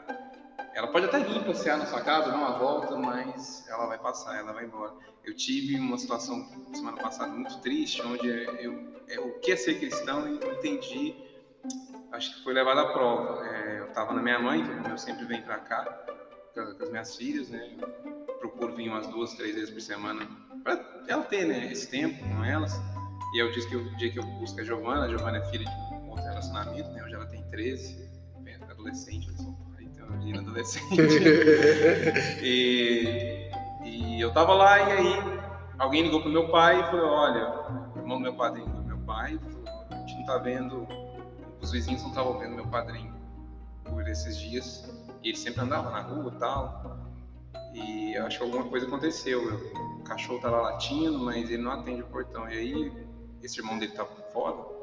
ela 0.72 0.86
pode 0.86 1.06
até 1.06 1.18
vir 1.18 1.44
passear 1.44 1.78
na 1.78 1.86
sua 1.86 2.00
casa, 2.00 2.30
dar 2.30 2.36
uma 2.36 2.56
volta, 2.56 2.94
mas 2.96 3.68
ela 3.68 3.86
vai 3.86 3.98
passar, 3.98 4.38
ela 4.38 4.52
vai 4.52 4.64
embora. 4.64 4.94
Eu 5.24 5.34
tive 5.34 5.80
uma 5.80 5.98
situação 5.98 6.46
semana 6.72 6.96
passada 6.98 7.32
muito 7.32 7.58
triste, 7.58 8.00
onde 8.02 8.28
eu, 8.28 9.02
eu 9.08 9.26
o 9.26 9.40
que 9.40 9.50
é 9.50 9.56
ser 9.56 9.80
cristão 9.80 10.28
e 10.28 10.36
entendi, 10.36 11.16
acho 12.12 12.36
que 12.36 12.44
foi 12.44 12.54
levado 12.54 12.78
à 12.78 12.92
prova. 12.92 13.44
É, 13.48 13.80
eu 13.80 13.88
estava 13.88 14.12
na 14.12 14.22
minha 14.22 14.38
mãe, 14.38 14.62
que 14.84 14.90
eu 14.90 14.96
sempre 14.96 15.24
venho 15.24 15.42
para 15.42 15.58
cá, 15.58 16.06
com 16.64 16.84
as 16.84 16.90
minhas 16.90 17.16
filhas, 17.16 17.48
né? 17.48 17.76
procuro 18.38 18.74
vir 18.74 18.88
umas 18.88 19.06
duas, 19.08 19.34
três 19.34 19.54
vezes 19.54 19.70
por 19.70 19.80
semana 19.80 20.26
para 20.62 20.80
ela 21.08 21.22
ter, 21.22 21.46
né, 21.46 21.70
esse 21.72 21.88
tempo 21.88 22.18
com 22.28 22.44
elas. 22.44 22.72
E 23.34 23.42
eu 23.42 23.50
disse 23.52 23.68
que 23.68 23.76
o 23.76 23.96
dia 23.96 24.10
que 24.10 24.18
eu 24.18 24.24
busco 24.24 24.60
a 24.60 24.64
Giovana, 24.64 25.04
a 25.04 25.08
Giovana 25.08 25.38
é 25.38 25.44
filha 25.50 25.64
de 25.64 25.94
um 25.96 26.08
outro 26.10 26.24
relacionamento, 26.24 26.90
né? 26.90 27.04
Hoje 27.04 27.14
ela 27.14 27.26
tem 27.26 27.42
13, 27.50 28.08
adolescente, 28.70 29.28
eu 29.28 29.36
sou 29.36 29.52
pai, 29.74 29.84
então 29.84 30.06
uma 30.06 30.16
menina 30.16 30.40
adolescente. 30.40 30.96
e, 32.42 33.50
e 33.84 34.20
eu 34.20 34.32
tava 34.32 34.54
lá 34.54 34.78
e 34.78 34.92
aí 34.92 35.40
alguém 35.78 36.02
ligou 36.02 36.22
pro 36.22 36.30
meu 36.30 36.48
pai 36.48 36.80
e 36.80 36.84
falou, 36.84 37.10
olha, 37.10 37.92
o 37.94 37.98
irmão 37.98 38.18
do 38.18 38.22
meu 38.22 38.34
padrinho 38.34 38.68
do 38.68 38.82
meu 38.82 38.98
pai, 38.98 39.38
falou, 39.38 39.64
a 39.90 39.94
gente 39.96 40.14
não 40.18 40.26
tá 40.26 40.38
vendo, 40.38 40.86
os 41.60 41.72
vizinhos 41.72 42.02
não 42.02 42.10
estavam 42.10 42.38
vendo 42.38 42.54
meu 42.54 42.66
padrinho 42.68 43.14
por 43.84 44.06
esses 44.08 44.38
dias 44.38 44.88
e 45.22 45.28
ele 45.28 45.36
sempre 45.36 45.62
andava 45.62 45.90
na 45.90 46.00
rua 46.00 46.32
e 46.34 46.38
tal. 46.38 47.08
E 47.74 48.16
acho 48.16 48.38
que 48.38 48.44
alguma 48.44 48.64
coisa 48.64 48.86
aconteceu. 48.86 49.42
O 49.98 50.02
cachorro 50.02 50.40
tava 50.40 50.60
latindo, 50.60 51.18
mas 51.18 51.50
ele 51.50 51.62
não 51.62 51.72
atende 51.72 52.02
o 52.02 52.06
portão. 52.06 52.48
E 52.48 52.56
aí, 52.56 52.92
esse 53.42 53.60
irmão 53.60 53.78
dele 53.78 53.92
tava 53.92 54.10
fora. 54.32 54.78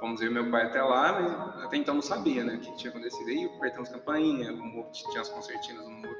Fomos 0.00 0.20
ver 0.20 0.30
meu 0.30 0.48
pai 0.50 0.66
até 0.66 0.80
lá, 0.80 1.20
mas 1.20 1.64
até 1.64 1.76
então 1.76 1.94
não 1.94 2.02
sabia, 2.02 2.44
né, 2.44 2.54
o 2.54 2.60
que 2.60 2.76
tinha 2.76 2.90
acontecido. 2.90 3.28
Aí 3.28 3.44
apertamos 3.44 3.88
campainha, 3.88 4.52
o 4.52 4.56
muro, 4.56 4.88
tinha 4.92 5.20
as 5.20 5.28
concertinas 5.28 5.84
no 5.84 5.90
muro. 5.90 6.16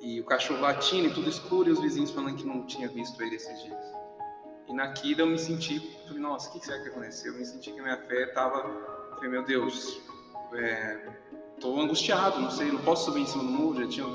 E 0.00 0.20
o 0.20 0.24
cachorro 0.24 0.60
latindo 0.60 1.08
e 1.08 1.14
tudo 1.14 1.28
escuro, 1.28 1.68
e 1.68 1.72
os 1.72 1.80
vizinhos 1.80 2.10
falando 2.10 2.36
que 2.36 2.46
não 2.46 2.66
tinha 2.66 2.88
visto 2.88 3.22
ele 3.22 3.36
esses 3.36 3.62
dias. 3.62 3.84
E 4.66 4.72
naquilo 4.72 5.20
eu 5.20 5.26
me 5.26 5.38
senti, 5.38 5.80
falei, 6.06 6.22
nossa, 6.22 6.48
o 6.48 6.52
que 6.52 6.64
será 6.64 6.82
que 6.82 6.88
aconteceu? 6.88 7.32
Eu 7.32 7.38
me 7.38 7.44
senti 7.44 7.72
que 7.72 7.80
minha 7.80 7.98
fé 7.98 8.24
estava, 8.24 8.62
falei, 9.14 9.30
meu 9.30 9.44
Deus, 9.44 10.00
é, 10.54 11.21
Estou 11.62 11.80
angustiado, 11.80 12.40
não 12.40 12.50
sei, 12.50 12.72
não 12.72 12.80
posso 12.80 13.04
subir 13.04 13.20
em 13.20 13.26
cima 13.26 13.44
do 13.44 13.50
muro, 13.50 13.84
já 13.84 13.88
tinha. 13.88 14.06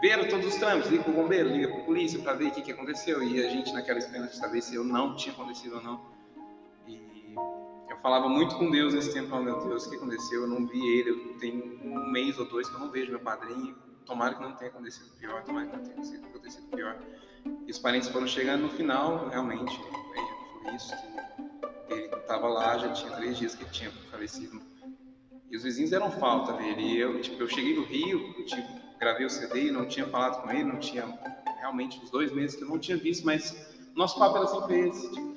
Viram 0.00 0.26
todos 0.28 0.44
os 0.44 0.56
trâmites, 0.56 0.90
liga 0.90 1.04
para 1.04 1.12
o 1.12 1.14
bombeiro, 1.14 1.50
liga 1.50 1.68
para 1.68 1.82
a 1.82 1.84
polícia 1.84 2.18
para 2.18 2.32
ver 2.32 2.48
o 2.48 2.50
que, 2.50 2.62
que 2.62 2.72
aconteceu. 2.72 3.22
E 3.22 3.46
a 3.46 3.48
gente 3.48 3.72
naquela 3.72 4.00
esperança 4.00 4.32
de 4.32 4.38
saber 4.38 4.60
se 4.60 4.74
eu 4.74 4.82
não 4.82 5.14
tinha 5.14 5.32
acontecido 5.32 5.76
ou 5.76 5.82
não. 5.84 6.00
E 6.88 7.32
eu 7.88 7.96
falava 7.98 8.28
muito 8.28 8.56
com 8.56 8.72
Deus 8.72 8.92
nesse 8.92 9.12
tempo, 9.12 9.36
oh, 9.36 9.40
meu 9.40 9.68
Deus, 9.68 9.86
o 9.86 9.90
que 9.90 9.94
aconteceu? 9.98 10.42
Eu 10.42 10.48
não 10.48 10.66
vi 10.66 10.84
ele, 10.84 11.10
eu 11.10 11.38
tenho 11.38 11.78
um 11.80 12.10
mês 12.10 12.36
ou 12.40 12.48
dois 12.48 12.68
que 12.68 12.74
eu 12.74 12.80
não 12.80 12.90
vejo 12.90 13.12
meu 13.12 13.20
padrinho. 13.20 13.76
Tomara 14.04 14.34
que 14.34 14.42
não 14.42 14.56
tenha 14.56 14.72
acontecido 14.72 15.16
pior, 15.16 15.44
tomara 15.44 15.64
que 15.64 15.76
não 15.76 15.84
tenha 15.84 16.26
acontecido 16.26 16.66
pior. 16.74 16.98
E 17.68 17.70
os 17.70 17.78
parentes 17.78 18.08
foram 18.08 18.26
chegando 18.26 18.62
no 18.62 18.70
final, 18.70 19.28
realmente, 19.28 19.78
foi 19.78 20.74
isso, 20.74 20.92
que 21.86 21.94
ele 21.94 22.06
estava 22.16 22.48
lá, 22.48 22.76
já 22.78 22.92
tinha 22.92 23.12
três 23.12 23.38
dias 23.38 23.54
que 23.54 23.62
ele 23.62 23.70
tinha 23.70 23.92
falecido 24.10 24.67
e 25.50 25.56
os 25.56 25.62
vizinhos 25.62 25.90
deram 25.90 26.10
falta 26.10 26.52
dele. 26.52 26.82
E 26.82 26.98
eu, 26.98 27.20
tipo, 27.20 27.42
eu 27.42 27.48
cheguei 27.48 27.74
do 27.74 27.82
Rio, 27.84 28.44
tipo, 28.44 28.68
gravei 28.98 29.26
o 29.26 29.30
CD 29.30 29.70
não 29.70 29.86
tinha 29.86 30.06
falado 30.06 30.42
com 30.42 30.50
ele, 30.50 30.64
não 30.64 30.78
tinha 30.78 31.04
realmente 31.58 32.00
uns 32.00 32.10
dois 32.10 32.32
meses 32.32 32.56
que 32.56 32.64
eu 32.64 32.68
não 32.68 32.78
tinha 32.78 32.96
visto, 32.96 33.24
mas 33.24 33.68
nosso 33.94 34.18
papo 34.18 34.36
era 34.36 34.46
sempre 34.46 34.88
esse. 34.88 35.10
Tipo, 35.10 35.36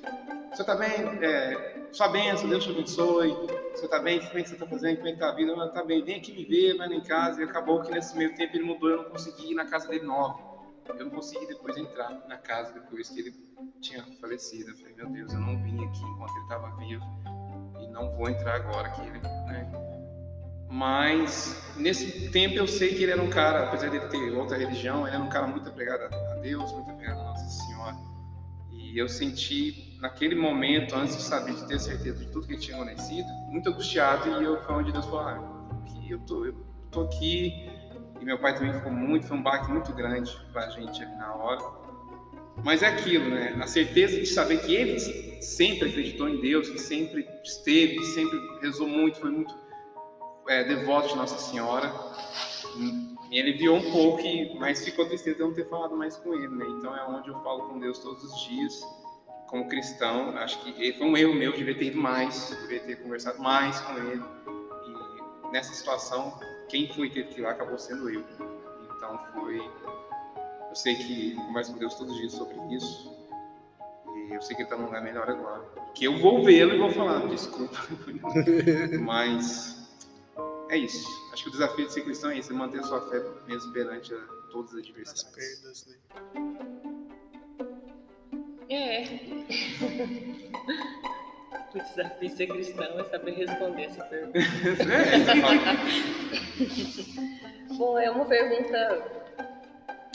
você 0.52 0.64
tá 0.64 0.74
bem? 0.74 0.90
É, 1.22 1.88
sua 1.92 2.08
benção, 2.08 2.48
Deus 2.48 2.64
te 2.64 2.70
abençoe. 2.70 3.34
Você 3.74 3.88
tá 3.88 3.98
bem? 3.98 4.20
Como 4.20 4.38
é 4.38 4.42
que 4.42 4.50
você 4.50 4.56
tá 4.56 4.66
fazendo? 4.66 4.96
Como 4.96 5.08
é 5.08 5.12
que 5.12 5.18
tá 5.18 5.30
a 5.30 5.34
vida? 5.34 5.52
Eu, 5.52 5.72
tá 5.72 5.82
bem, 5.82 6.04
vem 6.04 6.16
aqui 6.16 6.32
me 6.32 6.44
ver, 6.44 6.76
vai 6.76 6.88
lá 6.88 6.94
em 6.94 7.02
casa. 7.02 7.40
E 7.40 7.44
acabou 7.44 7.82
que 7.82 7.90
nesse 7.90 8.16
meio 8.16 8.34
tempo 8.34 8.54
ele 8.56 8.64
mudou, 8.64 8.90
eu 8.90 8.96
não 8.98 9.10
consegui 9.10 9.52
ir 9.52 9.54
na 9.54 9.64
casa 9.64 9.88
dele 9.88 10.04
nova. 10.04 10.38
Eu 10.88 11.06
não 11.06 11.10
consegui 11.10 11.46
depois 11.46 11.76
entrar 11.76 12.10
na 12.28 12.36
casa 12.36 12.72
depois 12.74 13.08
que 13.08 13.20
ele 13.20 13.34
tinha 13.80 14.04
falecido. 14.20 14.70
Eu 14.70 14.76
falei, 14.76 14.94
meu 14.94 15.08
Deus, 15.08 15.32
eu 15.32 15.40
não 15.40 15.62
vim 15.62 15.84
aqui 15.84 16.02
enquanto 16.04 16.34
ele 16.34 16.42
estava 16.42 16.76
vivo 16.76 17.04
e 17.80 17.86
não 17.88 18.14
vou 18.16 18.28
entrar 18.28 18.56
agora 18.56 18.90
que 18.90 19.00
ele, 19.00 19.18
né? 19.20 19.91
Mas 20.72 21.62
nesse 21.76 22.30
tempo 22.30 22.54
eu 22.54 22.66
sei 22.66 22.94
que 22.94 23.02
ele 23.02 23.12
era 23.12 23.20
um 23.20 23.28
cara, 23.28 23.64
apesar 23.64 23.90
de 23.90 24.00
ter 24.08 24.32
outra 24.32 24.56
religião, 24.56 25.06
ele 25.06 25.14
era 25.14 25.22
um 25.22 25.28
cara 25.28 25.46
muito 25.46 25.68
apegado 25.68 26.04
a 26.14 26.34
Deus, 26.36 26.72
muito 26.72 26.90
apegado 26.90 27.20
a 27.20 27.24
Nossa 27.24 27.46
Senhora. 27.46 27.96
E 28.70 28.98
eu 28.98 29.06
senti 29.06 29.98
naquele 30.00 30.34
momento, 30.34 30.96
antes 30.96 31.18
de 31.18 31.22
saber, 31.24 31.54
de 31.56 31.68
ter 31.68 31.78
certeza 31.78 32.24
de 32.24 32.32
tudo 32.32 32.46
que 32.46 32.56
tinha 32.56 32.74
acontecido, 32.74 33.28
muito 33.50 33.68
angustiado 33.68 34.40
e 34.40 34.44
eu 34.44 34.62
foi 34.62 34.76
onde 34.76 34.92
Deus 34.92 35.04
falou, 35.04 35.20
ah, 35.20 35.82
eu 36.08 36.18
tô, 36.20 36.46
eu 36.46 36.54
tô 36.90 37.02
aqui 37.02 37.70
e 38.18 38.24
meu 38.24 38.38
pai 38.38 38.54
também 38.54 38.72
ficou 38.72 38.90
muito, 38.90 39.26
foi 39.26 39.36
um 39.36 39.42
baque 39.42 39.70
muito 39.70 39.92
grande 39.92 40.34
para 40.54 40.64
a 40.64 40.70
gente 40.70 41.02
ali 41.02 41.14
na 41.16 41.34
hora. 41.34 41.60
Mas 42.64 42.82
é 42.82 42.86
aquilo, 42.86 43.28
né? 43.28 43.58
A 43.60 43.66
certeza 43.66 44.18
de 44.18 44.26
saber 44.26 44.62
que 44.62 44.74
ele 44.74 44.98
sempre 45.42 45.90
acreditou 45.90 46.30
em 46.30 46.40
Deus, 46.40 46.70
que 46.70 46.78
sempre 46.78 47.28
esteve, 47.44 47.96
que 47.96 48.06
sempre 48.06 48.38
rezou 48.62 48.88
muito, 48.88 49.18
foi 49.18 49.30
muito 49.30 49.61
é, 50.48 50.64
devoto 50.64 51.08
de 51.08 51.16
Nossa 51.16 51.38
Senhora. 51.38 51.92
Me 52.76 53.40
aliviou 53.40 53.76
um 53.76 53.90
pouco, 53.90 54.22
mas 54.58 54.84
ficou 54.84 55.06
tristeza 55.06 55.36
de 55.36 55.42
não 55.42 55.54
ter 55.54 55.68
falado 55.68 55.96
mais 55.96 56.16
com 56.16 56.34
ele, 56.34 56.48
né? 56.48 56.66
Então 56.78 56.96
é 56.96 57.04
onde 57.06 57.28
eu 57.28 57.34
falo 57.42 57.68
com 57.68 57.78
Deus 57.78 57.98
todos 57.98 58.22
os 58.24 58.44
dias, 58.44 58.86
como 59.46 59.68
cristão. 59.68 60.36
Acho 60.36 60.62
que 60.62 60.92
foi 60.92 61.06
um 61.06 61.16
erro 61.16 61.34
meu, 61.34 61.52
devia 61.52 61.76
ter 61.76 61.86
ido 61.86 61.98
mais, 61.98 62.50
devia 62.62 62.80
ter 62.80 62.96
conversado 62.96 63.40
mais 63.42 63.80
com 63.80 63.96
ele. 63.96 64.22
E 64.86 65.52
nessa 65.52 65.72
situação, 65.72 66.38
quem 66.68 66.92
foi 66.92 67.10
teve 67.10 67.28
que 67.28 67.40
ir 67.40 67.42
lá 67.42 67.50
acabou 67.50 67.78
sendo 67.78 68.10
eu. 68.10 68.24
Então 68.96 69.18
foi. 69.32 69.58
Eu 70.68 70.76
sei 70.76 70.94
que 70.94 71.32
eu 71.36 71.42
converso 71.44 71.72
com 71.72 71.78
Deus 71.78 71.94
todos 71.94 72.12
os 72.12 72.18
dias 72.20 72.32
sobre 72.32 72.56
isso. 72.74 73.12
E 74.14 74.34
eu 74.34 74.42
sei 74.42 74.56
que 74.56 74.62
ele 74.62 74.66
está 74.66 74.76
num 74.76 74.86
lugar 74.86 75.02
melhor 75.02 75.28
agora. 75.28 75.62
Que 75.94 76.04
eu 76.04 76.18
vou 76.18 76.42
vê-lo 76.44 76.74
e 76.74 76.78
vou 76.78 76.90
falar, 76.90 77.26
desculpa. 77.28 77.76
Mas 79.00 79.81
é 80.72 80.78
isso. 80.78 81.06
Acho 81.32 81.42
que 81.44 81.48
o 81.50 81.52
desafio 81.52 81.86
de 81.86 81.92
ser 81.92 82.00
cristão 82.02 82.30
é 82.30 82.38
isso, 82.38 82.50
é 82.50 82.56
manter 82.56 82.80
a 82.80 82.82
sua 82.82 83.00
fé 83.10 83.22
mesmo 83.46 83.70
perante 83.74 84.14
a 84.14 84.18
todas 84.50 84.72
as 84.72 84.78
adversidades. 84.78 85.24
As 85.24 85.30
perdas, 85.34 85.86
né? 85.86 85.96
É. 88.70 89.04
o 91.74 91.78
desafio 91.78 92.28
de 92.28 92.36
ser 92.36 92.46
cristão 92.46 92.98
é 92.98 93.04
saber 93.04 93.32
responder 93.32 93.82
essa 93.84 94.02
pergunta. 94.04 94.38
é, 97.68 97.76
Bom, 97.76 97.98
é 97.98 98.10
uma 98.10 98.24
pergunta 98.24 99.22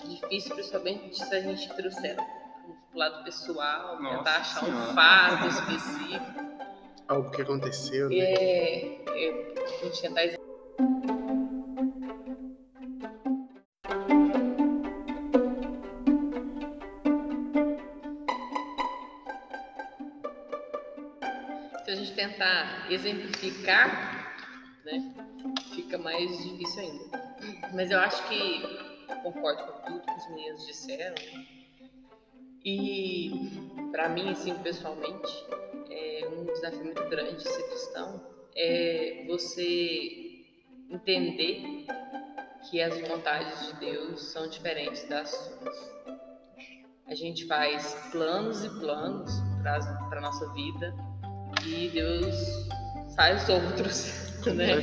difícil, 0.06 0.56
principalmente 0.56 1.24
se 1.24 1.36
a 1.36 1.40
gente 1.40 1.72
trouxer 1.76 2.16
pro 2.16 3.00
lado 3.00 3.24
pessoal, 3.24 4.02
Nossa 4.02 4.18
tentar 4.18 4.38
achar 4.38 4.64
um 4.64 4.96
fato 4.96 5.48
específico. 5.50 6.48
Algo 7.08 7.30
que 7.30 7.44
aconteceu, 7.44 8.10
né? 8.10 8.16
É, 8.18 9.02
é 9.06 9.54
a 9.64 9.86
gente 9.86 10.02
tentar 10.02 10.37
Se 10.78 10.84
a 21.92 21.96
gente 21.96 22.14
tentar 22.14 22.92
exemplificar, 22.92 24.36
né, 24.86 25.16
fica 25.74 25.98
mais 25.98 26.30
difícil 26.44 26.82
ainda. 26.84 27.38
Mas 27.74 27.90
eu 27.90 28.00
acho 28.00 28.28
que 28.30 28.62
concordo 29.24 29.64
com 29.64 29.82
tudo 29.82 30.02
que 30.06 30.14
os 30.14 30.30
meninos 30.30 30.68
disseram. 30.68 31.16
E 32.64 33.32
para 33.92 34.10
mim, 34.10 34.30
assim, 34.30 34.54
pessoalmente, 34.60 35.44
é 35.90 36.28
um 36.28 36.46
desafio 36.46 36.84
muito 36.84 37.04
grande 37.10 37.42
ser 37.42 37.64
cristão 37.64 38.38
é 38.58 39.24
você 39.28 40.27
entender 40.90 41.86
que 42.70 42.82
as 42.82 43.00
vontades 43.08 43.68
de 43.68 43.80
Deus 43.80 44.22
são 44.32 44.50
diferentes 44.50 45.08
das 45.08 45.30
suas. 45.30 45.98
A 47.08 47.16
gente 47.16 47.46
faz 47.48 47.94
planos 48.12 48.66
e 48.66 48.70
planos 48.80 49.32
para 49.64 50.18
a 50.18 50.22
nossa 50.22 50.52
vida 50.54 50.94
e 51.66 51.90
Deus 51.90 52.36
faz 53.16 53.48
outros. 53.50 54.26
Né? 54.48 54.78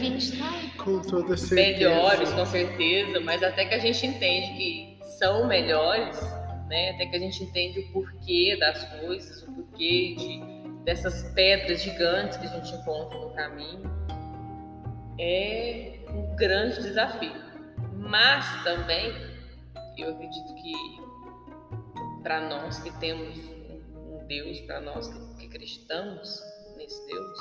Com 0.77 1.01
toda 1.01 1.39
certeza. 1.39 1.89
Melhores, 1.89 2.31
com 2.33 2.45
certeza, 2.45 3.19
mas 3.21 3.43
até 3.43 3.65
que 3.65 3.75
a 3.75 3.79
gente 3.79 4.05
entende 4.05 4.59
que 4.59 4.99
são 5.17 5.47
melhores, 5.47 6.21
né? 6.69 6.91
até 6.91 7.07
que 7.07 7.17
a 7.17 7.19
gente 7.19 7.45
entende 7.45 7.81
o 7.81 7.93
porquê 7.93 8.59
das 8.61 8.85
coisas, 9.01 9.43
o 9.45 9.53
porquê 9.53 10.17
de, 10.19 10.85
dessas 10.85 11.33
pedras 11.33 11.83
gigantes 11.83 12.37
que 12.37 12.47
a 12.47 12.51
gente 12.51 12.75
encontra 12.75 13.19
no 13.19 13.31
caminho, 13.31 13.91
é 15.19 15.94
um 16.15 16.37
grande 16.37 16.83
desafio. 16.83 17.33
Mas 17.93 18.63
também, 18.63 19.13
eu 19.99 20.11
acredito 20.11 20.55
que 20.55 20.75
para 22.23 22.41
nós 22.49 22.79
que 22.83 22.91
temos 22.99 23.37
um 23.95 24.25
Deus, 24.27 24.61
para 24.63 24.81
nós 24.81 25.09
que 25.39 25.47
acreditamos 25.47 26.41
nesse 26.77 27.07
Deus, 27.07 27.39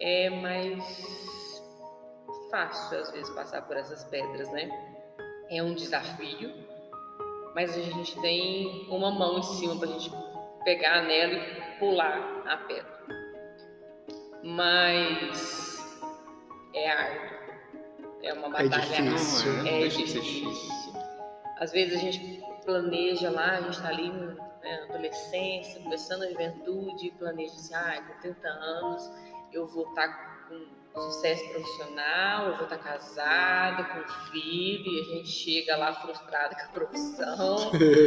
é 0.00 0.30
mais 0.30 1.62
fácil 2.50 2.98
às 2.98 3.10
vezes 3.10 3.30
passar 3.30 3.62
por 3.62 3.76
essas 3.76 4.04
pedras, 4.04 4.50
né? 4.52 4.68
É 5.50 5.62
um 5.62 5.74
desafio, 5.74 6.52
mas 7.54 7.76
a 7.76 7.80
gente 7.80 8.20
tem 8.20 8.86
uma 8.88 9.10
mão 9.10 9.38
em 9.38 9.42
cima 9.42 9.76
para 9.76 9.88
a 9.88 9.92
gente 9.92 10.10
pegar 10.64 11.02
nela 11.02 11.34
e 11.34 11.78
pular 11.78 12.42
a 12.46 12.56
pedra. 12.58 12.98
Mas 14.42 15.78
é 16.74 16.90
árduo. 16.90 17.37
É 18.22 18.32
uma 18.32 18.46
É 18.60 18.68
batalha 18.68 19.02
difícil. 19.02 19.52
Não, 19.52 19.66
é, 19.66 19.76
é 19.76 19.80
deixa 19.80 20.02
de 20.02 20.10
ser 20.10 20.20
difícil. 20.20 20.92
Às 21.58 21.72
vezes 21.72 21.98
a 21.98 22.00
gente 22.00 22.42
planeja 22.64 23.30
lá, 23.30 23.52
a 23.52 23.60
gente 23.62 23.76
está 23.76 23.88
ali 23.88 24.10
né, 24.10 24.36
na 24.62 24.94
adolescência, 24.94 25.80
começando 25.82 26.22
a 26.22 26.30
juventude, 26.30 27.10
planeja 27.18 27.54
assim, 27.54 27.74
ah, 27.74 28.02
com 28.06 28.20
30 28.20 28.48
anos 28.48 29.10
eu 29.52 29.66
vou 29.66 29.88
estar 29.88 30.46
com 30.48 31.00
sucesso 31.00 31.48
profissional, 31.50 32.48
eu 32.48 32.56
vou 32.56 32.64
estar 32.64 32.78
casada, 32.78 33.84
com 33.84 34.30
filho, 34.30 34.86
e 34.86 35.00
a 35.00 35.04
gente 35.14 35.28
chega 35.28 35.76
lá 35.76 35.92
frustrada 35.94 36.54
com 36.54 36.62
a 36.62 36.68
profissão, 36.68 37.56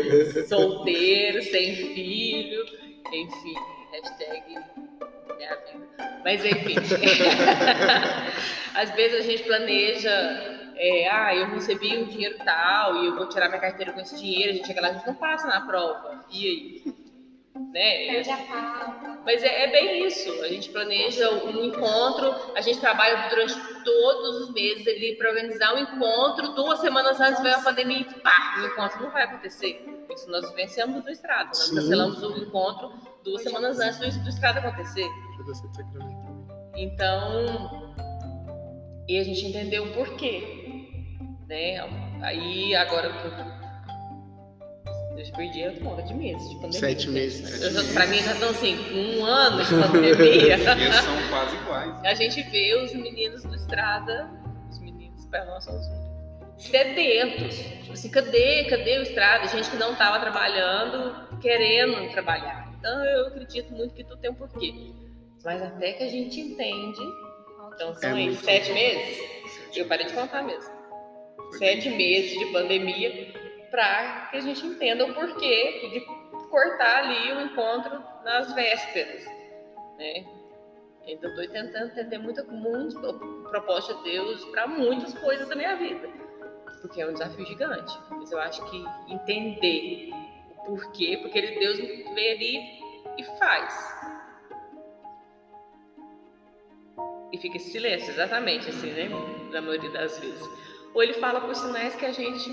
solteiro, 0.48 1.42
sem 1.42 1.76
filho, 1.76 2.66
enfim, 3.12 3.56
hashtag 3.92 4.56
minha 5.42 5.56
vida. 5.56 6.22
Mas 6.24 6.46
enfim, 6.46 6.76
às 8.76 8.92
vezes 8.92 9.20
a 9.20 9.24
gente 9.24 9.44
planeja, 9.44 10.12
é, 10.76 11.10
ah, 11.10 11.36
eu 11.36 11.48
recebi 11.48 11.98
um 11.98 12.06
dinheiro 12.06 12.38
tal 12.46 13.04
e 13.04 13.08
eu 13.08 13.16
vou 13.16 13.28
tirar 13.28 13.50
minha 13.50 13.62
carteira 13.62 13.92
com 13.92 14.00
esse 14.00 14.18
dinheiro, 14.18 14.52
a 14.52 14.56
gente 14.56 14.68
chega 14.68 14.82
lá, 14.82 14.90
a 14.90 14.94
gente 14.94 15.08
não 15.08 15.16
passa 15.16 15.48
na 15.48 15.62
prova. 15.62 16.24
E 16.30 16.48
aí? 16.48 17.02
Né? 17.74 18.24
Calma. 18.24 19.22
Mas 19.26 19.44
é, 19.44 19.66
é 19.66 19.72
bem 19.72 20.08
isso. 20.08 20.32
A 20.42 20.48
gente 20.48 20.70
planeja 20.70 21.30
um 21.32 21.66
encontro, 21.66 22.34
a 22.56 22.62
gente 22.62 22.80
trabalha 22.80 23.30
durante 23.30 23.56
todos 23.84 24.42
os 24.42 24.54
meses 24.54 24.88
ali 24.88 25.16
para 25.16 25.30
organizar 25.30 25.76
um 25.76 25.80
encontro. 25.80 26.54
Duas 26.54 26.80
semanas 26.80 27.20
antes 27.20 27.42
veio 27.42 27.56
a 27.56 27.62
pandemia 27.62 28.02
e 28.02 28.22
pá, 28.22 28.62
o 28.62 28.66
encontro 28.66 29.02
não 29.02 29.12
vai 29.12 29.24
acontecer. 29.24 29.86
Isso 30.10 30.30
nós 30.30 30.50
vivenciamos 30.50 31.04
no 31.04 31.10
Estrada. 31.10 31.48
Nós 31.48 31.58
Sim. 31.58 31.76
cancelamos 31.76 32.24
o 32.24 32.38
encontro 32.38 32.94
duas 33.24 33.44
semanas 33.44 33.80
antes 33.80 34.18
do, 34.18 34.24
do 34.24 34.30
Estrada 34.30 34.60
acontecer. 34.60 35.08
Toda 35.42 35.52
essa 35.52 35.68
sacramental. 35.74 36.72
Então, 36.76 37.96
e 39.08 39.18
a 39.18 39.24
gente 39.24 39.48
entendeu 39.48 39.86
o 39.86 39.94
porquê, 39.94 40.88
né? 41.48 41.80
Aí 42.22 42.76
agora 42.76 43.08
eu 43.08 43.14
perdi 45.42 45.64
a 45.64 45.72
conta 45.80 46.04
de 46.04 46.14
meses 46.14 46.48
de 46.50 46.56
pandemia. 46.56 46.80
Sete 46.80 47.10
meses. 47.10 47.50
Sete 47.50 47.64
Eu 47.64 47.74
meses. 47.74 47.94
Pra 47.94 48.08
mim 48.08 48.18
já 48.20 48.34
estão 48.34 48.50
assim, 48.50 48.76
um 48.94 49.26
ano 49.26 49.64
de 49.64 49.70
pandemia. 49.76 50.54
Eles 50.54 50.96
são 50.96 51.30
quase 51.30 51.56
iguais. 51.56 52.02
A 52.04 52.14
gente 52.14 52.42
vê 52.44 52.76
os 52.76 52.94
meninos 52.94 53.44
do 53.44 53.56
Estrada, 53.56 54.30
os 54.70 54.80
meninos, 54.80 55.28
nós 55.32 55.64
são 55.64 55.76
os 55.76 55.88
meninos, 55.88 56.12
sedentos. 56.58 57.56
Tipo 57.58 57.94
assim, 57.94 58.10
cadê, 58.10 58.66
cadê 58.66 59.00
o 59.00 59.02
Estrada? 59.04 59.48
Gente 59.48 59.70
que 59.70 59.78
não 59.78 59.94
estava 59.94 60.20
trabalhando, 60.20 61.40
querendo 61.40 62.12
trabalhar. 62.12 62.72
Então 62.78 63.04
eu 63.04 63.28
acredito 63.28 63.74
muito 63.74 63.94
que 63.94 64.04
tudo 64.04 64.20
tem 64.20 64.32
um 64.32 64.36
porquê. 64.36 64.74
Mas 65.44 65.62
até 65.62 65.94
que 65.94 66.04
a 66.04 66.10
gente 66.10 66.40
entende, 66.40 67.02
então 67.74 67.94
são 67.96 68.18
É 68.18 68.32
sete 68.34 68.72
meses, 68.74 69.76
eu 69.76 69.88
parei 69.88 70.06
de 70.06 70.14
contar 70.14 70.44
mesmo. 70.44 70.72
Foi 71.36 71.58
Sete 71.58 71.90
bem 71.90 71.98
meses 71.98 72.40
de 72.40 72.46
pandemia 72.52 73.34
para 73.72 74.28
que 74.30 74.38
a 74.38 74.42
gente 74.42 74.66
entenda 74.66 75.06
o 75.06 75.14
porquê 75.14 75.90
de 75.92 76.02
cortar 76.50 77.06
ali 77.06 77.32
o 77.32 77.42
encontro 77.42 78.04
nas 78.24 78.54
vésperas. 78.54 79.26
Né? 79.98 80.26
Ainda 81.08 81.28
estou 81.28 81.48
tentando 81.50 81.92
entender 81.92 82.18
muito, 82.20 82.46
muito 82.52 83.00
o 83.00 83.50
propósito 83.50 84.04
de 84.04 84.12
Deus 84.12 84.46
para 84.46 84.68
muitas 84.68 85.14
coisas 85.16 85.50
da 85.50 85.56
minha 85.56 85.76
vida, 85.76 86.08
porque 86.82 87.02
é 87.02 87.08
um 87.08 87.14
desafio 87.14 87.46
gigante. 87.46 87.98
Mas 88.12 88.32
eu 88.32 88.40
acho 88.40 88.64
que 88.70 88.86
entender 89.08 90.10
o 90.50 90.66
porquê, 90.66 91.18
porque 91.22 91.40
ele, 91.40 91.60
Deus 91.60 91.78
vê 92.14 92.32
ali 92.32 92.82
e 93.18 93.24
faz. 93.40 94.01
E 97.32 97.38
fica 97.38 97.58
esse 97.58 97.72
silêncio, 97.72 98.10
exatamente 98.12 98.70
assim, 98.70 98.92
né? 98.92 99.10
Na 99.52 99.62
maioria 99.62 99.90
das 99.92 100.20
vezes. 100.20 100.48
Ou 100.94 101.02
ele 101.02 101.14
fala 101.14 101.42
por 101.42 101.56
sinais 101.56 101.96
que 101.96 102.06
a 102.06 102.12
gente, 102.12 102.52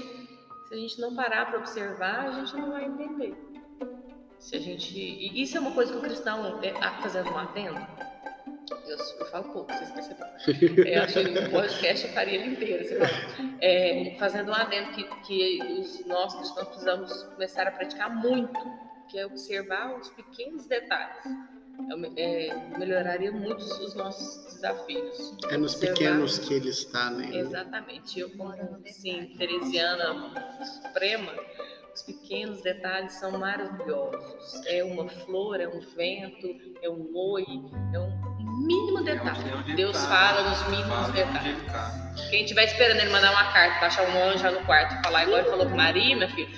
se 0.68 0.74
a 0.74 0.76
gente 0.76 1.00
não 1.00 1.14
parar 1.14 1.46
para 1.46 1.58
observar, 1.58 2.28
a 2.28 2.30
gente 2.30 2.54
não 2.54 2.70
vai 2.70 2.84
entender. 2.84 3.36
Se 4.38 4.56
a 4.56 4.60
gente, 4.60 4.96
e 4.96 5.42
isso 5.42 5.56
é 5.56 5.60
uma 5.60 5.72
coisa 5.72 5.92
que 5.92 5.98
o 5.98 6.02
cristão, 6.02 6.62
é, 6.62 6.72
fazendo 7.02 7.30
um 7.30 7.38
atento, 7.38 7.80
eu, 8.86 8.96
eu 8.96 9.26
falo 9.26 9.44
pouco, 9.52 9.72
vocês 9.72 9.90
perceberam. 9.90 10.30
É, 10.86 10.98
eu 10.98 11.02
acho 11.02 11.14
que 11.14 11.38
o 11.38 11.50
podcast 11.50 12.06
eu 12.06 12.12
faria 12.12 12.34
ele 12.34 12.52
inteiro. 12.52 12.84
É, 13.60 14.16
fazendo 14.18 14.50
um 14.50 14.54
adendo 14.54 14.92
que, 14.92 15.04
que 15.26 15.62
os 15.80 16.06
nós 16.06 16.34
cristãos 16.34 16.68
precisamos 16.68 17.22
começar 17.24 17.66
a 17.66 17.70
praticar 17.70 18.14
muito, 18.14 18.58
que 19.08 19.18
é 19.18 19.26
observar 19.26 19.98
os 19.98 20.08
pequenos 20.10 20.66
detalhes. 20.66 21.24
É, 22.16 22.54
melhoraria 22.76 23.30
muito 23.30 23.62
os 23.62 23.94
nossos 23.94 24.54
desafios. 24.54 25.36
É 25.48 25.56
nos 25.56 25.74
observar. 25.74 25.94
pequenos 25.94 26.38
que 26.38 26.54
ele 26.54 26.68
está, 26.68 27.10
né? 27.10 27.30
Exatamente. 27.32 28.18
Eu, 28.18 28.30
como 28.30 28.52
sim, 28.86 29.32
teresiana 29.38 30.32
suprema, 30.82 31.32
os 31.94 32.02
pequenos 32.02 32.62
detalhes 32.62 33.12
são 33.12 33.32
maravilhosos. 33.32 34.66
É 34.66 34.82
uma 34.82 35.08
flor, 35.08 35.60
é 35.60 35.68
um 35.68 35.80
vento, 35.80 36.48
é 36.82 36.90
um 36.90 37.10
oi, 37.14 37.46
é 37.94 37.98
um 37.98 38.66
mínimo 38.66 39.02
detalhe. 39.02 39.72
É 39.72 39.74
Deus 39.74 39.96
fala 40.06 40.50
nos 40.50 40.68
mínimos 40.68 41.12
detalhes. 41.12 42.28
Quem 42.30 42.42
estiver 42.42 42.64
esperando 42.64 43.00
ele 43.00 43.10
mandar 43.10 43.30
uma 43.30 43.52
carta, 43.52 43.86
achar 43.86 44.08
um 44.08 44.22
anjo 44.30 44.44
lá 44.44 44.50
no 44.50 44.66
quarto, 44.66 45.00
falar 45.02 45.24
igual 45.24 45.38
ele 45.40 45.50
falou 45.50 45.68
com 45.68 45.76
Maria, 45.76 46.16
meu 46.16 46.28
filho, 46.28 46.50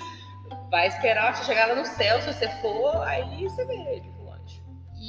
vai 0.70 0.88
esperar 0.88 1.34
você 1.34 1.44
chegar 1.44 1.66
lá 1.66 1.74
no 1.74 1.84
céu, 1.84 2.20
se 2.20 2.32
você 2.32 2.48
for, 2.60 3.02
aí 3.02 3.42
você 3.42 3.64
vê. 3.64 3.89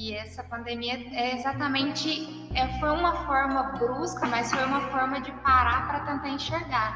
E 0.01 0.15
essa 0.15 0.43
pandemia 0.43 0.95
é 1.13 1.35
exatamente 1.35 2.49
é, 2.55 2.67
foi 2.79 2.89
uma 2.89 3.23
forma 3.27 3.61
brusca, 3.73 4.25
mas 4.25 4.51
foi 4.51 4.65
uma 4.65 4.81
forma 4.89 5.21
de 5.21 5.31
parar 5.43 5.87
para 5.87 5.99
tentar 5.99 6.29
enxergar. 6.29 6.89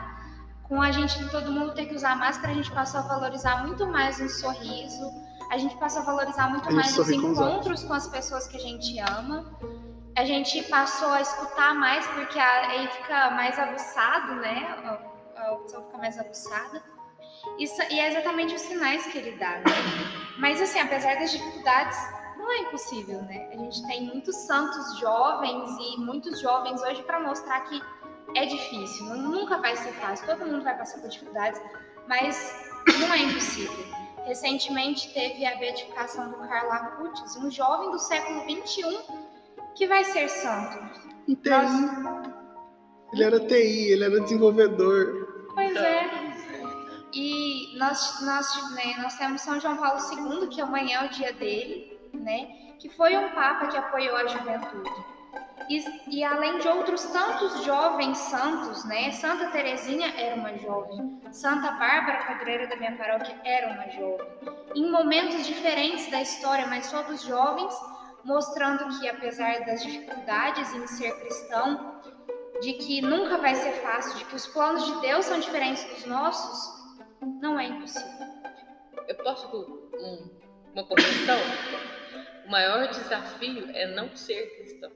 Com 0.64 0.82
a 0.82 0.90
gente, 0.90 1.30
todo 1.30 1.52
mundo 1.52 1.76
ter 1.76 1.86
que 1.86 1.94
usar 1.94 2.16
máscara, 2.16 2.52
a 2.52 2.56
gente 2.56 2.72
passou 2.72 3.02
a 3.02 3.04
valorizar 3.04 3.62
muito 3.64 3.86
mais 3.86 4.20
um 4.20 4.28
sorriso, 4.28 5.06
a 5.52 5.58
gente 5.60 5.78
passou 5.78 6.02
a 6.02 6.06
valorizar 6.06 6.50
muito 6.50 6.74
mais 6.74 6.98
os 6.98 7.08
encontros 7.12 7.84
com, 7.84 7.90
com 7.90 7.94
as 7.94 8.08
pessoas 8.08 8.48
que 8.48 8.58
a 8.58 8.60
gente 8.60 8.98
ama. 8.98 9.56
A 10.18 10.26
gente 10.26 10.64
passou 10.64 11.10
a 11.10 11.22
escutar 11.22 11.76
mais, 11.76 12.08
porque 12.08 12.40
aí 12.40 12.88
fica 12.88 13.30
mais 13.30 13.60
aguçado, 13.60 14.34
né? 14.38 15.00
A, 15.38 15.52
opção 15.52 15.86
fica 15.86 16.00
mais 16.00 16.18
aguçada. 16.18 16.82
Isso, 17.60 17.80
e 17.92 18.00
é 18.00 18.08
exatamente 18.08 18.56
os 18.56 18.62
sinais 18.62 19.06
que 19.06 19.20
ele 19.20 19.38
dá. 19.38 19.58
Né? 19.58 19.64
Mas, 20.40 20.60
assim, 20.60 20.80
apesar 20.80 21.20
das 21.20 21.32
dificuldades, 21.32 21.98
não 22.46 22.52
é 22.54 22.60
impossível, 22.60 23.22
né? 23.24 23.50
A 23.52 23.58
gente 23.58 23.86
tem 23.88 24.06
muitos 24.06 24.36
santos 24.36 25.00
jovens 25.00 25.70
e 25.80 26.00
muitos 26.00 26.40
jovens 26.40 26.80
hoje 26.84 27.02
para 27.02 27.20
mostrar 27.20 27.62
que 27.62 27.82
é 28.36 28.46
difícil, 28.46 29.06
nunca 29.18 29.58
vai 29.58 29.76
ser 29.76 29.92
fácil, 29.94 30.28
todo 30.28 30.46
mundo 30.46 30.64
vai 30.64 30.78
passar 30.78 31.00
por 31.00 31.10
dificuldades, 31.10 31.60
mas 32.08 32.70
não 33.00 33.12
é 33.14 33.20
impossível. 33.20 33.86
Recentemente 34.26 35.12
teve 35.14 35.46
a 35.46 35.56
beatificação 35.58 36.30
do 36.30 36.38
Carlo 36.38 36.72
Acutis, 36.72 37.36
um 37.38 37.50
jovem 37.50 37.92
do 37.92 38.00
século 38.00 38.42
XXI 38.42 39.00
que 39.76 39.88
vai 39.88 40.04
ser 40.04 40.30
santo. 40.30 40.78
TI. 41.26 41.50
Nós... 41.50 42.30
Ele 43.14 43.24
era 43.24 43.40
TI, 43.40 43.92
ele 43.92 44.04
era 44.04 44.20
desenvolvedor. 44.20 45.48
Pois 45.54 45.76
é. 45.76 46.26
E 47.14 47.78
nós, 47.78 48.22
nós, 48.22 48.72
né, 48.74 48.96
nós 49.02 49.16
temos 49.18 49.42
São 49.42 49.60
João 49.60 49.78
Paulo 49.78 50.00
II, 50.12 50.48
que 50.48 50.60
amanhã 50.60 51.02
é 51.02 51.06
o 51.06 51.10
dia 51.10 51.32
dele, 51.34 51.95
né? 52.26 52.48
Que 52.80 52.90
foi 52.90 53.16
um 53.16 53.30
papa 53.30 53.68
que 53.68 53.78
apoiou 53.78 54.18
a 54.18 54.28
juventude. 54.28 55.16
E, 55.70 56.18
e, 56.18 56.24
além 56.24 56.60
de 56.60 56.68
outros 56.68 57.04
tantos 57.06 57.64
jovens 57.64 58.18
santos, 58.18 58.84
né? 58.86 59.12
Santa 59.12 59.48
Teresinha 59.52 60.08
era 60.16 60.36
uma 60.36 60.56
jovem, 60.58 61.20
Santa 61.32 61.72
Bárbara, 61.72 62.26
padroeira 62.26 62.68
da 62.68 62.76
minha 62.76 62.96
paróquia, 62.96 63.36
era 63.44 63.74
uma 63.74 63.90
jovem. 63.90 64.28
Em 64.76 64.92
momentos 64.92 65.46
diferentes 65.46 66.10
da 66.12 66.22
história, 66.22 66.68
mas 66.68 66.92
todos 66.92 67.24
jovens, 67.24 67.74
mostrando 68.24 69.00
que 69.00 69.10
apesar 69.10 69.66
das 69.66 69.82
dificuldades 69.84 70.72
em 70.74 70.86
ser 70.88 71.12
cristão, 71.22 72.02
de 72.62 72.74
que 72.74 73.02
nunca 73.02 73.38
vai 73.38 73.56
ser 73.56 73.74
fácil, 73.82 74.18
de 74.18 74.26
que 74.26 74.36
os 74.36 74.48
planos 74.48 74.86
de 74.86 75.02
Deus 75.02 75.26
são 75.26 75.40
diferentes 75.40 75.84
dos 75.86 76.06
nossos, 76.06 76.86
não 77.42 77.60
é 77.60 77.66
impossível. 77.66 78.28
Eu 79.08 79.16
posso 79.16 79.48
um, 79.98 80.30
uma 80.74 80.84
correção? 80.84 81.40
O 82.46 82.52
maior 82.52 82.88
desafio 82.88 83.70
é 83.74 83.88
não 83.96 84.16
ser 84.16 84.46
cristão. 84.58 84.92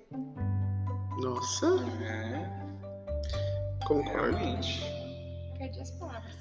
Nossa. 1.22 1.66
É. 2.04 3.86
Concordo. 3.86 4.38
Realmente. 4.38 4.84
Perdi 5.58 5.82
as 5.82 5.92
palavras. 5.92 6.38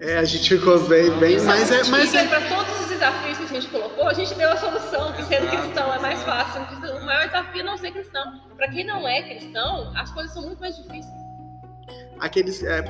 É, 0.00 0.18
a 0.18 0.24
gente 0.24 0.48
ficou 0.48 0.78
bem, 0.88 1.10
bem 1.18 1.40
mas 1.40 1.70
é, 1.70 1.84
mas 1.84 2.14
é... 2.14 2.26
para 2.26 2.40
todos 2.48 2.80
os 2.80 2.88
desafios 2.88 3.38
que 3.38 3.44
a 3.44 3.46
gente 3.46 3.68
colocou, 3.68 4.08
a 4.08 4.12
gente 4.12 4.34
deu 4.34 4.50
a 4.50 4.56
solução 4.56 5.12
que 5.12 5.22
sendo 5.24 5.48
cristão 5.48 5.94
é 5.94 5.98
mais 5.98 6.22
fácil. 6.22 6.60
O 6.96 7.04
maior 7.04 7.26
desafio 7.26 7.60
é 7.60 7.64
não 7.64 7.76
ser 7.78 7.92
cristão. 7.92 8.40
Para 8.56 8.68
quem 8.68 8.84
não 8.84 9.06
é 9.06 9.22
cristão, 9.22 9.92
as 9.96 10.10
coisas 10.10 10.32
são 10.32 10.42
muito 10.42 10.60
mais 10.60 10.76
difíceis. 10.76 11.06
Aqueles 12.20 12.62
é, 12.62 12.84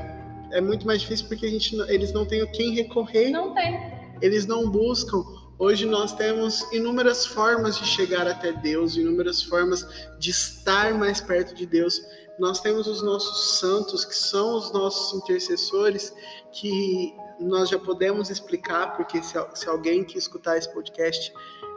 é 0.53 0.61
muito 0.61 0.87
mais 0.87 1.01
difícil 1.03 1.29
porque 1.29 1.47
a 1.47 1.51
gente, 1.51 1.75
eles 1.89 2.13
não 2.13 2.25
têm 2.25 2.47
quem 2.53 2.75
recorrer. 2.75 3.31
Não 3.31 3.55
tem. 3.55 3.81
Eles 4.21 4.47
não 4.47 4.71
buscam. 4.71 5.23
Hoje 5.63 5.87
nós 5.87 6.13
temos 6.13 6.61
inúmeras 6.73 7.25
formas 7.25 7.79
de 7.79 7.87
chegar 7.87 8.27
até 8.27 8.51
Deus, 8.51 8.97
inúmeras 8.97 9.41
formas 9.45 9.87
de 10.19 10.29
estar 10.29 10.93
mais 10.93 11.21
perto 11.21 11.55
de 11.55 11.65
Deus. 11.65 12.03
Nós 12.37 12.59
temos 12.61 12.89
os 12.89 13.01
nossos 13.01 13.61
santos, 13.61 14.05
que 14.05 14.17
são 14.17 14.57
os 14.57 14.73
nossos 14.73 15.17
intercessores, 15.23 16.13
que 16.51 17.15
nós 17.39 17.69
já 17.69 17.79
podemos 17.79 18.29
explicar, 18.29 18.97
porque 18.97 19.23
se, 19.23 19.35
se 19.55 19.69
alguém 19.69 20.03
que 20.03 20.19
escutar 20.19 20.59
esse 20.59 20.69
podcast 20.75 21.33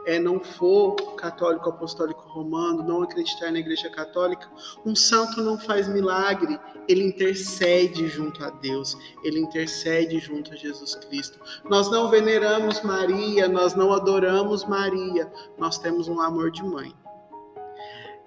é, 0.06 0.20
não 0.20 0.38
for 0.38 0.94
católico 1.16 1.68
apostólico 1.68 2.22
romano, 2.28 2.84
não 2.84 3.02
acreditar 3.02 3.50
na 3.50 3.58
Igreja 3.58 3.90
Católica, 3.90 4.48
um 4.84 4.94
santo 4.94 5.42
não 5.42 5.58
faz 5.58 5.88
milagre, 5.88 6.58
ele 6.88 7.02
intercede 7.02 8.06
junto 8.06 8.42
a 8.44 8.50
Deus, 8.50 8.96
ele 9.24 9.40
intercede 9.40 10.20
junto 10.20 10.52
a 10.52 10.56
Jesus 10.56 10.94
Cristo. 10.94 11.40
Nós 11.68 11.90
não 11.90 12.08
veneramos 12.08 12.80
Maria, 12.82 13.48
nós 13.48 13.74
não 13.74 13.92
adoramos 13.92 14.64
Maria, 14.64 15.30
nós 15.58 15.76
temos 15.76 16.06
um 16.06 16.20
amor 16.20 16.52
de 16.52 16.62
mãe. 16.62 16.94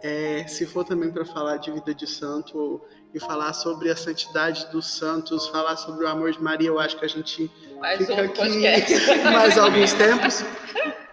É, 0.02 0.46
se 0.48 0.66
for 0.66 0.84
também 0.84 1.12
para 1.12 1.26
falar 1.26 1.58
de 1.58 1.72
vida 1.72 1.94
de 1.94 2.08
santo 2.08 2.82
e 3.14 3.20
falar 3.20 3.54
sobre 3.54 3.90
a 3.90 3.96
santidade 3.96 4.70
dos 4.72 4.98
santos, 4.98 5.48
falar 5.48 5.78
sobre 5.78 6.06
o 6.06 6.08
amor 6.08 6.32
de 6.32 6.42
Maria, 6.42 6.68
eu 6.68 6.80
acho 6.80 6.98
que 6.98 7.06
a 7.06 7.10
gente 7.10 7.50
mais 7.80 8.00
fica 8.00 8.22
um 8.22 8.26
aqui 8.26 9.24
mais 9.24 9.58
alguns 9.58 9.94
tempos. 9.94 10.44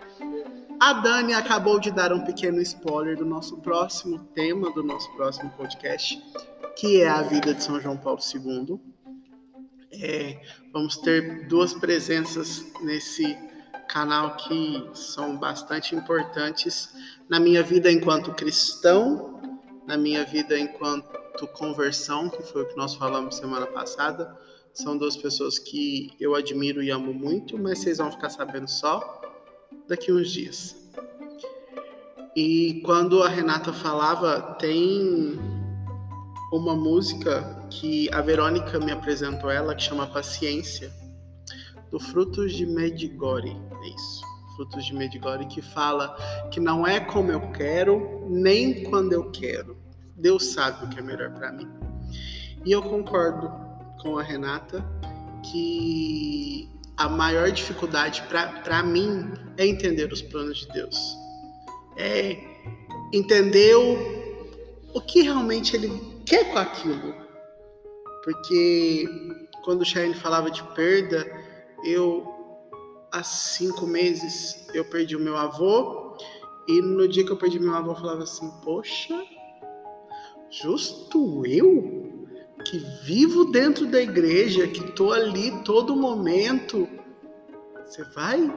A 0.87 0.93
Dani 0.93 1.35
acabou 1.35 1.81
de 1.81 1.91
dar 1.91 2.13
um 2.13 2.21
pequeno 2.21 2.61
spoiler 2.61 3.17
do 3.17 3.25
nosso 3.25 3.57
próximo 3.57 4.21
tema, 4.33 4.73
do 4.73 4.85
nosso 4.85 5.11
próximo 5.17 5.51
podcast, 5.57 6.23
que 6.77 7.03
é 7.03 7.09
a 7.09 7.23
vida 7.23 7.53
de 7.53 7.61
São 7.61 7.81
João 7.81 7.97
Paulo 7.97 8.21
II. 8.21 8.79
É, 9.91 10.41
vamos 10.73 10.97
ter 10.97 11.49
duas 11.49 11.75
presenças 11.75 12.65
nesse 12.83 13.37
canal 13.89 14.37
que 14.37 14.89
são 14.95 15.37
bastante 15.37 15.97
importantes 15.97 16.89
na 17.29 17.41
minha 17.41 17.65
vida 17.65 17.91
enquanto 17.91 18.33
cristão, 18.33 19.41
na 19.89 19.97
minha 19.97 20.25
vida 20.25 20.57
enquanto 20.57 21.49
conversão, 21.49 22.29
que 22.29 22.45
foi 22.45 22.63
o 22.63 22.69
que 22.69 22.77
nós 22.77 22.95
falamos 22.95 23.35
semana 23.35 23.67
passada. 23.67 24.39
São 24.73 24.97
duas 24.97 25.17
pessoas 25.17 25.59
que 25.59 26.15
eu 26.21 26.37
admiro 26.37 26.81
e 26.81 26.93
amo 26.93 27.13
muito, 27.13 27.59
mas 27.59 27.81
vocês 27.81 27.99
vão 27.99 28.13
ficar 28.13 28.31
sabendo 28.31 28.71
só 28.71 29.26
daqui 29.89 30.13
uns 30.13 30.31
dias. 30.31 30.77
E 32.35 32.83
quando 32.85 33.23
a 33.23 33.29
Renata 33.29 33.73
falava, 33.73 34.57
tem 34.59 35.39
uma 36.53 36.75
música 36.75 37.67
que 37.71 38.13
a 38.13 38.21
Verônica 38.21 38.79
me 38.79 38.93
apresentou 38.93 39.51
ela, 39.51 39.75
que 39.75 39.83
chama 39.83 40.07
Paciência, 40.07 40.93
do 41.91 41.99
Frutos 41.99 42.53
de 42.53 42.67
Medigore. 42.67 43.57
É 43.83 43.89
isso. 43.89 44.23
Frutos 44.55 44.85
de 44.85 44.95
Medigore, 44.95 45.47
que 45.47 45.63
fala 45.63 46.17
que 46.51 46.61
não 46.61 46.87
é 46.87 47.01
como 47.01 47.31
eu 47.31 47.53
quero, 47.53 48.27
nem 48.29 48.85
quando 48.85 49.13
eu 49.13 49.31
quero. 49.31 49.77
Deus 50.17 50.47
sabe 50.47 50.85
o 50.85 50.89
que 50.89 50.99
é 50.99 51.03
melhor 51.03 51.33
para 51.33 51.53
mim. 51.53 51.69
E 52.65 52.73
eu 52.73 52.83
concordo 52.83 53.51
com 54.03 54.19
a 54.19 54.23
Renata 54.23 54.85
que 55.43 56.71
a 56.97 57.09
maior 57.09 57.51
dificuldade 57.51 58.23
para 58.23 58.83
mim 58.83 59.33
é 59.57 59.67
entender 59.67 60.13
os 60.13 60.23
planos 60.23 60.59
de 60.59 60.69
Deus. 60.69 61.17
É 61.97 62.39
entender 63.13 63.77
o, 63.77 64.95
o 64.95 65.01
que 65.01 65.23
realmente 65.23 65.77
ele 65.77 65.91
quer 66.25 66.51
com 66.53 66.59
aquilo. 66.59 67.15
Porque 68.25 69.07
quando 69.65 69.83
o 69.83 69.85
Shane 69.85 70.15
falava 70.15 70.51
de 70.51 70.63
perda, 70.75 71.27
eu 71.85 72.27
há 73.13 73.23
cinco 73.23 73.87
meses 73.87 74.67
eu 74.75 74.85
perdi 74.85 75.17
o 75.17 75.21
meu 75.21 75.37
avô 75.37 76.17
e 76.69 76.83
no 76.83 77.07
dia 77.09 77.25
que 77.25 77.31
eu 77.31 77.37
perdi 77.37 77.59
meu 77.59 77.75
avô 77.75 77.93
eu 77.93 77.97
falava 77.97 78.25
assim, 78.25 78.51
poxa, 78.65 79.23
justo 80.51 81.47
eu 81.47 82.06
que 82.65 82.79
vivo 83.05 83.47
dentro 83.47 83.87
da 83.87 84.01
igreja, 84.01 84.67
que 84.67 84.93
tô 84.93 85.13
ali 85.13 85.53
todo 85.63 85.95
momento, 85.95 86.89
você 87.85 88.03
vai 88.15 88.53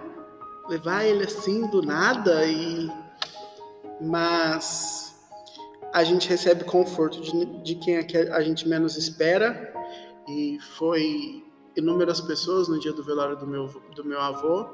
levar 0.68 1.04
ele 1.04 1.24
assim 1.24 1.68
do 1.70 1.82
nada 1.82 2.46
e 2.46 2.90
mas 4.02 5.16
a 5.94 6.04
gente 6.04 6.30
recebe 6.30 6.64
conforto 6.64 7.20
de, 7.20 7.46
de 7.64 7.76
quem 7.76 7.98
é 7.98 8.06
a 8.32 8.42
gente 8.42 8.68
menos 8.68 8.96
espera 8.96 9.74
e 10.28 10.58
foi 10.78 11.44
inúmeras 11.76 12.22
pessoas 12.22 12.68
no 12.68 12.80
dia 12.80 12.94
do 12.94 13.04
velório 13.04 13.36
do 13.36 13.48
meu, 13.48 13.68
do 13.96 14.06
meu 14.06 14.22
avô 14.22 14.68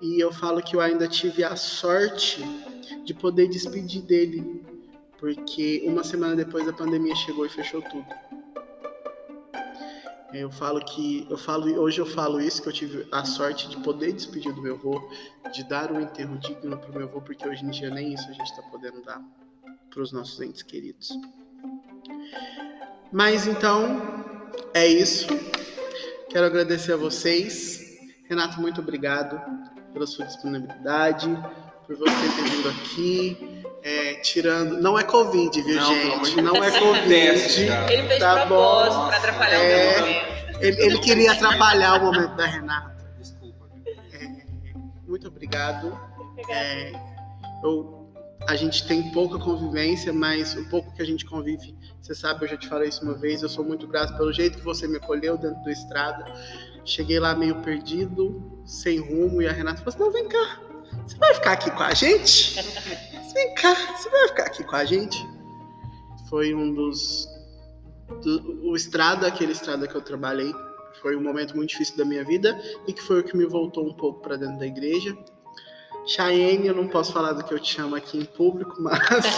e 0.00 0.20
eu 0.20 0.30
falo 0.32 0.62
que 0.62 0.76
eu 0.76 0.80
ainda 0.80 1.08
tive 1.08 1.42
a 1.42 1.56
sorte 1.56 2.44
de 3.04 3.14
poder 3.14 3.48
despedir 3.48 4.02
dele 4.02 4.62
porque 5.18 5.82
uma 5.86 6.04
semana 6.04 6.36
depois 6.36 6.68
a 6.68 6.72
pandemia 6.72 7.14
chegou 7.16 7.46
e 7.46 7.48
fechou 7.48 7.80
tudo. 7.80 8.06
Eu 10.34 10.50
falo 10.50 10.84
que 10.84 11.26
eu 11.30 11.38
falo 11.38 11.72
hoje 11.80 12.00
eu 12.00 12.06
falo 12.06 12.40
isso 12.40 12.60
que 12.60 12.68
eu 12.68 12.72
tive 12.72 13.06
a 13.12 13.24
sorte 13.24 13.68
de 13.68 13.76
poder 13.78 14.12
despedir 14.12 14.52
do 14.52 14.60
meu 14.60 14.74
avô, 14.74 15.08
de 15.52 15.62
dar 15.62 15.92
um 15.92 16.00
enterro 16.00 16.36
digno 16.38 16.76
para 16.76 16.90
o 16.90 16.94
meu 16.94 17.06
avô, 17.06 17.20
porque 17.20 17.48
hoje 17.48 17.64
em 17.64 17.70
dia 17.70 17.88
nem 17.88 18.12
isso 18.12 18.28
a 18.28 18.32
gente 18.32 18.50
está 18.50 18.62
podendo 18.62 19.00
dar 19.02 19.22
para 19.90 20.02
os 20.02 20.10
nossos 20.10 20.40
entes 20.40 20.62
queridos. 20.62 21.16
Mas 23.12 23.46
então 23.46 24.02
é 24.74 24.84
isso. 24.84 25.28
Quero 26.28 26.46
agradecer 26.46 26.94
a 26.94 26.96
vocês. 26.96 27.96
Renato, 28.28 28.60
muito 28.60 28.80
obrigado 28.80 29.40
pela 29.92 30.06
sua 30.06 30.26
disponibilidade, 30.26 31.28
por 31.86 31.94
você 31.96 32.10
ter 32.12 32.50
vindo 32.50 32.68
aqui. 32.70 33.53
É, 33.84 34.14
tirando. 34.14 34.80
Não 34.80 34.98
é 34.98 35.04
Covid, 35.04 35.60
viu, 35.60 35.76
não, 35.76 35.94
gente? 35.94 36.40
Não 36.40 36.64
é 36.64 36.70
Covid. 36.70 37.12
Ele 37.92 38.08
fez 38.08 38.18
tá 38.18 38.46
propósito 38.46 39.06
para 39.06 39.16
atrapalhar 39.18 39.62
é, 39.62 39.96
o 39.96 40.00
momento. 40.00 40.62
Ele, 40.62 40.82
ele, 40.82 40.98
queria 41.00 41.32
atrapalhar 41.32 42.00
o 42.00 42.04
momento 42.06 42.34
da 42.34 42.46
Renata. 42.46 42.96
Desculpa. 43.18 43.68
É, 44.14 44.28
muito 45.06 45.28
obrigado. 45.28 45.98
É, 46.48 46.92
eu, 47.62 48.10
a 48.48 48.56
gente 48.56 48.86
tem 48.86 49.10
pouca 49.12 49.38
convivência, 49.38 50.14
mas 50.14 50.54
o 50.54 50.66
pouco 50.70 50.90
que 50.94 51.02
a 51.02 51.04
gente 51.04 51.26
convive, 51.26 51.76
você 52.00 52.14
sabe, 52.14 52.46
eu 52.46 52.48
já 52.48 52.56
te 52.56 52.66
falei 52.66 52.88
isso 52.88 53.02
uma 53.02 53.18
vez, 53.18 53.42
eu 53.42 53.50
sou 53.50 53.66
muito 53.66 53.86
grato 53.86 54.16
pelo 54.16 54.32
jeito 54.32 54.56
que 54.56 54.64
você 54.64 54.88
me 54.88 54.96
acolheu 54.96 55.36
dentro 55.36 55.62
do 55.62 55.70
estrada. 55.70 56.24
Cheguei 56.86 57.20
lá 57.20 57.34
meio 57.34 57.56
perdido, 57.56 58.62
sem 58.64 58.98
rumo, 58.98 59.42
e 59.42 59.46
a 59.46 59.52
Renata 59.52 59.82
falou 59.82 59.90
assim: 59.90 59.98
não, 59.98 60.10
vem 60.10 60.26
cá, 60.26 60.58
você 61.06 61.18
vai 61.18 61.34
ficar 61.34 61.52
aqui 61.52 61.70
com 61.70 61.82
a 61.82 61.92
gente? 61.92 62.64
Vem 63.34 63.54
cá, 63.56 63.74
você 63.74 64.08
vai 64.08 64.28
ficar 64.28 64.44
aqui 64.44 64.62
com 64.62 64.76
a 64.76 64.84
gente? 64.84 65.28
Foi 66.30 66.54
um 66.54 66.72
dos. 66.72 67.28
Do, 68.22 68.70
o 68.70 68.76
estrada, 68.76 69.26
aquele 69.26 69.52
estrada 69.52 69.88
que 69.88 69.94
eu 69.94 70.00
trabalhei, 70.00 70.54
foi 71.02 71.16
um 71.16 71.20
momento 71.20 71.56
muito 71.56 71.70
difícil 71.70 71.96
da 71.96 72.04
minha 72.04 72.24
vida 72.24 72.56
e 72.86 72.92
que 72.92 73.02
foi 73.02 73.20
o 73.20 73.24
que 73.24 73.36
me 73.36 73.44
voltou 73.44 73.84
um 73.84 73.92
pouco 73.92 74.20
para 74.20 74.36
dentro 74.36 74.58
da 74.58 74.66
igreja. 74.66 75.16
Cheyenne, 76.06 76.68
eu 76.68 76.74
não 76.74 76.86
posso 76.86 77.12
falar 77.12 77.32
do 77.32 77.42
que 77.42 77.52
eu 77.52 77.58
te 77.58 77.74
chamo 77.74 77.96
aqui 77.96 78.18
em 78.18 78.24
público, 78.24 78.76
mas. 78.78 79.00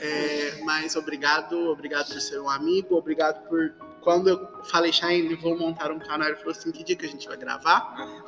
é, 0.00 0.62
mas 0.64 0.96
obrigado, 0.96 1.58
obrigado 1.68 2.06
por 2.06 2.20
ser 2.20 2.40
um 2.40 2.48
amigo, 2.48 2.96
obrigado 2.96 3.46
por. 3.48 3.74
Quando 4.00 4.28
eu 4.28 4.64
falei, 4.64 4.92
Cheyenne, 4.92 5.34
vou 5.34 5.58
montar 5.58 5.90
um 5.90 5.98
canal, 5.98 6.28
ele 6.28 6.36
falou 6.36 6.52
assim: 6.52 6.72
que 6.72 6.84
dia 6.84 6.96
que 6.96 7.04
a 7.04 7.08
gente 7.08 7.28
vai 7.28 7.36
gravar? 7.36 7.92
Ah, 7.96 8.22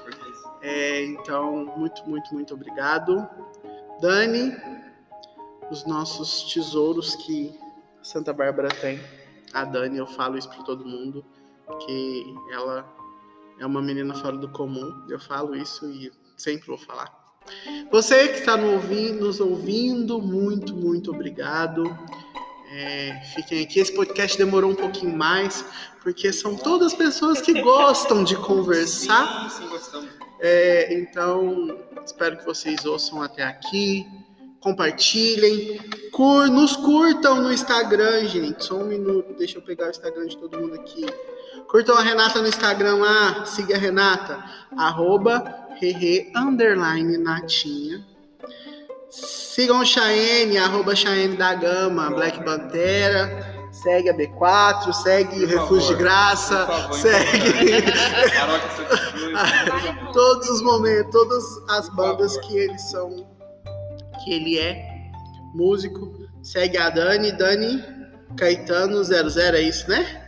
é, 0.66 1.04
então, 1.04 1.64
muito, 1.76 2.02
muito, 2.08 2.34
muito 2.34 2.52
obrigado. 2.52 3.24
Dani, 4.00 4.52
os 5.70 5.86
nossos 5.86 6.52
tesouros 6.52 7.14
que 7.14 7.56
Santa 8.02 8.32
Bárbara 8.32 8.68
tem. 8.80 9.00
A 9.52 9.64
Dani, 9.64 9.96
eu 9.96 10.08
falo 10.08 10.36
isso 10.36 10.48
para 10.48 10.64
todo 10.64 10.84
mundo, 10.84 11.24
que 11.86 12.34
ela 12.52 12.84
é 13.60 13.64
uma 13.64 13.80
menina 13.80 14.12
fora 14.16 14.36
do 14.36 14.48
comum. 14.48 15.06
Eu 15.08 15.20
falo 15.20 15.54
isso 15.54 15.88
e 15.88 16.10
sempre 16.36 16.66
vou 16.66 16.78
falar. 16.78 17.14
Você 17.92 18.26
que 18.26 18.40
está 18.40 18.56
nos 18.56 19.38
ouvindo, 19.38 20.20
muito, 20.20 20.74
muito 20.74 21.12
obrigado. 21.12 21.84
É, 22.72 23.20
fiquem 23.36 23.62
aqui. 23.62 23.78
Esse 23.78 23.94
podcast 23.94 24.36
demorou 24.36 24.72
um 24.72 24.74
pouquinho 24.74 25.16
mais, 25.16 25.64
porque 26.02 26.32
são 26.32 26.56
todas 26.56 26.92
pessoas 26.92 27.40
que 27.40 27.62
gostam 27.62 28.24
de 28.24 28.34
conversar. 28.34 29.48
Sim, 29.48 29.62
sim, 29.62 29.68
gostamos. 29.68 30.25
É, 30.40 30.94
então, 30.94 31.78
espero 32.04 32.36
que 32.36 32.44
vocês 32.44 32.84
ouçam 32.84 33.22
até 33.22 33.42
aqui. 33.42 34.06
Compartilhem. 34.60 35.80
Cur, 36.12 36.48
nos 36.48 36.76
curtam 36.76 37.42
no 37.42 37.52
Instagram, 37.52 38.26
gente. 38.26 38.64
Só 38.64 38.76
um 38.76 38.84
minuto. 38.84 39.34
Deixa 39.34 39.58
eu 39.58 39.62
pegar 39.62 39.86
o 39.86 39.90
Instagram 39.90 40.26
de 40.26 40.36
todo 40.36 40.58
mundo 40.58 40.74
aqui. 40.74 41.06
Curtam 41.68 41.96
a 41.96 42.02
Renata 42.02 42.40
no 42.40 42.48
Instagram 42.48 42.96
lá. 42.96 43.44
Siga 43.44 43.76
a 43.76 43.78
Renata. 43.78 44.44
Arroba 44.76 45.66
Rere 45.80 46.32
Underline 46.34 47.18
Natinha. 47.18 48.04
Sigam 49.10 49.80
o 49.80 49.86
Chaene, 49.86 50.58
arroba 50.58 50.94
Chaene 50.94 51.36
da 51.36 51.54
Gama, 51.54 52.10
Black 52.10 52.38
segue 53.82 54.08
a 54.08 54.14
B4, 54.14 54.92
segue 54.92 55.44
o 55.44 55.46
Refúgio 55.46 55.88
de 55.88 56.02
Graça, 56.02 56.66
favor, 56.66 56.94
segue 56.94 57.82
todos 60.12 60.48
os 60.48 60.62
momentos, 60.62 61.12
todas 61.12 61.44
as 61.68 61.88
bandas 61.90 62.36
que 62.38 62.56
eles 62.56 62.82
são, 62.90 63.26
que 64.24 64.32
ele 64.32 64.58
é 64.58 65.10
músico. 65.54 66.26
Segue 66.42 66.78
a 66.78 66.90
Dani, 66.90 67.32
Dani 67.32 67.84
Caetano 68.36 69.02
00, 69.02 69.56
é 69.56 69.62
isso, 69.62 69.88
né? 69.90 70.22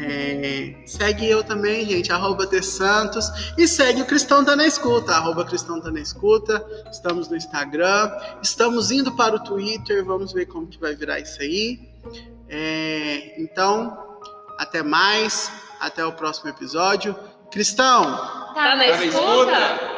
É, 0.00 0.74
segue 0.84 1.28
eu 1.28 1.44
também, 1.44 1.86
gente, 1.86 2.12
arroba 2.12 2.46
Santos. 2.62 3.30
E 3.56 3.66
segue 3.66 4.02
o 4.02 4.06
Cristão 4.06 4.44
Tá 4.44 4.56
na 4.56 4.66
Escuta, 4.66 5.12
arroba 5.12 5.44
Cristão 5.44 5.80
Tá 5.80 5.90
na 5.90 6.00
Escuta. 6.00 6.64
Estamos 6.90 7.28
no 7.28 7.36
Instagram, 7.36 8.10
estamos 8.42 8.90
indo 8.90 9.14
para 9.16 9.36
o 9.36 9.40
Twitter, 9.42 10.04
vamos 10.04 10.32
ver 10.32 10.46
como 10.46 10.66
que 10.66 10.78
vai 10.78 10.94
virar 10.94 11.20
isso 11.20 11.40
aí. 11.40 11.96
É, 12.48 13.34
então, 13.40 14.18
até 14.58 14.82
mais, 14.82 15.50
até 15.80 16.04
o 16.04 16.12
próximo 16.12 16.50
episódio. 16.50 17.16
Cristão! 17.50 18.04
Tá 18.54 18.76
na 18.76 18.86
escuta? 18.86 19.95